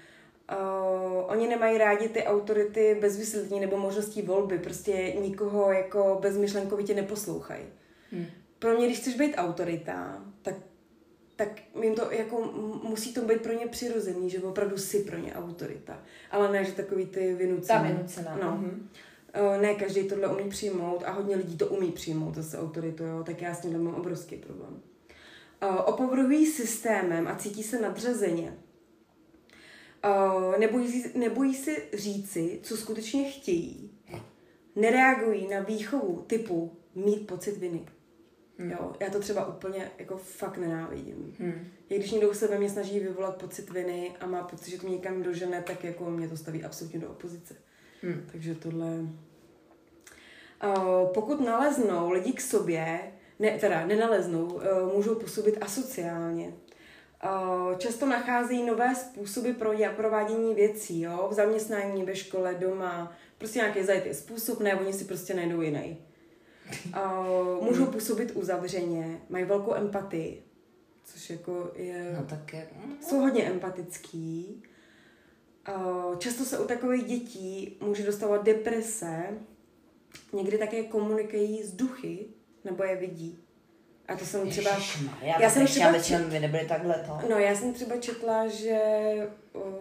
oni 1.27 1.47
nemají 1.47 1.77
rádi 1.77 2.09
ty 2.09 2.23
autority 2.23 2.97
bez 3.01 3.17
vysvětlení 3.17 3.61
nebo 3.61 3.77
možností 3.77 4.21
volby, 4.21 4.59
prostě 4.59 5.13
nikoho 5.19 5.71
jako 5.71 6.17
bezmyšlenkovitě 6.21 6.93
neposlouchají. 6.93 7.65
Hmm. 8.11 8.25
Pro 8.59 8.77
mě, 8.77 8.85
když 8.85 8.99
chceš 8.99 9.15
být 9.15 9.35
autorita, 9.37 10.21
tak 10.41 10.55
tak 11.35 11.49
jim 11.81 11.95
to 11.95 12.11
jako 12.11 12.41
musí 12.83 13.13
to 13.13 13.21
být 13.21 13.41
pro 13.41 13.53
ně 13.53 13.67
přirozený, 13.67 14.29
že 14.29 14.39
opravdu 14.39 14.77
si 14.77 14.99
pro 14.99 15.17
ně 15.17 15.33
autorita. 15.33 15.99
Ale 16.31 16.51
ne, 16.51 16.65
že 16.65 16.71
takový 16.71 17.05
ty 17.05 17.33
vynucený. 17.33 17.79
Ta 17.79 17.87
vynucená. 17.87 18.37
No. 18.43 18.51
Mhm. 18.51 18.89
Eh, 19.37 19.57
Ne 19.61 19.75
každý 19.75 20.03
tohle 20.07 20.27
umí 20.37 20.49
přijmout 20.49 21.03
a 21.05 21.11
hodně 21.11 21.35
lidí 21.35 21.57
to 21.57 21.67
umí 21.67 21.91
přijmout 21.91 22.35
zase 22.35 22.59
autoritu, 22.59 23.03
jo, 23.03 23.23
tak 23.23 23.41
já 23.41 23.55
s 23.55 23.59
tím 23.61 23.83
mám 23.83 23.95
obrovský 23.95 24.35
problém. 24.35 24.81
Eh, 25.61 25.67
Opovrhují 25.67 26.45
systémem 26.45 27.27
a 27.27 27.35
cítí 27.35 27.63
se 27.63 27.81
nadřazeně. 27.81 28.57
Eh, 30.03 30.59
Nebojí, 30.59 30.91
si- 31.01 31.19
nebojí 31.19 31.53
si 31.55 31.83
říci, 31.93 32.59
co 32.63 32.77
skutečně 32.77 33.31
chtějí. 33.31 33.91
Nereagují 34.75 35.47
na 35.47 35.59
výchovu 35.59 36.21
typu 36.27 36.77
mít 36.95 37.27
pocit 37.27 37.57
viny. 37.57 37.85
Jo, 38.59 38.93
já 38.99 39.09
to 39.09 39.19
třeba 39.19 39.47
úplně 39.47 39.91
jako 39.97 40.17
fakt 40.17 40.57
nenávidím. 40.57 41.35
Hmm. 41.39 41.67
Jak 41.89 41.99
když 41.99 42.11
někdo 42.11 42.33
se 42.33 42.47
ve 42.47 42.57
mně 42.59 42.69
snaží 42.69 42.99
vyvolat 42.99 43.35
pocit 43.41 43.69
viny 43.69 44.11
a 44.19 44.25
má 44.27 44.43
pocit, 44.43 44.69
že 44.71 44.77
to 44.79 44.87
mě 44.87 44.95
někam 44.95 45.23
dožene, 45.23 45.61
tak 45.61 45.83
jako 45.83 46.09
mě 46.11 46.27
to 46.29 46.37
staví 46.37 46.63
absolutně 46.63 46.99
do 46.99 47.09
opozice. 47.09 47.53
Hmm. 47.53 47.63
Takže 48.31 48.55
tohle... 48.55 48.87
Uh, 50.63 51.07
pokud 51.13 51.41
naleznou 51.41 52.11
lidi 52.11 52.33
k 52.33 52.41
sobě, 52.41 53.11
ne, 53.39 53.59
teda 53.59 53.85
nenaleznou, 53.85 54.45
uh, 54.45 54.93
můžou 54.95 55.15
působit 55.15 55.57
asociálně. 55.61 56.53
Uh, 57.23 57.77
často 57.77 58.05
nacházejí 58.05 58.65
nové 58.65 58.95
způsoby 58.95 59.51
pro 59.51 59.71
dě- 59.71 59.95
provádění 59.95 60.55
věcí, 60.55 61.01
jo? 61.01 61.27
v 61.31 61.33
zaměstnání, 61.33 62.03
ve 62.03 62.15
škole, 62.15 62.55
doma. 62.59 63.13
Prostě 63.37 63.59
nějaký 63.59 63.83
zajetý 63.83 64.13
způsob, 64.13 64.59
ne, 64.59 64.75
oni 64.75 64.93
si 64.93 65.05
prostě 65.05 65.33
najdou 65.33 65.61
jiný. 65.61 65.97
Uh, 66.87 67.65
můžou 67.65 67.85
působit 67.85 68.31
uzavřeně, 68.35 69.21
mají 69.29 69.45
velkou 69.45 69.73
empatii, 69.75 70.43
což 71.03 71.29
jako 71.29 71.71
je... 71.75 72.15
No 72.19 72.25
tak 72.25 72.53
je... 72.53 72.67
Jsou 73.01 73.19
hodně 73.19 73.43
empatický. 73.43 74.63
Uh, 75.75 76.17
Často 76.17 76.45
se 76.45 76.59
u 76.59 76.67
takových 76.67 77.03
dětí 77.03 77.77
může 77.81 78.05
dostávat 78.05 78.43
deprese, 78.43 79.23
někdy 80.33 80.57
také 80.57 80.83
komunikují 80.83 81.63
s 81.63 81.71
duchy, 81.71 82.25
nebo 82.63 82.83
je 82.83 82.95
vidí. 82.95 83.39
A 84.07 84.15
to 84.15 84.25
jsem 84.25 84.49
třeba... 84.49 84.69
Ježišmarja, 84.69 85.41
já 85.41 85.49
jsem 85.49 85.67
třeba 85.67 85.99
či- 85.99 86.15
by 86.15 86.39
nebyly 86.39 86.65
takhle 86.67 86.93
to. 86.93 87.29
No, 87.29 87.39
já 87.39 87.55
jsem 87.55 87.73
třeba 87.73 87.97
četla, 87.97 88.47
že... 88.47 88.79
Uh, 89.53 89.77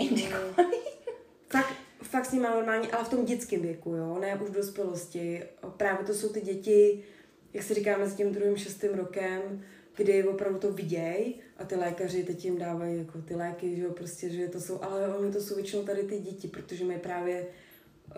fakt, 1.48 1.74
fakt 2.02 2.26
s 2.26 2.32
nimi 2.32 2.46
normální, 2.54 2.88
ale 2.92 3.04
v 3.04 3.08
tom 3.08 3.24
dětském 3.24 3.60
věku, 3.62 3.90
jo, 3.94 4.18
ne 4.20 4.34
už 4.34 4.50
v 4.50 4.52
dospělosti. 4.52 5.42
Právě 5.76 6.06
to 6.06 6.14
jsou 6.14 6.28
ty 6.28 6.40
děti, 6.40 7.04
jak 7.52 7.64
se 7.64 7.74
říká, 7.74 7.98
mezi 7.98 8.16
tím 8.16 8.32
druhým 8.32 8.56
šestým 8.56 8.94
rokem, 8.94 9.64
kdy 9.96 10.24
opravdu 10.24 10.58
to 10.58 10.72
vidějí 10.72 11.34
a 11.56 11.64
ty 11.64 11.74
lékaři 11.74 12.24
teď 12.24 12.44
jim 12.44 12.58
dávají 12.58 12.98
jako 12.98 13.22
ty 13.22 13.34
léky, 13.34 13.76
že 13.76 13.82
jo, 13.82 13.90
prostě, 13.90 14.30
že 14.30 14.48
to 14.48 14.60
jsou, 14.60 14.82
ale 14.82 15.16
oni 15.16 15.32
to 15.32 15.40
jsou 15.40 15.54
většinou 15.54 15.82
tady 15.82 16.02
ty 16.02 16.18
děti, 16.18 16.48
protože 16.48 16.84
mají 16.84 16.98
právě 16.98 17.46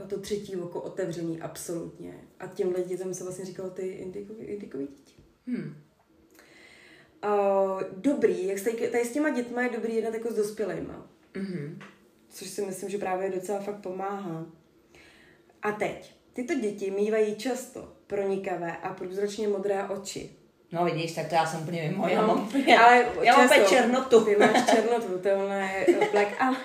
to 0.08 0.20
třetí 0.20 0.56
oko 0.56 0.80
otevřený 0.80 1.40
absolutně. 1.40 2.14
A 2.40 2.46
těmhle 2.46 2.82
dětem 2.82 3.14
se 3.14 3.24
vlastně 3.24 3.44
říkalo 3.44 3.70
ty 3.70 3.86
indikový, 3.86 4.86
děti. 4.86 5.14
Hmm. 5.46 5.76
Uh, 7.24 7.82
dobrý, 7.96 8.46
jak 8.46 8.58
se 8.58 8.70
tady, 8.70 8.88
tady 8.88 9.04
s 9.04 9.12
těma 9.12 9.30
dětma 9.30 9.62
je 9.62 9.68
dobrý 9.68 9.94
jednat 9.94 10.14
jako 10.14 10.32
s 10.32 10.36
dospělejma. 10.36 11.10
Mhm. 11.36 11.78
Což 12.28 12.48
si 12.48 12.66
myslím, 12.66 12.90
že 12.90 12.98
právě 12.98 13.30
docela 13.30 13.60
fakt 13.60 13.80
pomáhá. 13.80 14.46
A 15.62 15.72
teď, 15.72 16.14
tyto 16.32 16.54
děti 16.54 16.90
mývají 16.90 17.36
často 17.36 17.92
pronikavé 18.06 18.76
a 18.76 18.94
průzračně 18.94 19.48
modré 19.48 19.88
oči. 19.88 20.30
No 20.72 20.84
vidíš, 20.84 21.12
tak 21.12 21.28
to 21.28 21.34
já 21.34 21.46
jsem 21.46 21.60
úplně 21.62 21.82
mimo, 21.82 22.08
já 22.08 22.22
No, 22.22 22.28
mám 22.28 22.46
úplně, 22.48 22.78
ale 22.78 23.06
já 23.22 23.36
mám 23.36 23.46
úplně 23.46 23.64
černotu. 23.64 24.24
Ty 24.24 24.36
máš 24.36 24.70
černotu, 24.70 25.18
to 25.18 25.28
je 25.28 25.36
black, 26.12 26.28
ale 26.40 26.56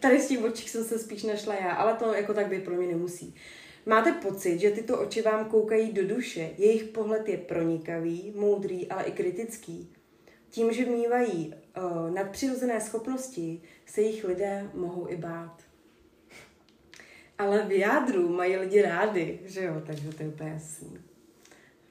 tady 0.00 0.20
z 0.20 0.28
těch 0.28 0.44
očích 0.44 0.70
jsem 0.70 0.84
se 0.84 0.98
spíš 0.98 1.22
našla 1.22 1.54
já, 1.54 1.72
ale 1.72 1.94
to 1.94 2.14
jako 2.14 2.34
tak 2.34 2.48
být 2.48 2.64
pro 2.64 2.74
mě 2.74 2.86
nemusí. 2.86 3.34
Máte 3.86 4.12
pocit, 4.12 4.58
že 4.58 4.70
tyto 4.70 5.00
oči 5.00 5.22
vám 5.22 5.44
koukají 5.44 5.92
do 5.92 6.08
duše, 6.08 6.50
jejich 6.58 6.84
pohled 6.84 7.28
je 7.28 7.36
pronikavý, 7.36 8.32
moudrý, 8.36 8.88
ale 8.88 9.04
i 9.04 9.12
kritický. 9.12 9.92
Tím, 10.50 10.72
že 10.72 10.86
mývají 10.86 11.54
uh, 11.76 12.10
nadpřirozené 12.14 12.80
schopnosti, 12.80 13.62
se 13.86 14.00
jich 14.00 14.24
lidé 14.24 14.70
mohou 14.74 15.08
i 15.08 15.16
bát. 15.16 15.62
Ale 17.38 17.62
v 17.62 17.72
jádru 17.72 18.28
mají 18.28 18.56
lidi 18.56 18.82
rády, 18.82 19.40
že 19.44 19.64
jo, 19.64 19.82
takže 19.86 20.12
to 20.12 20.22
je 20.22 20.28
úplně 20.28 20.50
jasný. 20.50 20.98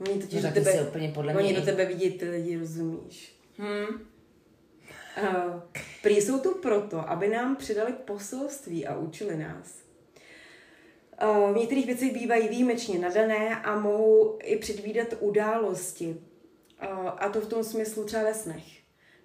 Oni 0.09 0.21
totiž 0.21 0.43
No, 0.43 0.49
do 0.49 0.53
tebe, 0.53 0.81
úplně 0.81 1.11
podle 1.13 1.35
oni 1.35 1.49
mě- 1.51 1.59
do 1.59 1.65
tebe 1.65 1.85
vidí 1.85 2.11
ty 2.11 2.29
lidi, 2.29 2.57
rozumíš? 2.57 3.35
Hmm. 3.57 3.85
Uh, 5.21 5.61
prý 6.01 6.15
jsou 6.21 6.39
tu 6.39 6.55
proto, 6.55 7.09
aby 7.09 7.27
nám 7.27 7.55
předali 7.55 7.93
poselství 7.93 8.87
a 8.87 8.97
učili 8.97 9.37
nás. 9.37 9.83
Uh, 11.23 11.53
v 11.53 11.57
některých 11.57 11.85
věcech 11.85 12.13
bývají 12.13 12.47
výjimečně 12.49 12.99
nadané 12.99 13.55
a 13.61 13.79
mohou 13.79 14.39
i 14.43 14.55
předvídat 14.57 15.07
události. 15.19 16.07
Uh, 16.91 17.09
a 17.17 17.29
to 17.29 17.41
v 17.41 17.47
tom 17.47 17.63
smyslu 17.63 18.03
třeba 18.05 18.23
ve 18.23 18.33
snech. 18.33 18.63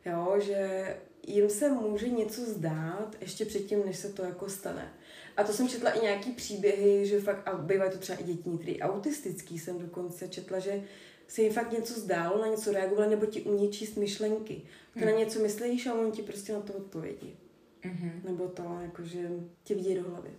Jo, 0.06 0.34
že 0.40 0.96
jim 1.26 1.50
se 1.50 1.68
může 1.70 2.08
něco 2.08 2.40
zdát 2.40 3.16
ještě 3.20 3.44
předtím, 3.44 3.86
než 3.86 3.96
se 3.96 4.08
to 4.12 4.22
jako 4.24 4.48
stane. 4.48 4.92
A 5.38 5.44
to 5.44 5.52
jsem 5.52 5.68
četla 5.68 5.90
i 5.90 6.00
nějaký 6.00 6.32
příběhy, 6.32 7.06
že 7.06 7.20
fakt, 7.20 7.48
a 7.48 7.56
bývají 7.56 7.90
to 7.90 7.98
třeba 7.98 8.18
i 8.18 8.24
děti 8.24 8.50
některý 8.50 8.80
autistický, 8.80 9.58
jsem 9.58 9.78
dokonce 9.78 10.28
četla, 10.28 10.58
že 10.58 10.82
se 11.28 11.42
jim 11.42 11.52
fakt 11.52 11.72
něco 11.72 12.00
zdálo, 12.00 12.40
na 12.42 12.46
něco 12.46 12.72
reagovali, 12.72 13.10
nebo 13.10 13.26
ti 13.26 13.42
umí 13.42 13.70
číst 13.70 13.96
myšlenky. 13.96 14.62
Ty 14.94 15.04
na 15.04 15.10
něco 15.10 15.38
myslíš 15.38 15.86
a 15.86 15.94
oni 15.94 16.12
ti 16.12 16.22
prostě 16.22 16.52
na 16.52 16.60
to 16.60 16.72
odpovědí. 16.72 17.36
Mhm. 17.84 18.20
Nebo 18.24 18.48
to, 18.48 18.78
jakože 18.82 19.30
ti 19.64 19.74
vidí 19.74 19.94
do 19.94 20.10
hlavy. 20.10 20.30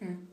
Hm. 0.00 0.26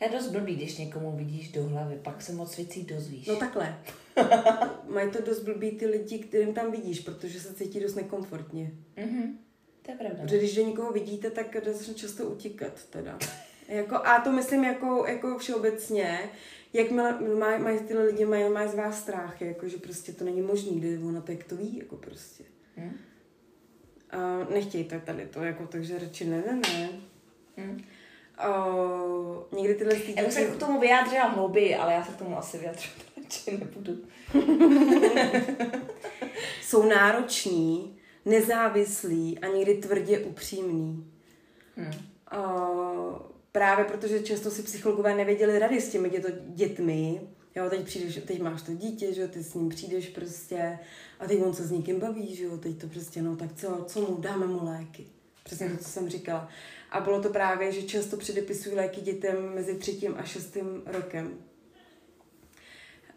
Je 0.00 0.08
dost 0.08 0.28
blbý, 0.30 0.56
když 0.56 0.78
někomu 0.78 1.16
vidíš 1.16 1.52
do 1.52 1.64
hlavy, 1.64 1.98
pak 2.02 2.22
se 2.22 2.32
moc 2.32 2.56
věcí 2.56 2.82
dozvíš. 2.82 3.26
No 3.26 3.36
takhle. 3.36 3.78
Mají 4.88 5.10
to 5.10 5.22
dost 5.22 5.40
blbý 5.40 5.70
ty 5.70 5.86
lidi, 5.86 6.18
kterým 6.18 6.54
tam 6.54 6.70
vidíš, 6.70 7.00
protože 7.00 7.40
se 7.40 7.54
cítí 7.54 7.80
dost 7.80 7.94
nekomfortně. 7.94 8.72
Mhm. 8.96 9.38
To 9.84 9.90
je 9.90 9.96
pravda. 9.96 10.22
Protože 10.22 10.38
když 10.38 10.54
do 10.56 10.62
někoho 10.62 10.92
vidíte, 10.92 11.30
tak 11.30 11.56
začne 11.64 11.94
často 11.94 12.24
utíkat 12.24 12.84
teda. 12.90 13.18
Jako, 13.68 13.96
a 13.96 14.20
to 14.20 14.32
myslím 14.32 14.64
jako, 14.64 15.06
jako 15.06 15.38
všeobecně, 15.38 16.30
jak 16.72 16.90
mají, 16.90 17.62
mají 17.62 17.78
ty 17.78 17.98
lidi, 17.98 18.24
mají, 18.24 18.48
mají 18.48 18.68
z 18.68 18.74
vás 18.74 18.98
strach, 18.98 19.42
jako, 19.42 19.68
že 19.68 19.76
prostě 19.76 20.12
to 20.12 20.24
není 20.24 20.40
možný, 20.40 20.80
kdy 20.80 20.98
ona 20.98 21.20
tak 21.20 21.44
to 21.44 21.56
ví, 21.56 21.78
jako 21.78 21.96
prostě. 21.96 22.44
Hmm. 22.76 22.98
A 24.10 24.46
nechtějte 24.50 25.00
tady 25.00 25.26
to, 25.26 25.42
jako, 25.42 25.66
takže 25.66 25.98
radši 25.98 26.24
ne, 26.24 26.42
ne, 26.46 26.60
ne. 26.76 26.88
Hmm. 27.56 27.84
Uh, 28.48 29.58
někdy 29.58 29.74
tyhle 29.74 29.96
Já 30.16 30.22
bych 30.22 30.32
se 30.32 30.44
k 30.44 30.56
tomu 30.56 30.80
vyjádřila 30.80 31.24
hlouběji, 31.24 31.74
ale 31.74 31.92
já 31.92 32.04
se 32.04 32.12
k 32.12 32.16
tomu 32.16 32.38
asi 32.38 32.58
vyjádřit 32.58 32.92
radši 33.16 33.58
nebudu. 33.58 33.98
Jsou 36.62 36.88
nároční, 36.88 37.98
nezávislí 38.24 39.38
a 39.38 39.46
někdy 39.46 39.74
tvrdě 39.74 40.18
upřímní. 40.18 41.12
Hmm. 41.76 41.92
Uh, 42.36 43.18
právě 43.52 43.84
protože 43.84 44.22
často 44.22 44.50
si 44.50 44.62
psychologové 44.62 45.14
nevěděli 45.14 45.58
rady 45.58 45.80
s 45.80 45.88
těmi 45.88 46.10
děto, 46.10 46.28
dětmi. 46.46 47.20
Jo, 47.56 47.70
teď 47.70 47.84
přijdeš, 47.84 48.20
teď 48.26 48.42
máš 48.42 48.62
to 48.62 48.72
dítě, 48.72 49.12
že 49.12 49.20
jo, 49.20 49.28
ty 49.28 49.42
s 49.42 49.54
ním 49.54 49.68
přijdeš 49.68 50.08
prostě 50.08 50.78
a 51.20 51.26
teď 51.26 51.42
on 51.42 51.54
se 51.54 51.64
s 51.64 51.70
někým 51.70 52.00
baví, 52.00 52.34
že 52.34 52.44
jo, 52.44 52.56
teď 52.56 52.78
to 52.80 52.86
prostě, 52.86 53.22
no 53.22 53.36
tak 53.36 53.54
co, 53.56 53.84
co 53.86 54.00
mu, 54.00 54.16
dáme 54.20 54.46
mu 54.46 54.64
léky. 54.64 55.06
Přesně 55.44 55.70
to, 55.70 55.76
co 55.76 55.84
jsem 55.84 56.08
říkala. 56.08 56.48
A 56.90 57.00
bylo 57.00 57.22
to 57.22 57.28
právě, 57.28 57.72
že 57.72 57.82
často 57.82 58.16
předepisují 58.16 58.74
léky 58.74 59.00
dětem 59.00 59.54
mezi 59.54 59.74
třetím 59.74 60.14
a 60.18 60.22
šestým 60.22 60.82
rokem. 60.86 61.38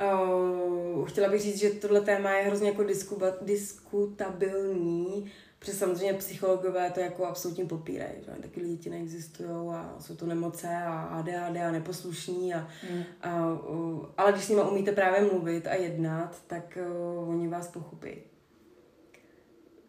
Uh, 0.01 1.05
chtěla 1.05 1.29
bych 1.29 1.41
říct, 1.41 1.57
že 1.57 1.69
tohle 1.69 2.01
téma 2.01 2.31
je 2.31 2.43
hrozně 2.43 2.69
jako 2.69 2.83
diskuba, 2.83 3.27
diskutabilní, 3.41 5.31
protože 5.59 5.73
samozřejmě 5.73 6.13
psychologové 6.13 6.91
to 6.91 6.99
jako 6.99 7.25
absolutně 7.25 7.65
popírají, 7.65 8.13
že 8.19 8.41
taky 8.41 8.61
děti 8.61 8.89
neexistují 8.89 9.49
a 9.49 9.95
jsou 9.99 10.15
to 10.15 10.25
nemoce 10.25 10.67
a 10.67 11.01
ADHD 11.01 11.57
a 11.57 11.71
neposlušní 11.71 12.53
a, 12.53 12.67
hmm. 12.89 13.03
a 13.21 13.53
uh, 13.53 14.05
ale 14.17 14.31
když 14.31 14.43
s 14.43 14.49
nimi 14.49 14.61
umíte 14.61 14.91
právě 14.91 15.21
mluvit 15.21 15.67
a 15.67 15.73
jednat, 15.73 16.41
tak 16.47 16.77
uh, 17.21 17.29
oni 17.29 17.47
vás 17.47 17.67
pochopí. 17.67 18.11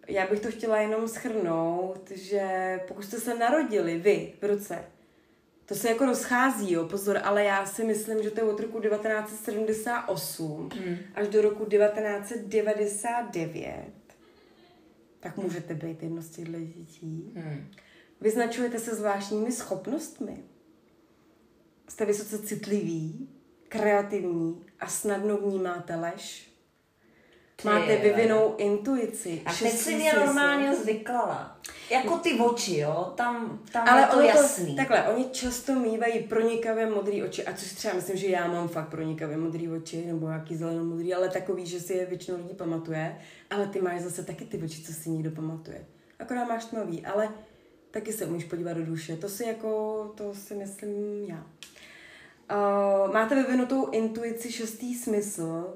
Já 0.09 0.27
bych 0.27 0.41
to 0.41 0.51
chtěla 0.51 0.79
jenom 0.79 1.09
schrnout, 1.09 2.11
že 2.11 2.81
pokud 2.89 3.05
jste 3.05 3.21
se 3.21 3.35
narodili 3.35 3.99
vy 3.99 4.33
v 4.41 4.45
roce, 4.45 4.85
to 5.69 5.75
se 5.75 5.89
jako 5.89 6.05
rozchází, 6.05 6.73
jo, 6.73 6.89
pozor, 6.89 7.21
ale 7.23 7.45
já 7.45 7.67
si 7.67 7.85
myslím, 7.85 8.23
že 8.23 8.31
to 8.31 8.41
je 8.41 8.45
od 8.45 8.61
roku 8.61 8.81
1978 8.81 10.69
hmm. 10.75 10.97
až 11.15 11.29
do 11.29 11.43
roku 11.43 11.65
1999, 11.65 13.93
tak 15.21 15.37
můžete 15.37 15.75
být 15.75 16.03
jedno 16.03 16.23
z 16.23 16.31
těchto 16.31 16.61
dětí. 16.61 17.33
Hmm. 17.37 17.71
Vyznačujete 18.21 18.79
se 18.79 18.95
zvláštními 18.95 19.53
schopnostmi. 19.53 20.45
Jste 21.89 22.05
vysoce 22.05 22.39
citliví, 22.39 23.29
kreativní 23.69 24.67
a 24.81 24.87
snadno 24.87 25.37
vnímáte 25.37 25.97
lež 25.97 26.48
Máte 27.65 27.97
vyvinou 27.97 28.55
intuici. 28.57 29.43
A 29.45 29.53
teď 29.53 29.73
si 29.73 29.95
mě 29.95 30.13
normálně 30.13 30.77
zvyklala. 30.77 31.59
Jako 31.91 32.17
ty 32.17 32.33
oči, 32.33 32.77
jo? 32.77 33.13
Tam, 33.17 33.63
tam 33.73 33.89
Ale 33.89 34.01
je 34.01 34.07
to 34.07 34.21
jasný. 34.21 34.67
To, 34.67 34.77
takhle, 34.77 35.09
oni 35.09 35.25
často 35.31 35.75
mývají 35.75 36.23
pronikavé 36.23 36.91
modré 36.91 37.25
oči, 37.25 37.45
a 37.45 37.53
což 37.53 37.73
třeba 37.73 37.95
myslím, 37.95 38.17
že 38.17 38.27
já 38.27 38.49
mám 38.49 38.69
fakt 38.69 38.89
pronikavé 38.89 39.37
modré 39.37 39.71
oči, 39.71 40.05
nebo 40.07 40.29
jaký 40.29 40.57
zelenomodrý, 40.57 41.15
ale 41.15 41.29
takový, 41.29 41.67
že 41.67 41.81
si 41.81 41.93
je 41.93 42.07
většinou 42.07 42.37
lidí 42.37 42.55
pamatuje. 42.55 43.19
Ale 43.51 43.67
ty 43.67 43.81
máš 43.81 44.01
zase 44.01 44.25
taky 44.25 44.45
ty 44.45 44.63
oči, 44.63 44.83
co 44.83 44.93
si 44.93 45.11
nikdo 45.11 45.31
pamatuje. 45.31 45.87
Akorát 46.19 46.45
máš 46.45 46.65
tmavý, 46.65 47.07
ale 47.07 47.29
taky 47.91 48.13
se 48.13 48.27
umíš 48.27 48.45
podívat 48.45 48.73
do 48.73 48.87
duše. 48.87 49.17
To 49.17 49.29
si 49.29 49.45
jako, 49.45 50.13
to 50.15 50.35
si 50.35 50.55
myslím 50.55 51.25
já. 51.25 51.47
Uh, 52.51 53.13
máte 53.13 53.35
vyvinutou 53.35 53.91
intuici 53.91 54.53
šestý 54.53 54.95
smysl, 54.95 55.75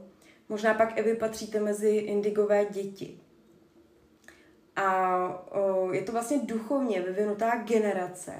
Možná 0.52 0.74
pak 0.74 0.98
i 0.98 1.02
vy 1.02 1.14
patříte 1.14 1.60
mezi 1.60 1.88
indigové 1.88 2.64
děti. 2.64 3.20
A 4.76 5.16
o, 5.50 5.92
je 5.92 6.02
to 6.02 6.12
vlastně 6.12 6.38
duchovně 6.38 7.00
vyvinutá 7.00 7.56
generace, 7.56 8.32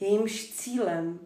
jejímž 0.00 0.50
cílem 0.50 1.18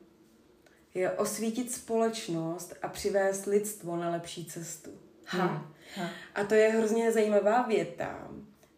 je 0.95 1.11
osvítit 1.11 1.73
společnost 1.73 2.75
a 2.83 2.89
přivést 2.89 3.47
lidstvo 3.47 3.97
na 3.97 4.11
lepší 4.11 4.45
cestu. 4.45 4.91
Ha. 5.25 5.47
Hmm. 5.47 5.73
ha. 5.97 6.11
A 6.35 6.45
to 6.45 6.55
je 6.55 6.69
hrozně 6.69 7.13
zajímavá 7.13 7.63
věta, 7.63 8.29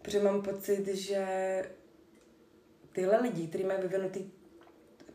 protože 0.03 0.23
mám 0.23 0.43
pocit, 0.43 0.89
že 0.89 1.27
tyhle 2.93 3.21
lidi, 3.21 3.47
kteří 3.47 3.65
mají 3.65 3.81
vyvinutý 3.83 4.31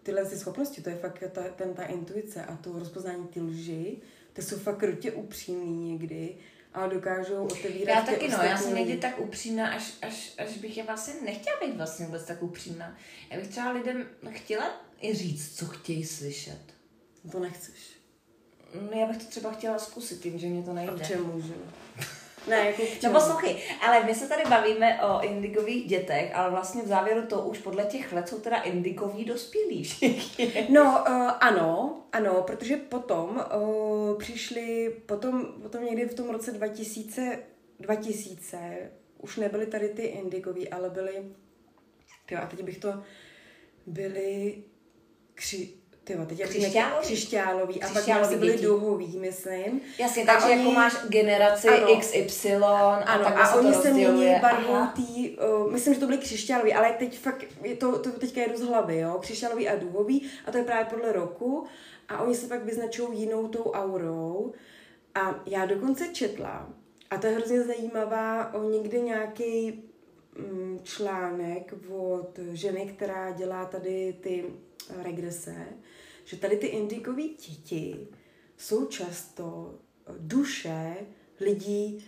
tyhle 0.03 0.25
schopnosti, 0.25 0.81
to 0.81 0.89
je 0.89 0.95
fakt 0.95 1.23
ta, 1.31 1.43
ten, 1.43 1.73
ta 1.73 1.83
intuice 1.83 2.45
a 2.45 2.55
to 2.57 2.79
rozpoznání 2.79 3.27
ty 3.27 3.41
lži, 3.41 4.01
ty 4.37 4.43
jsou 4.43 4.57
fakt 4.57 4.77
krutě 4.77 5.11
upřímný 5.11 5.91
někdy, 5.91 6.37
ale 6.73 6.93
dokážou 6.93 7.45
otevírat 7.45 7.95
Já 7.95 8.01
taky 8.01 8.27
no, 8.27 8.37
já 8.43 8.57
jsem 8.57 8.75
někdy 8.75 8.97
tak 8.97 9.19
upřímná, 9.19 9.67
až, 9.67 9.93
až, 10.01 10.33
až 10.37 10.57
bych 10.57 10.77
je 10.77 10.83
vlastně 10.83 11.13
nechtěla 11.25 11.55
být 11.65 11.77
vlastně 11.77 12.05
vůbec 12.05 12.23
tak 12.23 12.43
upřímná. 12.43 12.97
Já 13.31 13.39
bych 13.39 13.47
třeba 13.47 13.71
lidem 13.71 14.07
chtěla 14.29 14.81
i 15.01 15.13
říct, 15.13 15.57
co 15.57 15.65
chtějí 15.65 16.05
slyšet. 16.05 16.59
To 17.31 17.39
nechceš. 17.39 17.75
No, 18.81 18.99
já 18.99 19.07
bych 19.07 19.17
to 19.17 19.25
třeba 19.25 19.51
chtěla 19.51 19.79
zkusit 19.79 20.21
tím, 20.21 20.39
že 20.39 20.47
mě 20.47 20.63
to 20.63 20.73
nejde. 20.73 20.91
A 20.91 20.95
v 20.95 21.07
čem 21.07 21.25
můžu? 21.25 21.53
Ne, 22.47 22.65
jako 22.65 22.81
no 23.03 23.11
poslouchej, 23.11 23.57
ale 23.81 24.03
my 24.03 24.15
se 24.15 24.27
tady 24.27 24.43
bavíme 24.49 25.01
o 25.01 25.21
indigových 25.21 25.87
dětech, 25.87 26.35
ale 26.35 26.49
vlastně 26.51 26.83
v 26.83 26.87
závěru 26.87 27.27
to 27.27 27.41
už 27.41 27.59
podle 27.59 27.85
těch 27.85 28.13
let 28.13 28.29
jsou 28.29 28.39
teda 28.39 28.61
indigoví 28.61 29.25
dospělí 29.25 29.89
No, 30.69 31.03
uh, 31.09 31.31
ano, 31.39 31.97
ano, 32.11 32.43
protože 32.47 32.77
potom 32.77 33.45
uh, 33.55 34.17
přišli, 34.17 34.95
potom, 35.05 35.45
potom 35.61 35.85
někdy 35.85 36.05
v 36.05 36.13
tom 36.13 36.29
roce 36.29 36.51
2000, 36.51 37.39
2000 37.79 38.91
už 39.17 39.37
nebyly 39.37 39.65
tady 39.65 39.89
ty 39.89 40.01
indigoví, 40.01 40.69
ale 40.69 40.89
byly, 40.89 41.25
jo, 42.31 42.39
a 42.43 42.45
teď 42.45 42.63
bych 42.63 42.77
to, 42.77 43.03
byly 43.85 44.63
kři, 45.35 45.76
Tyjo, 46.07 46.25
teď 46.25 46.41
křišťálový. 46.43 47.01
křišťálový. 47.01 47.81
A 47.81 47.89
pak 47.93 48.07
vlastně 48.07 48.37
byli 48.37 48.57
duhový, 48.57 49.17
myslím. 49.17 49.81
Jasně, 49.99 50.25
takže 50.25 50.45
oni... 50.45 50.57
jako 50.57 50.71
máš 50.71 50.93
generaci 51.07 51.67
ano. 51.69 51.99
XY 51.99 52.53
a 52.53 52.95
ano, 52.95 53.27
a, 53.27 53.29
a 53.29 53.55
oni 53.55 53.73
se 53.73 53.93
mění 53.93 54.35
barvou 54.41 54.87
tý, 54.95 55.37
uh, 55.37 55.71
myslím, 55.71 55.93
že 55.93 55.99
to 55.99 56.05
byly 56.05 56.17
křišťálový, 56.17 56.73
ale 56.73 56.93
teď 56.99 57.19
fakt, 57.19 57.45
je 57.63 57.75
to, 57.75 57.99
to 57.99 58.11
teďka 58.11 58.41
jedu 58.41 58.57
z 58.57 58.61
hlavy, 58.61 58.97
jo, 58.97 59.17
křišťálový 59.21 59.69
a 59.69 59.75
duhový 59.75 60.29
a 60.45 60.51
to 60.51 60.57
je 60.57 60.63
právě 60.63 60.85
podle 60.85 61.11
roku 61.11 61.65
a 62.09 62.21
oni 62.21 62.35
se 62.35 62.47
pak 62.47 62.63
vyznačují 62.63 63.19
jinou 63.19 63.47
tou 63.47 63.71
aurou 63.71 64.53
a 65.15 65.39
já 65.45 65.65
dokonce 65.65 66.07
četla, 66.07 66.69
a 67.09 67.17
to 67.17 67.27
je 67.27 67.33
hrozně 67.33 67.63
zajímavá, 67.63 68.53
o 68.53 68.69
někdy 68.69 69.01
nějaký 69.01 69.83
mm, 70.37 70.79
článek 70.83 71.73
od 71.89 72.39
ženy, 72.51 72.93
která 72.95 73.31
dělá 73.31 73.65
tady 73.65 74.15
ty 74.21 74.45
regrese, 75.03 75.55
že 76.27 76.37
tady 76.37 76.57
ty 76.57 76.67
indigové 76.67 77.21
děti 77.21 78.07
jsou 78.57 78.85
často 78.85 79.75
eh, 80.07 80.13
duše 80.17 80.95
lidí 81.39 82.05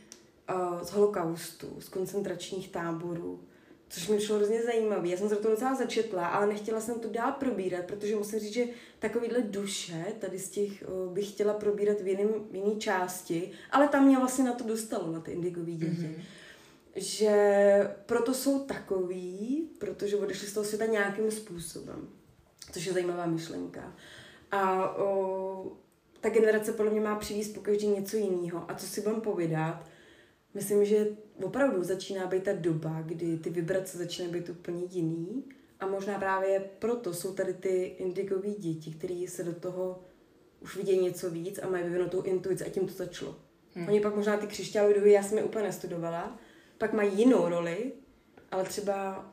uh, 0.49 0.83
z 0.83 0.91
holokaustu, 0.91 1.75
z 1.79 1.89
koncentračních 1.89 2.69
táborů, 2.69 3.43
což 3.89 4.07
mi 4.07 4.21
šlo 4.21 4.35
hrozně 4.35 4.63
zajímavé. 4.63 5.07
Já 5.07 5.17
jsem 5.17 5.29
se 5.29 5.35
do 5.35 5.41
toho 5.41 5.53
docela 5.53 5.75
začetla, 5.75 6.27
ale 6.27 6.47
nechtěla 6.47 6.81
jsem 6.81 6.99
to 6.99 7.09
dál 7.09 7.31
probírat, 7.31 7.85
protože 7.85 8.15
musím 8.15 8.39
říct, 8.39 8.53
že 8.53 8.65
takovýhle 8.99 9.41
duše 9.41 10.05
tady 10.19 10.39
z 10.39 10.49
těch 10.49 10.83
uh, 10.87 11.13
bych 11.13 11.29
chtěla 11.31 11.53
probírat 11.53 12.01
v 12.01 12.07
jiném 12.07 12.29
jiný 12.51 12.79
části, 12.79 13.51
ale 13.71 13.87
tam 13.87 14.05
mě 14.05 14.17
vlastně 14.17 14.43
na 14.43 14.53
to 14.53 14.63
dostalo, 14.63 15.11
na 15.11 15.19
ty 15.19 15.31
indigové 15.31 15.71
děti. 15.71 15.91
Mm-hmm. 15.91 16.21
Že 16.95 17.95
proto 18.05 18.33
jsou 18.33 18.59
takový, 18.59 19.69
protože 19.77 20.17
odešli 20.17 20.47
z 20.47 20.53
toho 20.53 20.65
světa 20.65 20.85
nějakým 20.85 21.31
způsobem 21.31 22.18
což 22.71 22.85
je 22.85 22.93
zajímavá 22.93 23.25
myšlenka. 23.25 23.95
A 24.51 24.93
o, 24.97 25.71
ta 26.21 26.29
generace 26.29 26.73
podle 26.73 26.91
mě 26.91 27.01
má 27.01 27.15
přivízt 27.15 27.53
pokaždé 27.53 27.87
něco 27.87 28.17
jiného. 28.17 28.71
A 28.71 28.75
co 28.75 28.85
si 28.85 29.01
budem 29.01 29.21
povědat, 29.21 29.85
myslím, 30.53 30.85
že 30.85 31.07
opravdu 31.43 31.83
začíná 31.83 32.27
být 32.27 32.43
ta 32.43 32.53
doba, 32.53 33.01
kdy 33.05 33.37
ty 33.37 33.49
vibrace 33.49 33.97
začínají 33.97 34.33
být 34.33 34.49
úplně 34.49 34.83
jiný. 34.89 35.43
A 35.79 35.87
možná 35.87 36.19
právě 36.19 36.69
proto 36.79 37.13
jsou 37.13 37.33
tady 37.33 37.53
ty 37.53 37.83
indigové 37.83 38.49
děti, 38.49 38.91
které 38.91 39.25
se 39.27 39.43
do 39.43 39.53
toho 39.53 39.99
už 40.61 40.75
vidějí 40.75 41.01
něco 41.01 41.29
víc 41.29 41.59
a 41.59 41.69
mají 41.69 41.83
vyvinutou 41.83 42.21
intuici 42.21 42.65
a 42.65 42.69
tím 42.69 42.87
to 42.87 42.93
začalo. 42.93 43.35
Hmm. 43.73 43.87
Oni 43.87 43.99
pak 43.99 44.15
možná 44.15 44.37
ty 44.37 44.47
křišťálové 44.47 44.93
doby, 44.93 45.11
já 45.11 45.23
jsem 45.23 45.37
je 45.37 45.43
úplně 45.43 45.63
nestudovala, 45.63 46.39
pak 46.77 46.93
mají 46.93 47.17
jinou 47.17 47.49
roli, 47.49 47.91
ale 48.51 48.63
třeba 48.63 49.29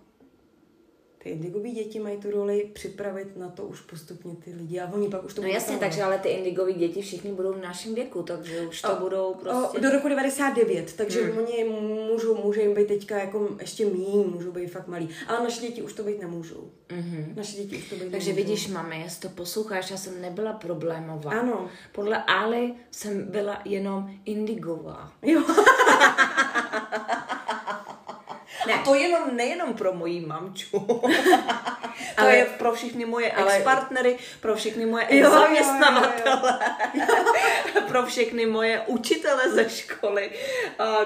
ty 1.27 1.33
indigový 1.33 1.73
děti 1.73 2.01
mají 2.01 2.17
tu 2.17 2.31
roli 2.31 2.71
připravit 2.73 3.37
na 3.37 3.49
to 3.49 3.63
už 3.63 3.81
postupně 3.81 4.35
ty 4.45 4.53
lidi 4.55 4.81
a 4.81 4.93
oni 4.93 5.09
pak 5.09 5.25
už 5.25 5.35
to 5.35 5.43
No 5.43 5.49
jasně, 5.49 5.77
takže 5.77 6.03
ale 6.03 6.19
ty 6.19 6.29
indigový 6.29 6.73
děti 6.75 7.03
všichni 7.03 7.33
budou 7.33 7.53
v 7.53 7.63
našem 7.63 7.95
věku, 7.95 8.23
takže 8.23 8.61
už 8.61 8.83
to 8.83 8.93
O, 8.93 8.97
budou 9.01 9.35
prostě... 9.35 9.79
O, 9.79 9.81
do 9.81 9.91
roku 9.91 10.09
99, 10.09 10.93
takže 10.97 11.23
Hmm. 11.23 11.39
oni 11.39 11.65
můžou, 12.13 12.37
může 12.45 12.61
jim 12.63 12.75
být 12.75 12.89
teďka 12.89 13.19
jako 13.19 13.49
ještě 13.61 13.85
míň, 13.87 14.25
můžou 14.35 14.53
být 14.53 14.67
fakt 14.67 14.89
malí. 14.89 15.09
Ale 15.29 15.43
naše 15.45 15.61
děti 15.61 15.83
už 15.83 15.93
to 15.93 16.03
být 16.03 16.21
nemůžou. 16.21 16.71
Mhm. 16.93 17.33
Naše 17.37 17.57
děti 17.57 17.77
už 17.77 17.89
to 17.89 17.95
být 17.95 18.11
Takže 18.11 18.31
nemůžou. 18.33 18.49
vidíš, 18.49 18.69
mami, 18.69 19.01
jestli 19.01 19.29
to 19.29 19.35
posloucháš, 19.35 19.91
já 19.91 19.97
jsem 19.97 20.23
nebyla 20.23 20.53
problémová. 20.53 21.31
Ano. 21.31 21.69
Podle 21.93 22.23
Ali 22.25 22.75
jsem 22.91 23.31
byla 23.31 23.61
jenom 23.65 24.11
indigová. 24.25 25.13
Jo. 25.23 25.43
Ne. 28.67 28.75
A 28.75 28.79
to 28.85 28.95
jenom 28.95 29.37
nejenom 29.37 29.75
pro 29.75 29.93
moji 29.93 30.21
mamču. 30.21 30.79
to 30.81 31.01
Ale- 32.17 32.37
je 32.37 32.45
pro 32.45 32.73
všechny 32.73 33.05
moje 33.05 33.33
ale- 33.33 33.55
ex-partnery, 33.57 34.17
pro 34.41 34.55
všechny 34.57 34.87
moje 34.87 35.07
jo, 35.11 35.31
zaměstnavatele, 35.31 36.59
pro 37.89 38.07
všechny 38.07 38.47
moje 38.47 38.81
učitele 38.87 39.51
ze 39.51 39.69
školy, 39.71 40.31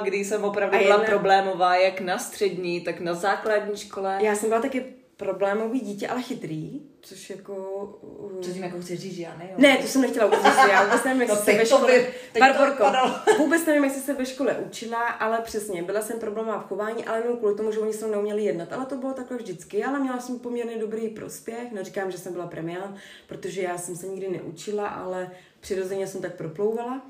kdy 0.03 0.17
jsem 0.17 0.45
opravdu 0.45 0.77
A 0.77 0.81
byla 0.81 0.95
jedna- 0.95 1.07
problémová 1.07 1.77
jak 1.77 2.01
na 2.01 2.19
střední, 2.19 2.81
tak 2.81 3.01
na 3.01 3.15
základní 3.15 3.77
škole. 3.77 4.19
Já 4.21 4.35
jsem 4.37 4.49
byla 4.49 4.61
taky 4.61 4.85
problémový 5.25 5.81
dítě, 5.81 6.09
ale 6.09 6.23
chytrý, 6.23 6.81
což 7.01 7.31
jako... 7.31 7.55
uh, 8.03 8.41
Co 8.41 8.51
tím 8.53 8.63
jako 8.63 8.81
chci 8.81 8.97
říct, 8.97 9.15
že 9.15 9.23
já 9.23 9.37
nejím. 9.39 9.55
Ne, 9.59 9.77
to 9.77 9.87
jsem 9.87 10.03
nechtěla 10.03 10.27
vůbec 10.27 10.43
říct, 10.43 10.57
já 10.73 10.85
vůbec 10.85 11.05
nevím, 11.05 11.21
jestli 11.23 11.37
No, 11.37 11.43
se 11.45 11.53
ve 11.59 11.67
škole... 11.67 11.93
by- 12.35 12.41
Barborko, 12.41 12.85
vůbec 13.39 13.67
nevím, 13.67 13.85
jestli 13.85 14.01
se 14.03 14.15
ve 14.15 14.27
škole 14.27 14.57
učila, 14.67 15.09
ale 15.09 15.41
přesně, 15.41 15.83
byla 15.83 16.03
jsem 16.03 16.19
problémová 16.21 16.61
v 16.61 16.67
chování, 16.67 17.05
ale 17.07 17.19
jenom 17.21 17.37
kvůli 17.39 17.55
tomu, 17.55 17.73
že 17.73 17.79
oni 17.79 17.93
se 17.93 18.05
mnou 18.05 18.13
neuměli 18.15 18.45
jednat. 18.45 18.73
Ale 18.73 18.87
to 18.87 18.97
bylo 18.97 19.13
takhle 19.13 19.37
vždycky, 19.37 19.85
ale 19.85 20.01
měla 20.01 20.21
jsem 20.21 20.39
poměrně 20.39 20.79
dobrý 20.79 21.09
prospěch. 21.09 21.73
Neříkám, 21.73 22.11
že 22.11 22.19
jsem 22.19 22.33
byla 22.33 22.47
premiál, 22.47 22.95
protože 23.27 23.63
já 23.63 23.79
jsem 23.79 23.97
se 23.97 24.07
nikdy 24.09 24.29
neučila, 24.29 24.89
ale 24.89 25.31
přirozeně 25.61 26.07
jsem 26.07 26.21
tak 26.21 26.35
proplouvala. 26.37 27.07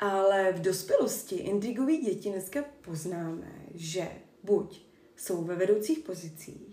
Ale 0.00 0.52
v 0.52 0.60
dospělosti 0.60 1.34
indigový 1.36 1.98
děti 1.98 2.30
dneska 2.30 2.64
poznáme, 2.80 3.52
že 3.74 4.08
buď 4.42 4.82
jsou 5.16 5.44
ve 5.44 5.54
vedoucích 5.54 5.98
pozicích, 5.98 6.71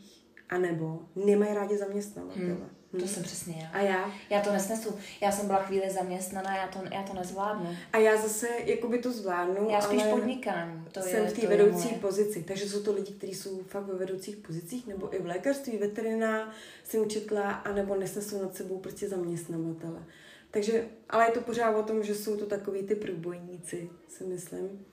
anebo 0.49 0.99
nemají 1.15 1.53
rádi 1.53 1.77
zaměstnavatele. 1.77 2.47
Hmm, 2.93 3.01
to 3.01 3.07
jsem 3.07 3.23
přesně 3.23 3.55
já. 3.61 3.69
A 3.69 3.81
já? 3.81 4.11
Já 4.29 4.41
to 4.41 4.51
nesnesu. 4.53 4.95
Já 5.21 5.31
jsem 5.31 5.47
byla 5.47 5.59
chvíli 5.59 5.89
zaměstnaná, 5.89 6.57
já 6.57 6.67
to, 6.67 6.79
já 6.93 7.03
to 7.03 7.13
nezvládnu. 7.13 7.75
A 7.93 7.97
já 7.97 8.21
zase 8.21 8.47
jakoby 8.65 8.99
to 8.99 9.11
zvládnu, 9.11 9.69
Já 9.69 9.81
spíš 9.81 10.01
ale 10.03 10.11
podnikání. 10.11 10.85
To 10.91 11.01
jsem 11.01 11.23
je, 11.23 11.29
v 11.29 11.39
té 11.39 11.47
vedoucí 11.47 11.87
moje. 11.87 11.99
pozici. 11.99 12.43
Takže 12.43 12.69
jsou 12.69 12.83
to 12.83 12.93
lidi, 12.93 13.13
kteří 13.13 13.33
jsou 13.33 13.63
fakt 13.63 13.85
ve 13.85 13.93
vedoucích 13.95 14.37
pozicích, 14.37 14.87
nebo 14.87 15.15
i 15.15 15.21
v 15.21 15.25
lékařství, 15.25 15.77
veteriná 15.77 16.53
jsem 16.83 17.09
četla, 17.09 17.51
anebo 17.51 17.95
nesnesou 17.95 18.41
nad 18.41 18.55
sebou 18.55 18.77
prostě 18.77 19.09
zaměstnavatele. 19.09 20.03
Takže, 20.51 20.85
ale 21.09 21.25
je 21.25 21.31
to 21.31 21.41
pořád 21.41 21.75
o 21.75 21.83
tom, 21.83 22.03
že 22.03 22.15
jsou 22.15 22.37
to 22.37 22.45
takový 22.45 22.83
ty 22.83 22.95
průbojníci, 22.95 23.89
si 24.07 24.23
myslím. 24.23 24.85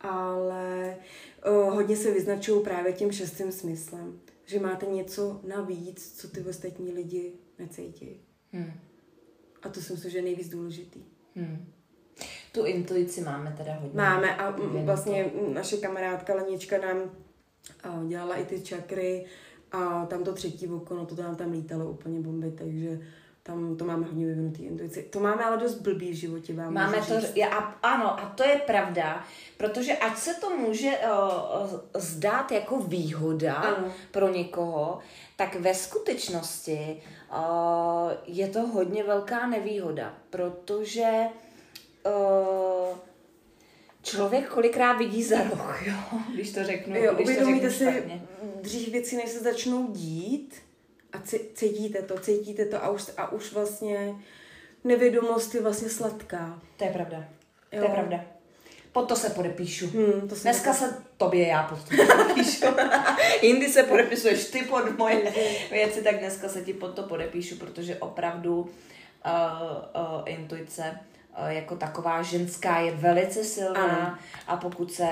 Ale 0.00 0.96
o, 1.44 1.50
hodně 1.70 1.96
se 1.96 2.10
vyznačují 2.10 2.64
právě 2.64 2.92
tím 2.92 3.12
šestým 3.12 3.52
smyslem. 3.52 4.20
Že 4.44 4.60
máte 4.60 4.86
něco 4.86 5.40
navíc, 5.46 6.12
co 6.20 6.28
ty 6.28 6.40
ostatní 6.40 6.92
lidi 6.92 7.32
necítí. 7.58 8.20
Hmm. 8.52 8.72
A 9.62 9.68
to 9.68 9.80
si 9.80 9.92
myslím, 9.92 10.10
že 10.10 10.18
je 10.18 10.22
nejvíc 10.22 10.48
důležitý. 10.48 11.00
Hmm. 11.34 11.66
Tu 12.52 12.64
intuici 12.64 13.20
máme 13.20 13.54
teda 13.56 13.74
hodně. 13.74 13.96
Máme 13.96 14.36
a 14.36 14.56
vlastně 14.84 15.32
naše 15.52 15.76
kamarádka 15.76 16.34
Lenička 16.34 16.78
nám 16.78 17.10
a, 17.82 18.04
dělala 18.08 18.36
i 18.36 18.44
ty 18.44 18.60
čakry 18.60 19.26
a 19.72 20.06
tam 20.06 20.24
to 20.24 20.32
třetí 20.32 20.68
oko, 20.68 20.94
no 20.94 21.06
to 21.06 21.22
nám 21.22 21.36
tam 21.36 21.52
lítalo 21.52 21.90
úplně 21.90 22.20
bomby, 22.20 22.50
takže 22.50 23.00
tam 23.46 23.76
to 23.76 23.84
máme 23.84 24.06
hodně 24.06 24.26
vyvinutý 24.26 24.62
intuici. 24.64 25.02
To 25.02 25.20
máme 25.20 25.44
ale 25.44 25.56
dost 25.56 25.74
blbý 25.74 26.10
v 26.10 26.14
životě, 26.14 26.54
vám 26.54 26.74
Máme 26.74 26.98
to, 26.98 27.20
říct. 27.20 27.36
já, 27.36 27.48
a- 27.48 27.78
ano, 27.94 28.20
a 28.20 28.32
to 28.36 28.44
je 28.44 28.56
pravda, 28.56 29.24
protože 29.56 29.92
ať 29.96 30.16
se 30.18 30.34
to 30.34 30.50
může 30.50 30.90
uh, 30.90 31.80
zdát 31.94 32.52
jako 32.52 32.78
výhoda 32.78 33.54
Ano. 33.54 33.92
pro 34.10 34.28
někoho, 34.28 34.98
tak 35.36 35.54
ve 35.60 35.74
skutečnosti 35.74 37.02
uh, 37.32 38.12
je 38.26 38.48
to 38.48 38.60
hodně 38.66 39.04
velká 39.04 39.46
nevýhoda, 39.46 40.14
protože 40.30 41.08
uh, 42.06 42.96
člověk 44.02 44.48
kolikrát 44.48 44.92
vidí 44.92 45.22
za 45.22 45.42
roh, 45.42 45.86
jo, 45.86 45.94
když 46.34 46.52
to 46.52 46.64
řeknu, 46.64 46.96
Jo, 46.96 47.14
když 47.14 47.26
to 47.26 47.32
uvědomíte 47.32 47.70
řeknu 47.70 47.86
si 47.92 47.92
špatně. 47.98 48.22
dřív 48.62 48.88
věci, 48.92 49.16
než 49.16 49.28
se 49.30 49.38
začnou 49.40 49.86
dít 49.92 50.54
a 51.14 51.18
cítíte 51.54 52.02
to, 52.02 52.18
cítíte 52.18 52.64
to 52.64 52.84
a 52.84 52.88
už, 52.88 53.04
a 53.16 53.32
už 53.32 53.52
vlastně 53.52 54.14
nevědomost 54.84 55.54
je 55.54 55.62
vlastně 55.62 55.88
sladká. 55.88 56.58
To 56.76 56.84
je 56.84 56.90
pravda, 56.90 57.24
to 57.70 57.76
Jo. 57.76 57.82
je 57.82 57.88
pravda. 57.88 58.20
Pod 58.92 59.08
to 59.08 59.16
se 59.16 59.30
podepíšu. 59.30 59.86
Hmm, 59.86 60.28
to 60.28 60.34
jsem 60.34 60.42
Dneska 60.42 60.72
taky- 60.72 60.84
se 60.84 60.96
tobě 61.16 61.46
já 61.46 61.62
pod 61.62 61.78
to 61.88 61.96
podepíšu. 62.16 62.66
Jindy 63.42 63.68
se 63.72 63.82
podepisuješ 63.82 64.44
ty 64.44 64.62
pod 64.62 64.98
moje 64.98 65.32
věci, 65.70 66.02
tak 66.02 66.18
dneska 66.18 66.48
se 66.48 66.62
ti 66.62 66.72
pod 66.72 66.94
to 66.94 67.02
podepíšu, 67.02 67.56
protože 67.56 67.96
opravdu 67.96 68.60
uh, 68.60 68.68
uh, 70.02 70.22
intuice 70.26 70.98
uh, 71.42 71.46
jako 71.48 71.76
taková 71.76 72.22
ženská 72.22 72.78
je 72.78 72.92
velice 72.92 73.44
silná 73.44 73.80
Ano. 73.84 74.18
a 74.46 74.56
pokud 74.56 74.92
se 74.92 75.04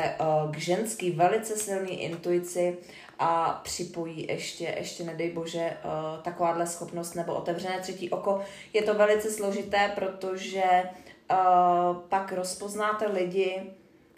uh, 0.45 0.53
k 0.53 0.59
ženský 0.59 1.11
velice 1.11 1.57
silný 1.57 2.03
intuici 2.03 2.77
a 3.23 3.61
připojí 3.63 4.27
ještě, 4.29 4.75
ještě 4.79 5.05
nedej 5.05 5.31
bože, 5.31 5.77
uh, 5.85 6.23
takováhle 6.23 6.67
schopnost 6.67 7.15
nebo 7.15 7.35
otevřené 7.35 7.81
třetí 7.81 8.11
oko, 8.11 8.41
je 8.73 8.83
to 8.83 8.95
velice 8.95 9.31
složité, 9.31 9.93
protože 9.95 10.63
uh, 10.83 11.97
pak 12.09 12.33
rozpoznáte 12.33 13.07
lidi, 13.07 13.63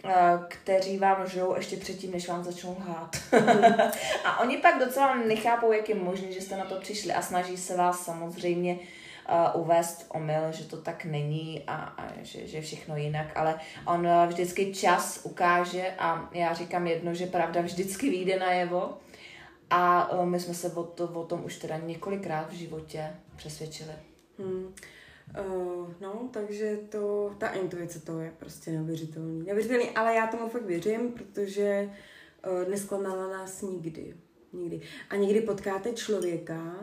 uh, 0.04 0.10
kteří 0.48 0.98
vám 0.98 1.28
žijou 1.28 1.56
ještě 1.56 1.76
předtím, 1.76 2.12
než 2.12 2.28
vám 2.28 2.44
začnou 2.44 2.76
lhát. 2.80 3.16
a 4.24 4.40
oni 4.40 4.56
pak 4.56 4.78
docela 4.78 5.14
nechápou, 5.14 5.72
jak 5.72 5.88
je 5.88 5.94
možné, 5.94 6.32
že 6.32 6.40
jste 6.40 6.56
na 6.56 6.64
to 6.64 6.80
přišli 6.80 7.12
a 7.12 7.22
snaží 7.22 7.56
se 7.56 7.76
vás 7.76 8.04
samozřejmě 8.04 8.74
uh, 8.74 8.80
uvést 9.54 10.02
v 10.02 10.10
omyl, 10.10 10.52
že 10.52 10.64
to 10.64 10.76
tak 10.76 11.04
není 11.04 11.62
a, 11.66 11.74
a 11.74 12.12
že, 12.22 12.46
že 12.46 12.60
všechno 12.60 12.96
jinak, 12.96 13.36
ale 13.36 13.60
on 13.86 14.06
uh, 14.06 14.26
vždycky 14.26 14.74
čas 14.74 15.20
ukáže 15.22 15.94
a 15.98 16.30
já 16.32 16.54
říkám 16.54 16.86
jedno, 16.86 17.14
že 17.14 17.26
pravda 17.26 17.60
vždycky 17.60 18.10
vyjde 18.10 18.38
najevo 18.38 18.98
a 19.70 20.12
uh, 20.12 20.26
my 20.26 20.40
jsme 20.40 20.54
se 20.54 20.72
o, 20.72 20.82
to, 20.82 21.08
o 21.08 21.24
tom 21.24 21.44
už 21.44 21.56
teda 21.56 21.76
několikrát 21.76 22.50
v 22.50 22.54
životě 22.54 23.16
přesvědčili. 23.36 23.92
Hmm. 24.38 24.74
Uh, 25.46 25.92
no, 26.00 26.28
takže 26.32 26.76
to, 26.88 27.34
ta 27.38 27.48
intuice, 27.48 28.00
to 28.00 28.20
je 28.20 28.32
prostě 28.38 28.70
neuvěřitelný. 28.70 29.44
Neuvěřitelný, 29.46 29.90
ale 29.90 30.14
já 30.14 30.26
tomu 30.26 30.48
fakt 30.48 30.64
věřím, 30.66 31.12
protože 31.12 31.90
uh, 32.46 32.70
nesklamala 32.70 33.28
nás 33.28 33.62
nikdy. 33.62 34.14
Nikdy. 34.52 34.80
A 35.10 35.16
někdy 35.16 35.40
potkáte 35.40 35.92
člověka 35.92 36.74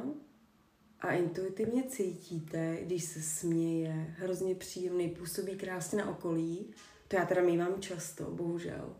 a 1.02 1.12
intuitivně 1.12 1.84
cítíte, 1.84 2.78
když 2.82 3.04
se 3.04 3.22
směje, 3.22 4.16
hrozně 4.18 4.56
příjemný, 4.56 5.10
působí 5.10 5.56
krásně 5.56 5.98
na 5.98 6.10
okolí. 6.10 6.74
To 7.08 7.16
já 7.16 7.26
teda 7.26 7.42
mývám 7.42 7.82
často, 7.82 8.24
bohužel. 8.24 8.96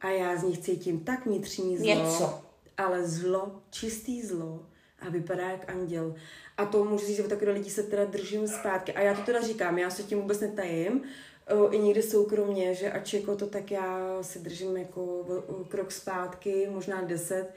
A 0.00 0.10
já 0.10 0.36
z 0.36 0.42
nich 0.42 0.58
cítím 0.58 1.00
tak 1.00 1.26
vnitřní 1.26 1.78
zlo. 1.78 1.86
Něco. 1.86 2.42
Ale 2.76 3.08
zlo, 3.08 3.62
čistý 3.70 4.22
zlo 4.22 4.66
a 4.98 5.08
vypadá 5.08 5.50
jak 5.50 5.70
anděl. 5.70 6.14
A 6.56 6.66
to 6.66 6.84
můžu 6.84 7.06
říct, 7.06 7.16
že 7.16 7.24
od 7.24 7.28
takové 7.28 7.52
lidi 7.52 7.70
se 7.70 7.82
teda 7.82 8.04
držím 8.04 8.48
zpátky. 8.48 8.92
A 8.92 9.00
já 9.00 9.14
to 9.14 9.22
teda 9.22 9.40
říkám, 9.40 9.78
já 9.78 9.90
se 9.90 10.02
tím 10.02 10.20
vůbec 10.20 10.40
netajím. 10.40 11.02
O, 11.56 11.72
I 11.72 11.78
někde 11.78 12.02
soukromně, 12.02 12.74
že 12.74 12.92
ač 12.92 13.14
jako 13.14 13.36
to, 13.36 13.46
tak 13.46 13.70
já 13.70 14.18
si 14.22 14.38
držím 14.38 14.76
jako 14.76 15.26
krok 15.68 15.92
zpátky, 15.92 16.68
možná 16.70 17.02
deset, 17.02 17.54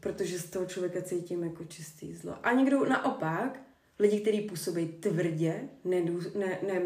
protože 0.00 0.38
z 0.38 0.50
toho 0.50 0.66
člověka 0.66 1.02
cítím 1.02 1.42
jako 1.42 1.64
čistý 1.64 2.14
zlo. 2.14 2.34
A 2.42 2.52
někdo 2.52 2.84
naopak, 2.84 3.60
lidi, 3.98 4.20
kteří 4.20 4.40
působí 4.40 4.86
tvrdě, 4.86 5.68
nedů, 5.84 6.20
ne, 6.38 6.58
ne, 6.66 6.82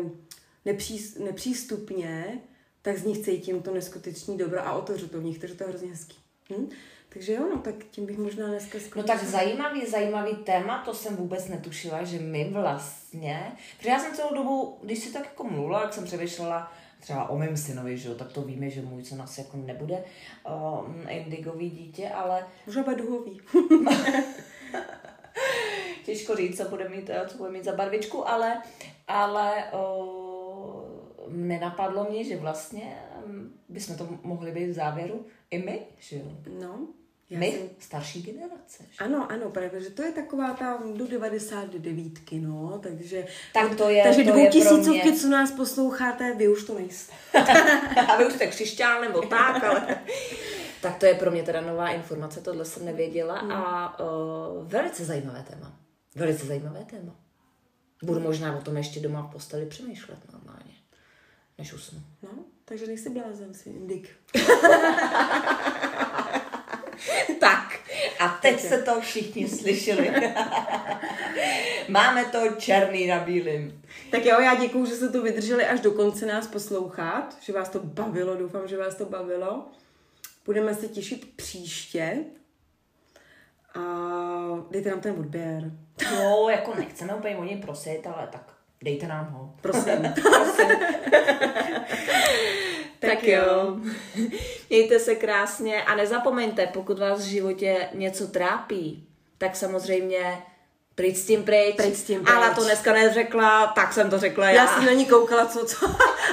nepří, 0.64 1.14
nepřístupně, 1.24 2.40
tak 2.82 2.98
z 2.98 3.04
nich 3.04 3.18
cítím 3.18 3.62
to 3.62 3.74
neskutečný 3.74 4.38
dobro 4.38 4.66
a 4.66 4.72
otevřu 4.72 5.08
to 5.08 5.20
v 5.20 5.24
nich, 5.24 5.38
takže 5.38 5.54
to 5.56 5.64
je 5.64 5.68
hrozně 5.68 5.88
hezký. 5.90 6.16
Hm? 6.50 6.68
Takže 7.08 7.32
jo, 7.32 7.48
no 7.54 7.60
tak 7.60 7.74
tím 7.90 8.06
bych 8.06 8.18
možná 8.18 8.46
dneska 8.48 8.78
No 8.78 8.84
skončila. 8.84 9.16
tak 9.16 9.26
zajímavý, 9.26 9.86
zajímavý 9.86 10.36
téma, 10.36 10.82
to 10.84 10.94
jsem 10.94 11.16
vůbec 11.16 11.48
netušila, 11.48 12.04
že 12.04 12.18
my 12.18 12.50
vlastně, 12.52 13.52
protože 13.76 13.88
já 13.88 13.98
jsem 13.98 14.14
celou 14.14 14.34
dobu, 14.34 14.78
když 14.82 14.98
si 14.98 15.12
tak 15.12 15.24
jako 15.24 15.44
mluvila, 15.44 15.82
jak 15.82 15.94
jsem 15.94 16.04
přemýšlela 16.04 16.72
třeba 17.00 17.28
o 17.28 17.38
mém 17.38 17.56
synovi, 17.56 17.98
že 17.98 18.08
jo, 18.08 18.14
tak 18.14 18.32
to 18.32 18.42
víme, 18.42 18.70
že 18.70 18.82
můj 18.82 19.04
syn 19.04 19.22
asi 19.22 19.40
jako 19.40 19.56
nebude 19.56 20.04
um, 20.84 21.08
indigový 21.08 21.70
dítě, 21.70 22.08
ale 22.08 22.46
bude 22.82 22.96
duhový. 22.96 23.40
těžko 26.06 26.36
říct, 26.36 26.56
co 26.56 26.68
bude 26.68 26.88
mít, 26.88 27.10
co 27.26 27.38
bude 27.38 27.50
mít 27.50 27.64
za 27.64 27.72
barvičku, 27.72 28.28
ale, 28.28 28.62
ale 29.08 29.72
o, 29.72 30.84
nenapadlo 31.28 32.04
mě, 32.10 32.24
že 32.24 32.36
vlastně 32.36 32.96
mm, 33.26 33.58
bychom 33.68 33.96
to 33.96 34.08
mohli 34.22 34.52
být 34.52 34.66
v 34.66 34.72
závěru 34.72 35.26
i 35.50 35.58
my, 35.58 35.86
že 35.98 36.16
jo. 36.16 36.24
No, 36.60 36.88
Já 37.30 37.38
My, 37.38 37.52
jsem- 37.52 37.68
starší 37.78 38.22
generace. 38.22 38.84
že? 38.90 39.04
Ano, 39.04 39.26
ano, 39.32 39.50
protože 39.50 39.90
to 39.90 40.02
je 40.02 40.12
taková 40.12 40.52
ta 40.54 40.82
do 40.96 41.06
99, 41.08 42.12
no, 42.32 42.80
takže... 42.82 43.26
Tak 43.54 43.74
to 43.74 43.88
je- 43.88 44.02
takže 44.02 44.24
to 44.24 44.32
dvoutisícovky, 44.32 45.10
mě- 45.10 45.18
co 45.20 45.28
nás 45.28 45.50
posloucháte, 45.50 46.34
vy 46.34 46.48
už 46.48 46.64
to 46.64 46.74
nejste. 46.74 47.12
A 48.08 48.16
vy 48.16 48.26
už 48.26 48.32
jste 48.32 48.46
křišťál 48.46 49.00
nebo 49.00 49.22
tak, 49.22 49.64
ale... 49.64 49.98
tak 50.82 50.98
to 50.98 51.06
je 51.06 51.14
pro 51.14 51.30
mě 51.30 51.42
teda 51.42 51.60
nová 51.60 51.88
informace, 51.90 52.40
tohle 52.40 52.64
jsem 52.64 52.84
nevěděla 52.84 53.38
a 53.38 54.00
uh, 54.00 54.68
velice 54.68 55.04
zajímavé 55.04 55.44
téma. 55.50 55.76
Velice 56.14 56.46
zajímavé 56.46 56.84
téma. 56.90 57.16
Budu 58.02 58.20
možná 58.20 58.56
o 58.56 58.60
tom 58.60 58.76
ještě 58.76 59.00
doma 59.00 59.22
v 59.22 59.32
posteli 59.32 59.66
přemýšlet 59.66 60.18
normálně, 60.32 60.74
než 61.58 61.72
usnu. 61.72 62.00
No, 62.22 62.30
takže 62.64 62.86
nejsi 62.86 63.10
blázen, 63.10 63.54
si 63.54 63.70
indik. 63.70 64.08
A 68.18 68.28
teď 68.28 68.60
se 68.60 68.82
to 68.82 69.00
všichni 69.00 69.48
slyšeli. 69.48 70.10
Máme 71.88 72.24
to 72.24 72.38
černý 72.58 73.06
na 73.06 73.18
bílým. 73.18 73.82
Tak 74.10 74.24
jo, 74.24 74.40
já 74.40 74.54
děkuju, 74.54 74.86
že 74.86 74.96
jste 74.96 75.08
to 75.08 75.22
vydrželi 75.22 75.66
až 75.66 75.80
do 75.80 75.90
konce 75.90 76.26
nás 76.26 76.46
poslouchat, 76.46 77.36
že 77.40 77.52
vás 77.52 77.68
to 77.68 77.80
bavilo, 77.82 78.36
doufám, 78.36 78.68
že 78.68 78.76
vás 78.76 78.94
to 78.94 79.04
bavilo. 79.04 79.68
Budeme 80.44 80.74
se 80.74 80.88
těšit 80.88 81.36
příště 81.36 82.24
a 83.74 83.80
dejte 84.70 84.90
nám 84.90 85.00
ten 85.00 85.14
odběr. 85.18 85.72
Jo, 86.12 86.48
jako 86.48 86.74
nechceme 86.74 87.14
úplně 87.14 87.36
o 87.36 87.44
něj 87.44 87.56
prosit, 87.56 88.06
ale 88.06 88.28
tak 88.32 88.52
dejte 88.82 89.06
nám 89.06 89.26
ho. 89.32 89.54
Prosím. 89.60 90.14
Tak 92.98 93.22
jo. 93.24 93.76
Mějte 94.70 94.98
se 94.98 95.14
krásně 95.14 95.82
a 95.82 95.94
nezapomeňte, 95.94 96.66
pokud 96.66 96.98
vás 96.98 97.18
v 97.20 97.28
životě 97.28 97.88
něco 97.94 98.26
trápí, 98.26 99.08
tak 99.38 99.56
samozřejmě 99.56 100.38
pryč 100.94 101.16
s 101.16 101.26
tím 101.26 101.44
pryč. 101.44 101.76
Pryč 101.76 101.94
s 101.94 102.02
tím 102.04 102.20
pryč. 102.24 102.36
Ale 102.36 102.54
to 102.54 102.64
dneska 102.64 102.92
neřekla, 102.92 103.66
tak 103.66 103.92
jsem 103.92 104.10
to 104.10 104.18
řekla 104.18 104.44
já. 104.50 104.52
Já 104.52 104.66
jsem 104.66 104.84
na 104.86 104.92
ní 104.92 105.06
koukala, 105.06 105.46
co 105.46 105.64
co. 105.64 105.86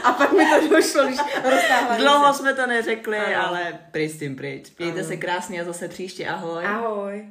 A 0.03 0.11
pak 0.11 0.31
mi 0.31 0.45
to 0.45 0.67
došlo, 0.75 1.03
když 1.05 1.17
Dlouho 1.97 2.33
se. 2.33 2.39
jsme 2.39 2.53
to 2.53 2.67
neřekli, 2.67 3.17
Ano. 3.17 3.47
ale 3.47 3.79
pryč 3.91 4.11
s 4.11 4.19
tím 4.19 4.35
pryč. 4.35 4.71
Mějte 4.79 5.03
se 5.03 5.17
krásně 5.17 5.61
a 5.61 5.63
zase 5.65 5.87
příště. 5.87 6.27
Ahoj. 6.27 6.65
Ahoj. 6.65 7.25